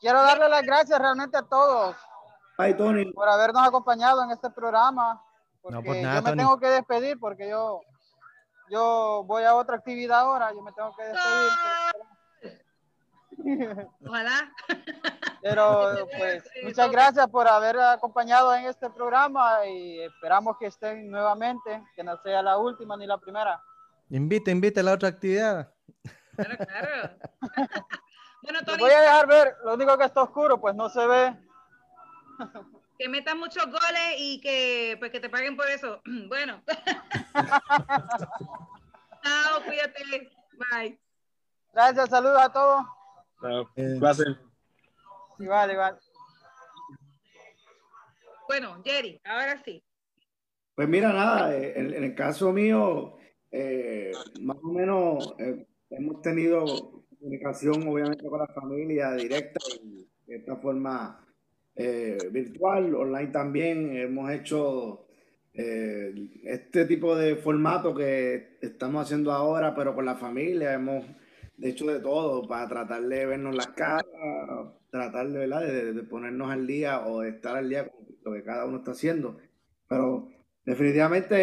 [0.00, 1.96] quiero darle las gracias realmente a todos
[2.58, 5.24] ay, Tony, por habernos acompañado en este programa.
[5.62, 6.38] Porque No, por nada, yo me Tony.
[6.42, 7.80] tengo que despedir porque yo,
[8.70, 11.50] yo voy a otra actividad ahora, yo me tengo que despedir.
[14.06, 14.52] Ojalá.
[15.42, 21.82] Pero pues muchas gracias por haber acompañado en este programa y esperamos que estén nuevamente,
[21.94, 23.62] que no sea la última ni la primera.
[24.10, 25.72] Invite, invite a la otra actividad.
[26.36, 27.16] Claro, claro.
[28.42, 31.36] bueno, Tony, voy a dejar ver, lo único que está oscuro pues no se ve.
[32.98, 36.00] que metas muchos goles y que pues que te paguen por eso.
[36.28, 36.62] Bueno.
[39.22, 40.30] Chao, cuídate.
[40.72, 40.98] Bye.
[41.72, 42.99] Gracias, saludos a todos.
[43.42, 44.36] No, Eh, placer.
[45.38, 45.98] Igual, igual.
[48.48, 49.82] Bueno, Jerry, ahora sí.
[50.74, 53.16] Pues mira, nada, eh, en, en el caso mío,
[53.50, 54.12] eh,
[54.42, 56.64] más o menos eh, hemos tenido
[57.18, 61.26] comunicación obviamente con la familia directa y de esta forma
[61.76, 63.96] eh, virtual, online también.
[63.96, 65.06] Hemos hecho
[65.52, 66.12] eh,
[66.44, 70.72] este tipo de formato que estamos haciendo ahora, pero con la familia.
[70.74, 71.04] Hemos
[71.62, 74.04] hecho de todo para tratar de vernos las caras,
[74.90, 75.60] tratar de, ¿verdad?
[75.62, 78.78] de, de ponernos al día o de estar al día con lo que cada uno
[78.78, 79.38] está haciendo.
[79.88, 80.28] Pero
[80.64, 81.36] definitivamente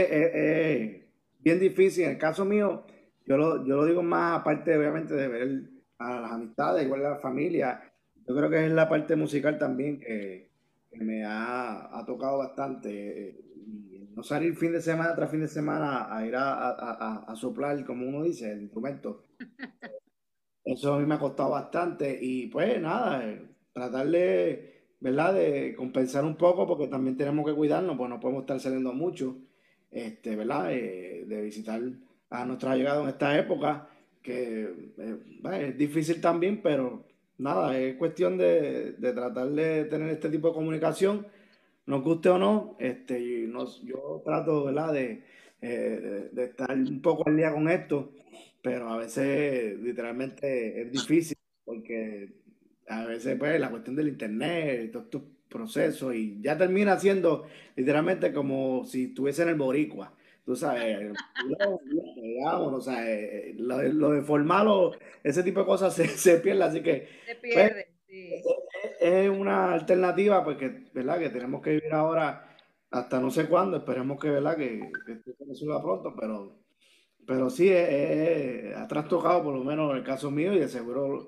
[0.94, 1.04] es,
[1.40, 2.06] bien difícil.
[2.06, 2.86] En el caso mío,
[3.26, 5.62] yo lo, yo lo digo más aparte, obviamente, de ver
[6.00, 7.82] a las amistades, igual a la familia.
[8.28, 10.48] Yo creo que es la parte musical también que,
[10.92, 13.30] me ha, ha tocado bastante.
[13.30, 13.42] eh,
[14.16, 16.70] no salir fin de semana tras fin de semana a ir a-
[17.32, 19.26] a soplar, como uno dice, el instrumento.
[20.68, 23.42] Eso a mí me ha costado bastante y pues nada, eh,
[23.72, 25.34] tratar de, ¿verdad?
[25.34, 29.38] De compensar un poco porque también tenemos que cuidarnos, pues no podemos estar saliendo mucho,
[29.90, 30.74] este, ¿verdad?
[30.74, 31.82] Eh, de visitar
[32.30, 33.88] a nuestros allegados en esta época,
[34.22, 37.06] que eh, es difícil también, pero
[37.38, 41.28] nada, es cuestión de, de tratar de tener este tipo de comunicación,
[41.86, 44.92] nos guste o no, este, nos, yo trato, ¿verdad?
[44.94, 45.24] De,
[45.62, 48.12] de estar un poco al día con esto
[48.68, 52.34] pero a veces literalmente es difícil porque
[52.88, 57.46] a veces pues la cuestión del internet y todos estos procesos y ya termina siendo
[57.76, 60.14] literalmente como si estuviese en el boricua,
[60.46, 61.12] tú sabes,
[62.22, 64.92] digamos, o sea, eh, lo, de- lo de formal o
[65.24, 67.88] ese tipo de cosas se, se pierde, así que Se pierde.
[68.08, 68.32] sí.
[69.00, 71.20] es una alternativa porque, ¿verdad?
[71.20, 72.44] Que tenemos que vivir ahora
[72.92, 74.56] hasta no sé cuándo, esperemos que, ¿verdad?
[74.58, 76.58] Que, que esto se resuelva pronto, pero,
[77.28, 81.28] pero sí, es- es- ha trastocado por lo menos el caso mío y de seguro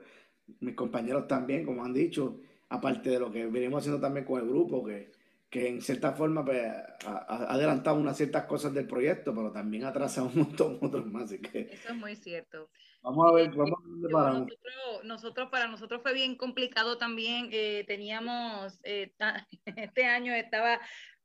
[0.62, 2.40] mis compañeros también, como han dicho,
[2.70, 5.12] aparte de lo que venimos haciendo también con el grupo, que,
[5.50, 6.62] que en cierta forma pues,
[7.06, 11.26] ha, adelantado unas ciertas cosas del proyecto, pero también ha atrasado un montón otros más,
[11.26, 12.70] así que Eso es muy cierto.
[13.02, 17.50] vamos a ver, vamos a ver nosotros, nosotros, para nosotros fue bien complicado también.
[17.52, 19.14] eh, teníamos, eh,
[19.66, 20.80] este año estaba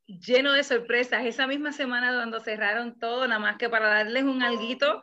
[0.06, 1.24] lleno de sorpresas.
[1.24, 5.02] Esa misma semana cuando cerraron todo, nada más que para darles un alguito,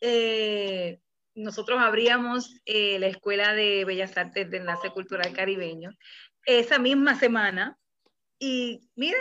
[0.00, 1.00] eh,
[1.34, 5.90] nosotros abríamos eh, la Escuela de Bellas Artes de Enlace Cultural Caribeño
[6.46, 7.76] esa misma semana.
[8.38, 9.18] Y mira,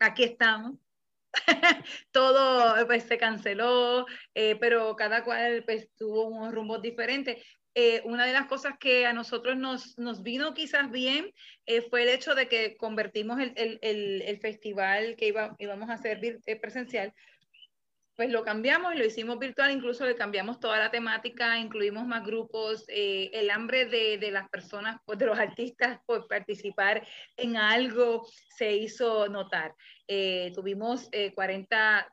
[0.00, 0.78] aquí estamos.
[2.10, 4.04] todo pues se canceló,
[4.34, 7.42] eh, pero cada cual pues tuvo unos rumbos diferentes.
[7.74, 11.32] Eh, una de las cosas que a nosotros nos, nos vino quizás bien
[11.64, 15.88] eh, fue el hecho de que convertimos el, el, el, el festival que iba, íbamos
[15.88, 17.14] a hacer eh, presencial
[18.16, 22.24] pues lo cambiamos y lo hicimos virtual, incluso le cambiamos toda la temática, incluimos más
[22.24, 27.06] grupos, eh, el hambre de, las personas, pues, de los artistas por participar
[27.36, 28.26] en algo
[28.56, 29.74] se hizo notar.
[30.06, 32.10] Eh, tuvimos eh, 40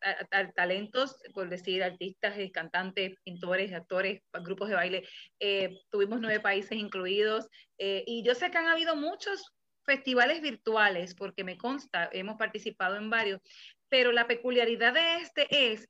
[0.55, 5.03] talentos, por decir, artistas, eh, cantantes, pintores, actores, grupos de baile.
[5.39, 7.47] Eh, tuvimos nueve países incluidos
[7.77, 9.53] eh, y yo sé que han habido muchos
[9.85, 13.41] festivales virtuales, porque me consta, hemos participado en varios,
[13.89, 15.89] pero la peculiaridad de este es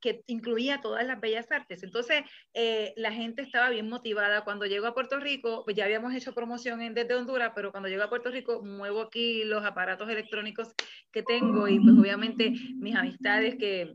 [0.00, 1.82] que incluía todas las bellas artes.
[1.82, 2.22] Entonces,
[2.54, 4.44] eh, la gente estaba bien motivada.
[4.44, 8.04] Cuando llego a Puerto Rico, pues ya habíamos hecho promoción desde Honduras, pero cuando llego
[8.04, 10.74] a Puerto Rico, muevo aquí los aparatos electrónicos
[11.10, 13.94] que tengo y pues obviamente mis amistades que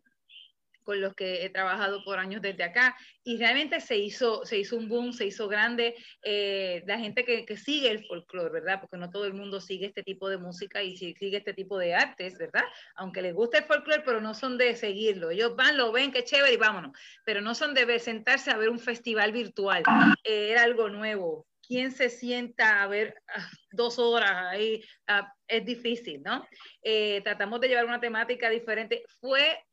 [0.84, 4.78] con los que he trabajado por años desde acá y realmente se hizo, se hizo
[4.78, 8.80] un boom, se hizo grande, eh, la gente que, que, sigue el folclore, ¿verdad?
[8.82, 11.94] Porque no todo el mundo sigue este tipo de música y sigue este tipo de
[11.94, 12.64] artes, ¿verdad?
[12.96, 15.30] Aunque les gusta el folclore, pero no son de seguirlo.
[15.30, 16.98] Ellos van, lo ven, qué chévere y vámonos.
[17.26, 19.84] Pero no son de sentarse a ver un festival virtual.
[20.24, 21.48] Eh, era algo nuevo.
[21.68, 24.84] ¿Quién se sienta a ver ah, dos horas ahí?
[25.08, 26.46] Ah, es difícil, ¿no?
[26.82, 29.04] Eh, tratamos de llevar una temática diferente.
[29.20, 29.64] Fue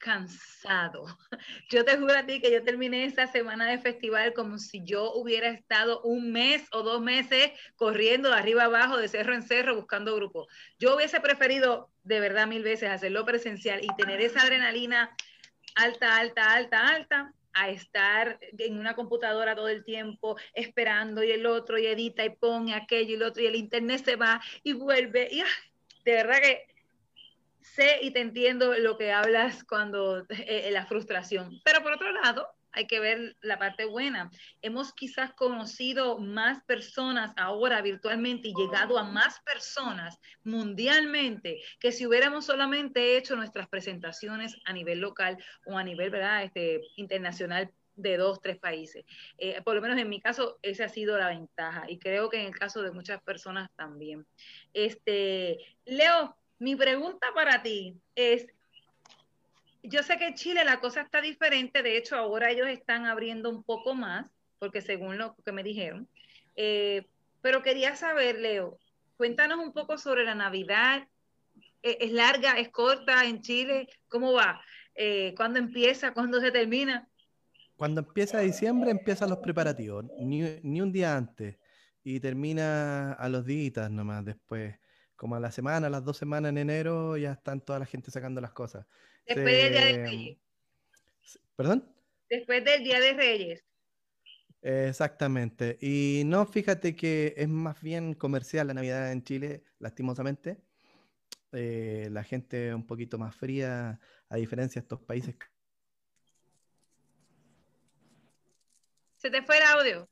[0.00, 1.04] cansado.
[1.70, 5.12] Yo te juro a ti que yo terminé esa semana de festival como si yo
[5.12, 9.76] hubiera estado un mes o dos meses corriendo de arriba abajo, de cerro en cerro,
[9.76, 10.48] buscando grupos.
[10.78, 15.14] Yo hubiese preferido de verdad mil veces hacerlo presencial y tener esa adrenalina
[15.76, 21.46] alta, alta, alta, alta, a estar en una computadora todo el tiempo esperando y el
[21.46, 24.72] otro y edita y pone aquello y el otro y el internet se va y
[24.72, 25.28] vuelve.
[25.30, 25.48] Y ay,
[26.04, 26.69] de verdad que
[27.62, 31.60] sé y te entiendo lo que hablas cuando eh, la frustración.
[31.64, 34.30] Pero por otro lado, hay que ver la parte buena.
[34.62, 42.06] Hemos quizás conocido más personas ahora virtualmente y llegado a más personas mundialmente que si
[42.06, 46.44] hubiéramos solamente hecho nuestras presentaciones a nivel local o a nivel ¿verdad?
[46.44, 49.04] Este, internacional de dos, tres países.
[49.36, 52.40] Eh, por lo menos en mi caso, esa ha sido la ventaja y creo que
[52.40, 54.26] en el caso de muchas personas también.
[54.72, 58.46] Este, Leo, mi pregunta para ti es,
[59.82, 63.48] yo sé que en Chile la cosa está diferente, de hecho ahora ellos están abriendo
[63.48, 64.26] un poco más,
[64.58, 66.06] porque según lo que me dijeron,
[66.56, 67.06] eh,
[67.40, 68.78] pero quería saber, Leo,
[69.16, 71.08] cuéntanos un poco sobre la Navidad,
[71.82, 73.88] ¿Es, es larga, es corta en Chile?
[74.08, 74.60] ¿Cómo va?
[74.94, 76.12] Eh, ¿Cuándo empieza?
[76.12, 77.08] ¿Cuándo se termina?
[77.76, 81.56] Cuando empieza diciembre empiezan los preparativos, ni, ni un día antes,
[82.04, 84.74] y termina a los días nomás después
[85.20, 88.10] como a la semana, a las dos semanas en enero, ya están toda la gente
[88.10, 88.86] sacando las cosas.
[89.26, 90.38] Después Se, del Día de Reyes.
[91.56, 91.94] ¿Perdón?
[92.30, 93.64] Después del Día de Reyes.
[94.62, 95.76] Exactamente.
[95.82, 100.62] Y no, fíjate que es más bien comercial la Navidad en Chile, lastimosamente.
[101.52, 105.36] Eh, la gente un poquito más fría, a diferencia de estos países.
[109.18, 110.08] Se te fue el audio.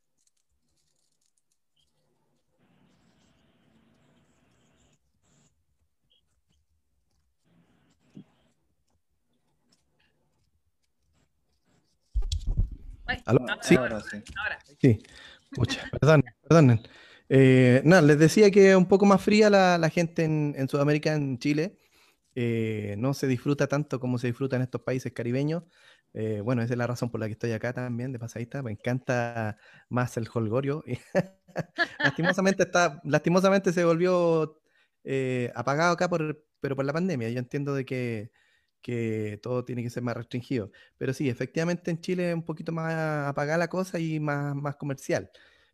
[13.24, 13.46] ¿Aló?
[13.62, 13.76] Sí.
[13.76, 14.22] Ahora sí.
[14.36, 14.58] Ahora.
[14.80, 14.98] Sí.
[15.50, 16.80] Pucha, perdón, perdonen.
[17.28, 20.68] Eh, nada, les decía que es un poco más fría la, la gente en, en,
[20.68, 21.78] Sudamérica, en Chile.
[22.34, 25.64] Eh, no se disfruta tanto como se disfruta en estos países caribeños.
[26.14, 28.62] Eh, bueno, esa es la razón por la que estoy acá también, de pasadista.
[28.62, 29.56] Me encanta
[29.88, 30.84] más el holgorio.
[31.98, 34.60] lastimosamente, está, lastimosamente se volvió
[35.04, 37.28] eh, apagado acá, por, pero por la pandemia.
[37.30, 38.30] Yo entiendo de que
[38.88, 40.72] que todo tiene que ser más restringido.
[40.96, 44.76] Pero sí, efectivamente en Chile es un poquito más apagada la cosa y más, más
[44.76, 45.30] comercial.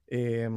[0.08, 0.48] Eh,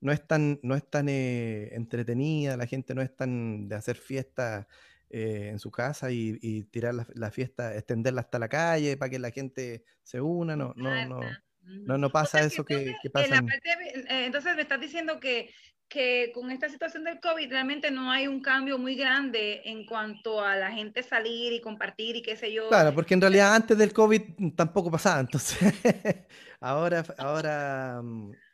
[0.00, 3.96] no es tan, no es tan eh, entretenida, la gente no es tan de hacer
[3.96, 4.68] fiesta
[5.08, 9.10] eh, en su casa y, y tirar la, la, fiesta, extenderla hasta la calle para
[9.10, 11.20] que la gente se una, no, no, no,
[11.64, 13.34] no, no pasa o sea, eso que, que, pasa.
[13.34, 15.50] En parte, entonces me estás diciendo que
[15.90, 20.40] que con esta situación del COVID realmente no hay un cambio muy grande en cuanto
[20.40, 22.68] a la gente salir y compartir y qué sé yo.
[22.68, 25.58] Claro, porque en realidad antes del COVID tampoco pasaba, entonces
[26.60, 28.00] ahora, ahora,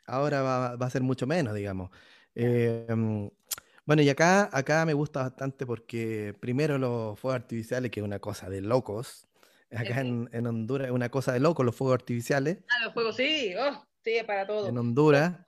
[0.07, 1.91] ahora va, va, a ser mucho menos, digamos.
[2.35, 2.87] Eh,
[3.85, 8.19] bueno, y acá, acá me gusta bastante porque primero los fuegos artificiales, que es una
[8.19, 9.29] cosa de locos.
[9.71, 12.59] Acá en, en, Honduras es una cosa de locos los fuegos artificiales.
[12.71, 14.69] Ah, los fuegos, sí, oh, sí, para todo.
[14.69, 15.46] En Honduras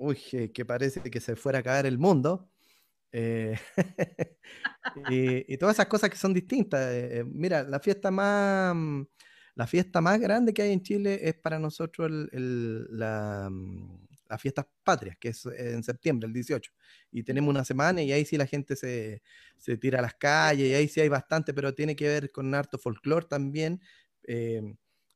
[0.00, 2.50] uy, que parece que se fuera a caer el mundo.
[3.12, 3.56] Eh,
[4.94, 6.80] y, y todas esas cosas que son distintas.
[6.92, 9.02] eh, eh, mira, la fiesta más, mm,
[9.56, 14.06] la fiesta más grande que hay en Chile es para nosotros el- el- la, mm,
[14.28, 16.72] las fiestas patrias, que es en septiembre, el 18.
[17.12, 19.22] Y tenemos una semana y ahí sí la gente se,
[19.58, 22.54] se tira a las calles y ahí sí hay bastante, pero tiene que ver con
[22.54, 23.80] harto folclore también.
[24.24, 24.62] eh,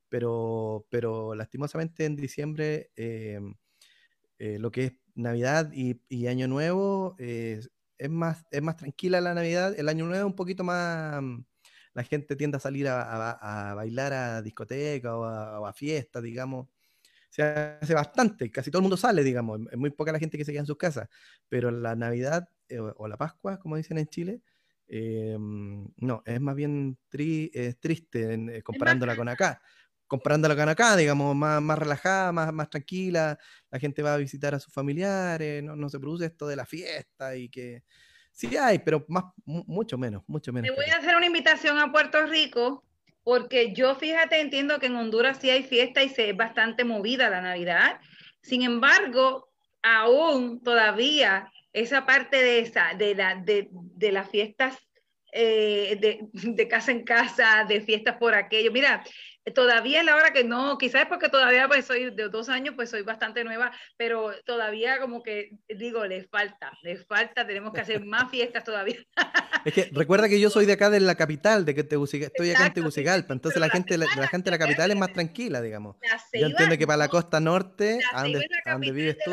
[0.09, 2.90] pero, pero lastimosamente en diciembre
[4.44, 7.60] eh, lo que es Navidad y, y Año Nuevo eh,
[7.98, 9.74] es más, es más tranquila la Navidad.
[9.78, 11.44] El Año Nuevo un poquito más, mm,
[11.94, 15.72] la gente tiende a salir a, a- a bailar a discoteca o a, o a
[15.72, 16.68] fiestas, digamos.
[17.30, 19.60] Se hace bastante, casi todo el mundo sale, digamos.
[19.70, 21.08] Es muy poca la gente que se queda en sus casas.
[21.48, 24.42] Pero la Navidad eh, o, la Pascua, como dicen en Chile,
[24.88, 29.60] eh, mm, no, es más bien tri- es triste en- eh, comparándola con acá.
[30.14, 33.36] Comparándola con acá, digamos, más, más relajada, más, más tranquila,
[33.68, 36.64] la gente va a visitar a sus familiares, no, no se produce esto de la
[36.64, 37.82] fiesta y que
[38.30, 40.70] sí hay, pero más, mu- mucho menos, mucho menos.
[40.70, 42.84] Te voy a hacer una invitación a Puerto Rico
[43.24, 47.28] porque yo, fíjate, entiendo que en Honduras sí hay fiesta y se es bastante movida
[47.28, 47.98] la Navidad.
[48.40, 49.50] Sin embargo,
[49.82, 54.76] aún todavía esa parte de esa, de la, de, de las fiestas
[55.32, 58.70] eh, de, de casa en casa, de fiestas por aquello.
[58.70, 59.02] Mira,
[59.52, 62.74] todavía es la hora que no, quizás es porque todavía pues soy de dos años,
[62.76, 67.80] pues soy bastante nueva, pero todavía como que digo, les falta, les falta, tenemos que
[67.80, 68.96] hacer más fiestas todavía.
[69.64, 72.50] Es que recuerda que yo soy de acá de la capital, de que Tegucigalpa, estoy
[72.50, 75.12] acá en Exacto, Tegucigalpa, entonces la la gente, la, gente de la capital es más
[75.12, 75.96] tranquila, digamos.
[76.32, 79.32] Yo entiendo que para la costa norte, a donde, vives tú.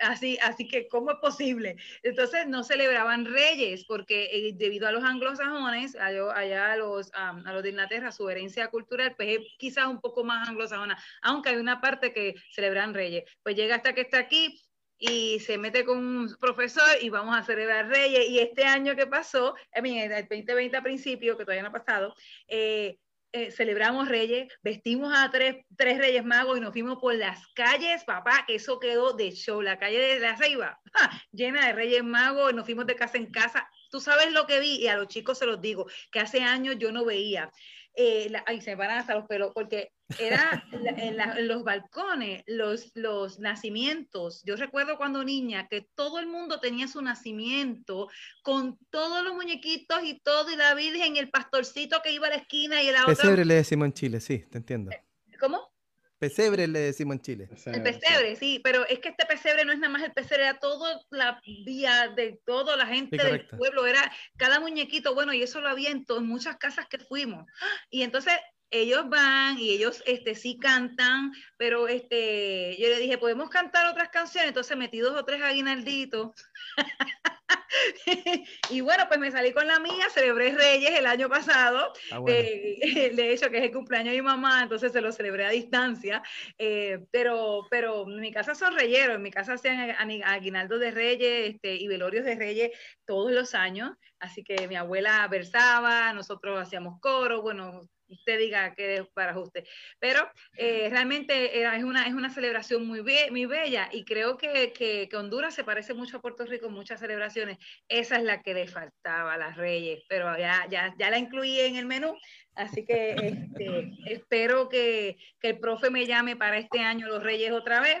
[0.00, 1.76] Así, así que, ¿cómo es posible?
[2.02, 7.46] Entonces, no celebraban reyes, porque eh, debido a los anglosajones, allá, allá a, los, am,
[7.46, 11.50] a los de Inglaterra, su herencia cultural, pues es quizás un poco más anglosajona, aunque
[11.50, 13.24] hay una parte que celebran reyes.
[13.42, 14.60] Pues llega hasta que está aquí
[15.00, 18.28] y se mete con un profesor y vamos a celebrar reyes.
[18.28, 19.82] Y este año que pasó, el
[20.28, 22.14] 2020 a principio, que todavía no ha pasado,
[22.46, 22.98] eh,
[23.32, 28.04] eh, celebramos Reyes, vestimos a tres, tres Reyes Magos y nos fuimos por las calles,
[28.04, 29.62] papá, que eso quedó de show.
[29.62, 30.80] La calle de la Ceiba,
[31.32, 33.68] llena de Reyes Magos, nos fuimos de casa en casa.
[33.90, 36.76] Tú sabes lo que vi, y a los chicos se los digo, que hace años
[36.78, 37.50] yo no veía.
[37.94, 42.42] Eh, la- ay, se paran hasta los pelos, porque era en, la- en los balcones,
[42.46, 44.42] los, los nacimientos.
[44.44, 48.08] Yo recuerdo cuando niña que todo el mundo tenía su nacimiento
[48.42, 52.36] con todos los muñequitos y todo, y la Virgen, el pastorcito que iba a la
[52.36, 53.14] esquina y la otra.
[53.14, 54.90] Pesebre le decimos en Chile, sí, te entiendo.
[55.38, 55.70] ¿Cómo?
[56.18, 57.48] Pesebre le decimos en Chile.
[57.64, 60.58] El pesebre, sí, pero es que este pesebre no es nada más el pesebre, era
[60.58, 65.42] toda la vía de toda la gente Sí, del pueblo, era cada muñequito, bueno, y
[65.42, 67.46] eso lo había en, en muchas casas que fuimos.
[67.88, 68.34] Y entonces
[68.70, 74.08] ellos van y ellos este, sí cantan, pero este, yo le dije, ¿podemos cantar otras
[74.10, 74.48] canciones?
[74.48, 76.30] Entonces metí dos o tres aguinalditos.
[78.70, 82.38] y bueno, pues me salí con la mía, celebré Reyes el año pasado, Ah, bueno.
[82.40, 85.50] eh, de hecho que es el cumpleaños de mi mamá, entonces se lo celebré a
[85.50, 86.22] distancia,
[86.58, 90.90] eh, pero, pero en mi casa son reyeros, en mi casa hacían ani- aguinaldos de
[90.90, 92.70] reyes este, y velorios de reyes
[93.04, 98.96] todos los años, así que mi abuela versaba, nosotros hacíamos coro, bueno, usted diga que
[98.96, 99.64] es para usted,
[100.00, 104.36] pero eh, realmente era- es, una, es una celebración muy, be- muy bella y creo
[104.36, 108.24] que, que, que Honduras se parece mucho a Puerto Rico en muchas celebraciones, esa es
[108.24, 111.86] la que le faltaba a las Reyes, pero ya, ya, ya la incluí en el
[111.86, 112.16] menú,
[112.54, 117.52] así que este, espero que, que el profe me llame para este año los Reyes
[117.52, 117.98] otra vez.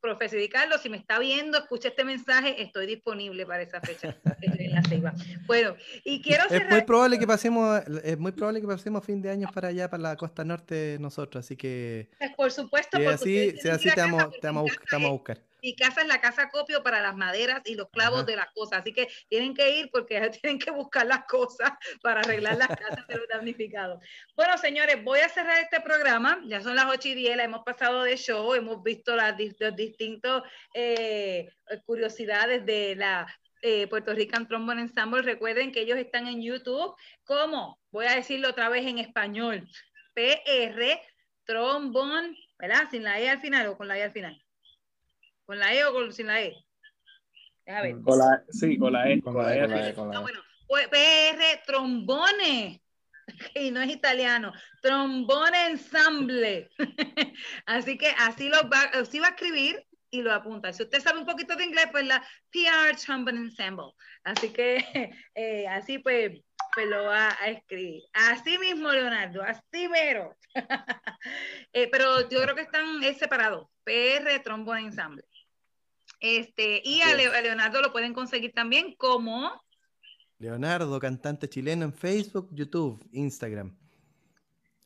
[0.00, 4.16] Profe Cidi Carlos, si me está viendo, escucha este mensaje, estoy disponible para esa fecha.
[4.40, 5.12] En la ceiba.
[5.46, 9.30] Bueno, y quiero Es muy probable que pasemos, es muy probable que pasemos fin de
[9.30, 13.50] año para allá, para la costa norte nosotros, así que Pues, por supuesto, si así,
[13.60, 15.51] si así te vamos, te vamos a buscar.
[15.62, 18.26] Mi casa es la casa copio para las maderas y los clavos Ajá.
[18.26, 21.72] de las cosas, así que tienen que ir porque tienen que buscar las cosas
[22.02, 24.02] para arreglar las casas de los damnificados.
[24.36, 26.40] Bueno, señores, voy a cerrar este programa.
[26.46, 29.76] Ya son las 8 y 10, la hemos pasado de show, hemos visto las los
[29.76, 30.42] distintos
[30.74, 31.48] eh,
[31.86, 33.26] curiosidades de la
[33.62, 35.22] eh, Puerto Rican Trombone Ensemble.
[35.22, 36.94] Recuerden que ellos están en YouTube.
[37.24, 37.80] ¿Cómo?
[37.90, 39.68] Voy a decirlo otra vez en español.
[40.14, 41.00] PR
[41.44, 42.88] Trombone, ¿verdad?
[42.90, 44.42] Sin la E al final o con la E al final.
[45.52, 46.56] ¿Con la E o con, sin la E?
[47.66, 48.02] Déjame ver.
[48.02, 49.20] Con la, sí, con la E.
[49.20, 49.66] Con Con la la E, E.
[49.66, 50.22] con la E, con la Ah, E.
[50.22, 50.40] bueno,
[50.90, 52.80] PR Trombone.
[53.54, 56.70] Y no es italiano, trombone ensemble.
[57.66, 60.72] así que así lo va, así va a escribir y lo apunta.
[60.72, 63.92] Si usted sabe un poquito de inglés, pues la PR Trombone Ensemble.
[64.24, 64.78] Así que
[65.34, 66.32] eh, así pues,
[66.74, 68.02] pues lo va a escribir.
[68.14, 70.34] Así mismo, Leonardo, así mero.
[71.72, 73.68] Eh, pero yo creo que están eh, separados.
[73.84, 75.24] PR Trombone Ensemble.
[76.22, 79.50] Este, y a, a Leonardo lo pueden conseguir también como
[80.42, 83.76] Leonardo, cantante chileno en Facebook, YouTube, Instagram.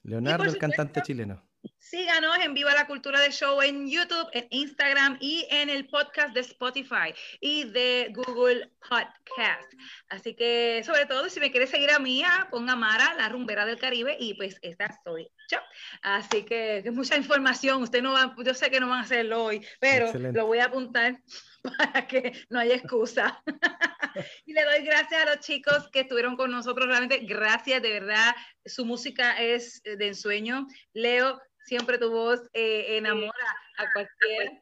[0.03, 1.43] Leonardo, el cantante chileno.
[1.89, 6.35] Síganos en Viva la Cultura de Show en YouTube, en Instagram y en el podcast
[6.35, 9.73] de Spotify y de Google Podcast.
[10.09, 13.65] Así que, sobre todo, si me quieres seguir a mí, ah, ponga Mara, la rumbera
[13.65, 15.59] del Caribe, y pues esta soy yo.
[16.03, 17.81] Así que, que mucha información.
[17.85, 20.37] Usted no va, yo sé que no van a hacerlo hoy, pero Excelente.
[20.37, 21.23] lo voy a apuntar
[21.63, 23.41] para que no haya excusa.
[24.45, 26.89] y le doy gracias a los chicos que estuvieron con nosotros.
[26.89, 28.35] Realmente, gracias, de verdad.
[28.65, 30.67] Su música es de ensueño.
[30.93, 34.53] Leo, siempre tu voz eh, enamora a cualquiera.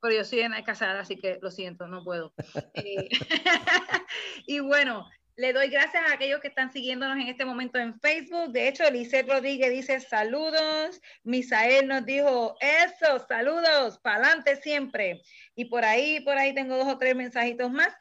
[0.00, 2.32] Pero yo soy casada, así que lo siento, no puedo.
[2.74, 3.08] Eh,
[4.46, 8.52] y bueno, le doy gracias a aquellos que están siguiéndonos en este momento en Facebook.
[8.52, 11.00] De hecho, Lisette Rodríguez dice saludos.
[11.24, 15.22] Misael nos dijo eso, saludos, para adelante siempre.
[15.54, 17.94] Y por ahí, por ahí tengo dos o tres mensajitos más.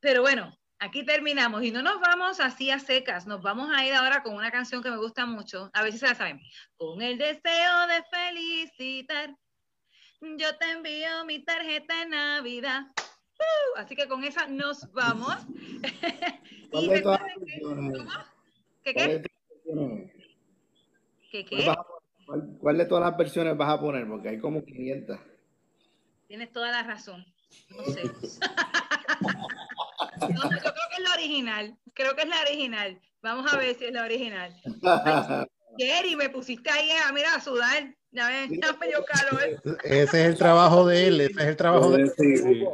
[0.00, 3.26] Pero bueno, aquí terminamos y no nos vamos así a secas.
[3.26, 5.70] Nos vamos a ir ahora con una canción que me gusta mucho.
[5.72, 6.40] A ver si se la saben.
[6.76, 9.36] Con el deseo de felicitar,
[10.20, 12.82] yo te envío mi tarjeta de Navidad.
[12.98, 13.78] ¡Uh!
[13.78, 15.34] Así que con esa nos vamos.
[16.70, 17.60] ¿Cuál y recuerden que-?
[18.82, 19.30] ¿Qué ¿Cuál qué?
[21.30, 21.66] ¿Qué ¿Cuál qué?
[21.68, 22.00] vas a poner?
[22.26, 24.06] ¿Cuál- cuál de todas las versiones vas a poner?
[24.08, 25.18] Porque hay como 500.
[26.28, 27.24] Tienes toda la razón.
[27.70, 28.02] No sé.
[30.28, 31.78] No, yo creo que es la original.
[31.94, 33.00] Creo que es la original.
[33.22, 34.54] Vamos a ver si es la original.
[35.78, 37.94] Gary, me pusiste ahí a, mira, a sudar.
[38.12, 39.78] Ya ven, ya me dio calor.
[39.84, 42.12] Ese es el trabajo de él, ese es el trabajo de él.
[42.18, 42.64] Sí, sí.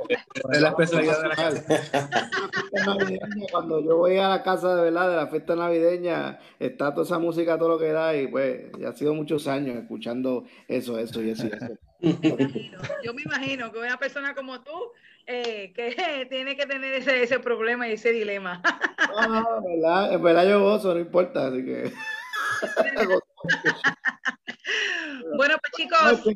[0.50, 1.64] Es la especialidad de la casa.
[3.52, 7.18] cuando yo voy a la casa de verdad de la fiesta navideña, está toda esa
[7.18, 11.22] música, todo lo que da, y pues ya ha sido muchos años escuchando eso, eso
[11.22, 11.76] y eso y eso.
[13.04, 14.72] Yo me imagino que una persona como tú
[15.26, 18.62] eh, que tiene que tener ese, ese problema y ese dilema.
[19.16, 21.92] No, no, en verdad, en verdad yo gozo, no importa, así que.
[25.36, 26.34] Bueno, pues chicos,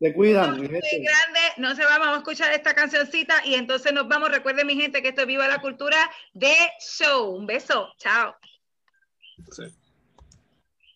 [0.00, 1.02] Se cuidan, mi muy gente.
[1.02, 4.30] grande, no se va, vamos a escuchar esta cancioncita y entonces nos vamos.
[4.30, 5.98] Recuerden, mi gente, que esto es Viva la Cultura
[6.32, 7.34] de Show.
[7.34, 8.34] Un beso, chao.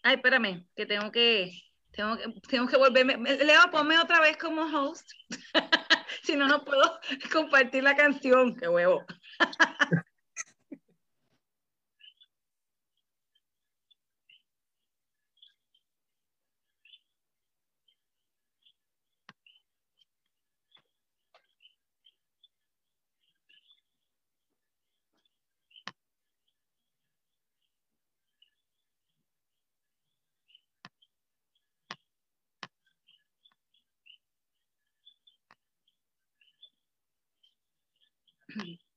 [0.03, 1.53] Ay, espérame, que tengo que,
[2.01, 3.17] tengo que, tengo que volverme.
[3.37, 5.11] Leo, ponme otra vez como host.
[6.23, 6.99] si no, no puedo
[7.33, 8.57] compartir la canción.
[8.57, 9.05] Qué huevo.
[38.57, 38.73] Mm-hmm.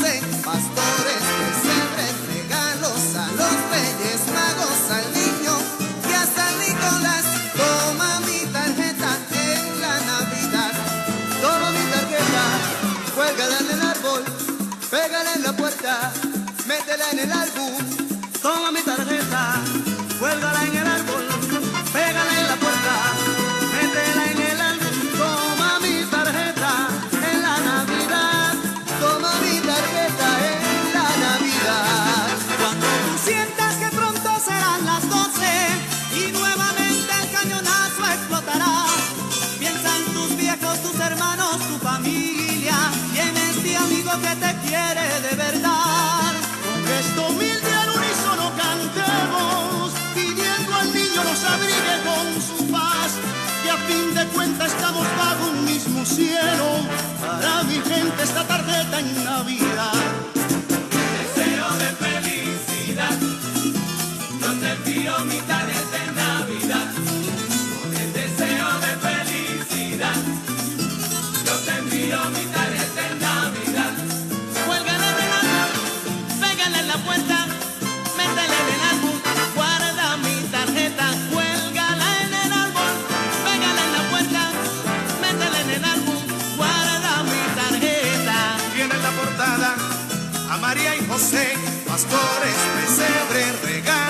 [0.00, 5.54] en pastores, pesebres, regalos a los reyes magos, al niño
[6.08, 7.24] y a San Nicolás.
[7.54, 10.72] Toma mi tarjeta en la Navidad.
[11.42, 12.44] Toma mi tarjeta,
[13.14, 14.24] cuélgala en el árbol,
[14.90, 16.12] pégala en la puerta,
[16.66, 17.81] métela en el álbum.
[91.22, 91.54] pasé,
[91.86, 94.01] pastores, pesebre, regalo.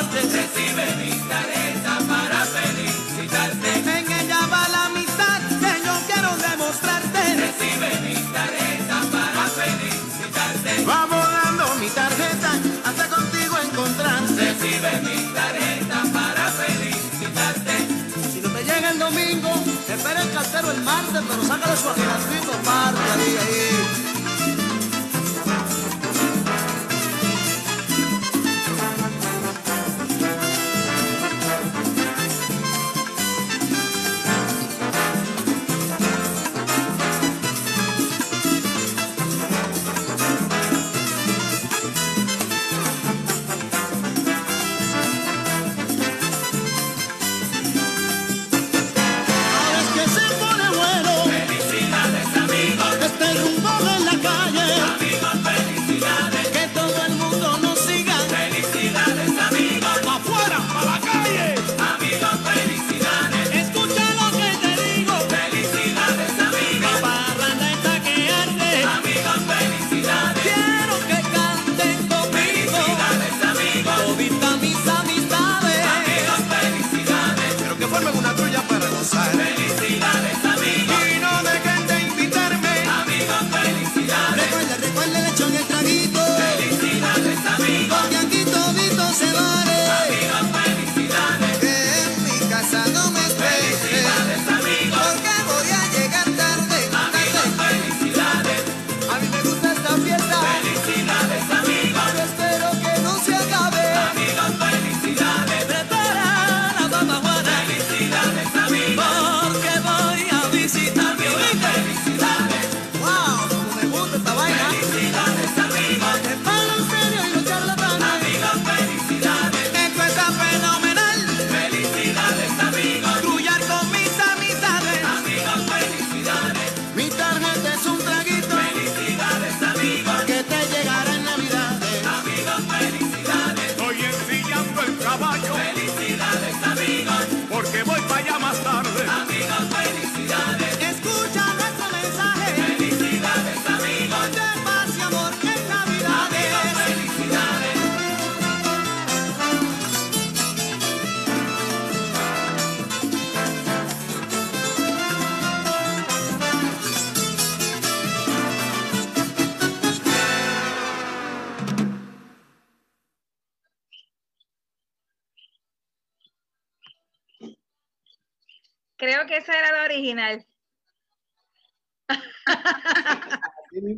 [0.00, 0.29] Marte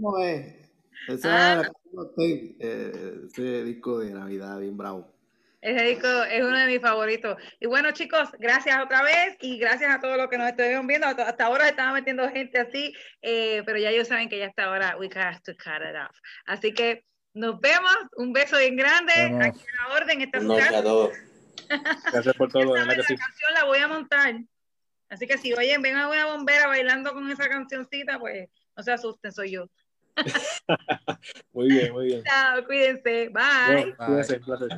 [0.03, 0.55] mismo es.
[1.09, 1.53] Ese Ah.
[1.53, 1.71] era
[2.19, 5.13] el- eh, ese disco de Navidad bien bravo.
[5.61, 7.37] Ese disco es uno de mis favoritos.
[7.61, 11.07] Y bueno, chicos, gracias otra vez y gracias a todos los que nos estuvieron viendo.
[11.07, 14.65] Hasta ahora se estaba metiendo gente así, eh, pero ya ellos saben que ya hasta
[14.65, 16.17] ahora we have to cut it off.
[16.47, 17.05] Así que
[17.35, 17.95] nos vemos.
[18.17, 19.13] Un beso bien grande.
[19.17, 19.45] Vemos.
[19.47, 20.21] Aquí a la orden.
[20.23, 20.79] Esta es su Noche casa.
[20.79, 21.13] a todos.
[22.13, 23.17] Gracias por todo, La sí.
[23.17, 24.35] canción la voy a montar.
[25.09, 28.93] Así que si oyen, ven a una bombera bailando con esa cancioncita, pues no se
[28.93, 29.67] asusten, soy yo.
[31.53, 32.23] Muy bien, muy bien.
[32.25, 33.29] Chao, cuídense.
[33.29, 33.33] Bye.
[33.69, 34.69] Bueno, cuídense, un placer.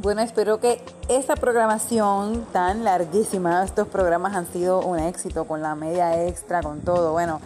[0.00, 5.74] Bueno, espero que esta programación tan larguísima, estos programas han sido un éxito con la
[5.74, 7.10] media extra, con todo.
[7.12, 7.40] Bueno,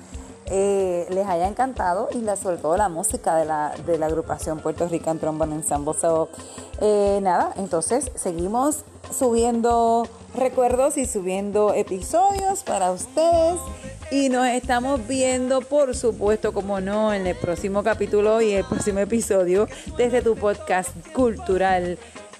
[0.54, 4.86] eh, les haya encantado y sobre todo la música de la, de la agrupación Puerto
[4.86, 5.94] Rican Trombone Ensemble.
[5.98, 6.28] So,
[6.82, 13.58] eh, nada, entonces seguimos subiendo recuerdos y subiendo episodios para ustedes.
[14.10, 18.98] Y nos estamos viendo, por supuesto, como no, en el próximo capítulo y el próximo
[18.98, 21.98] episodio desde tu podcast cultural.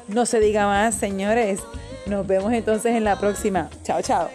[0.09, 1.61] no se diga más, señores.
[2.07, 3.71] Nos vemos entonces en la próxima.
[3.83, 4.29] Chao, chao.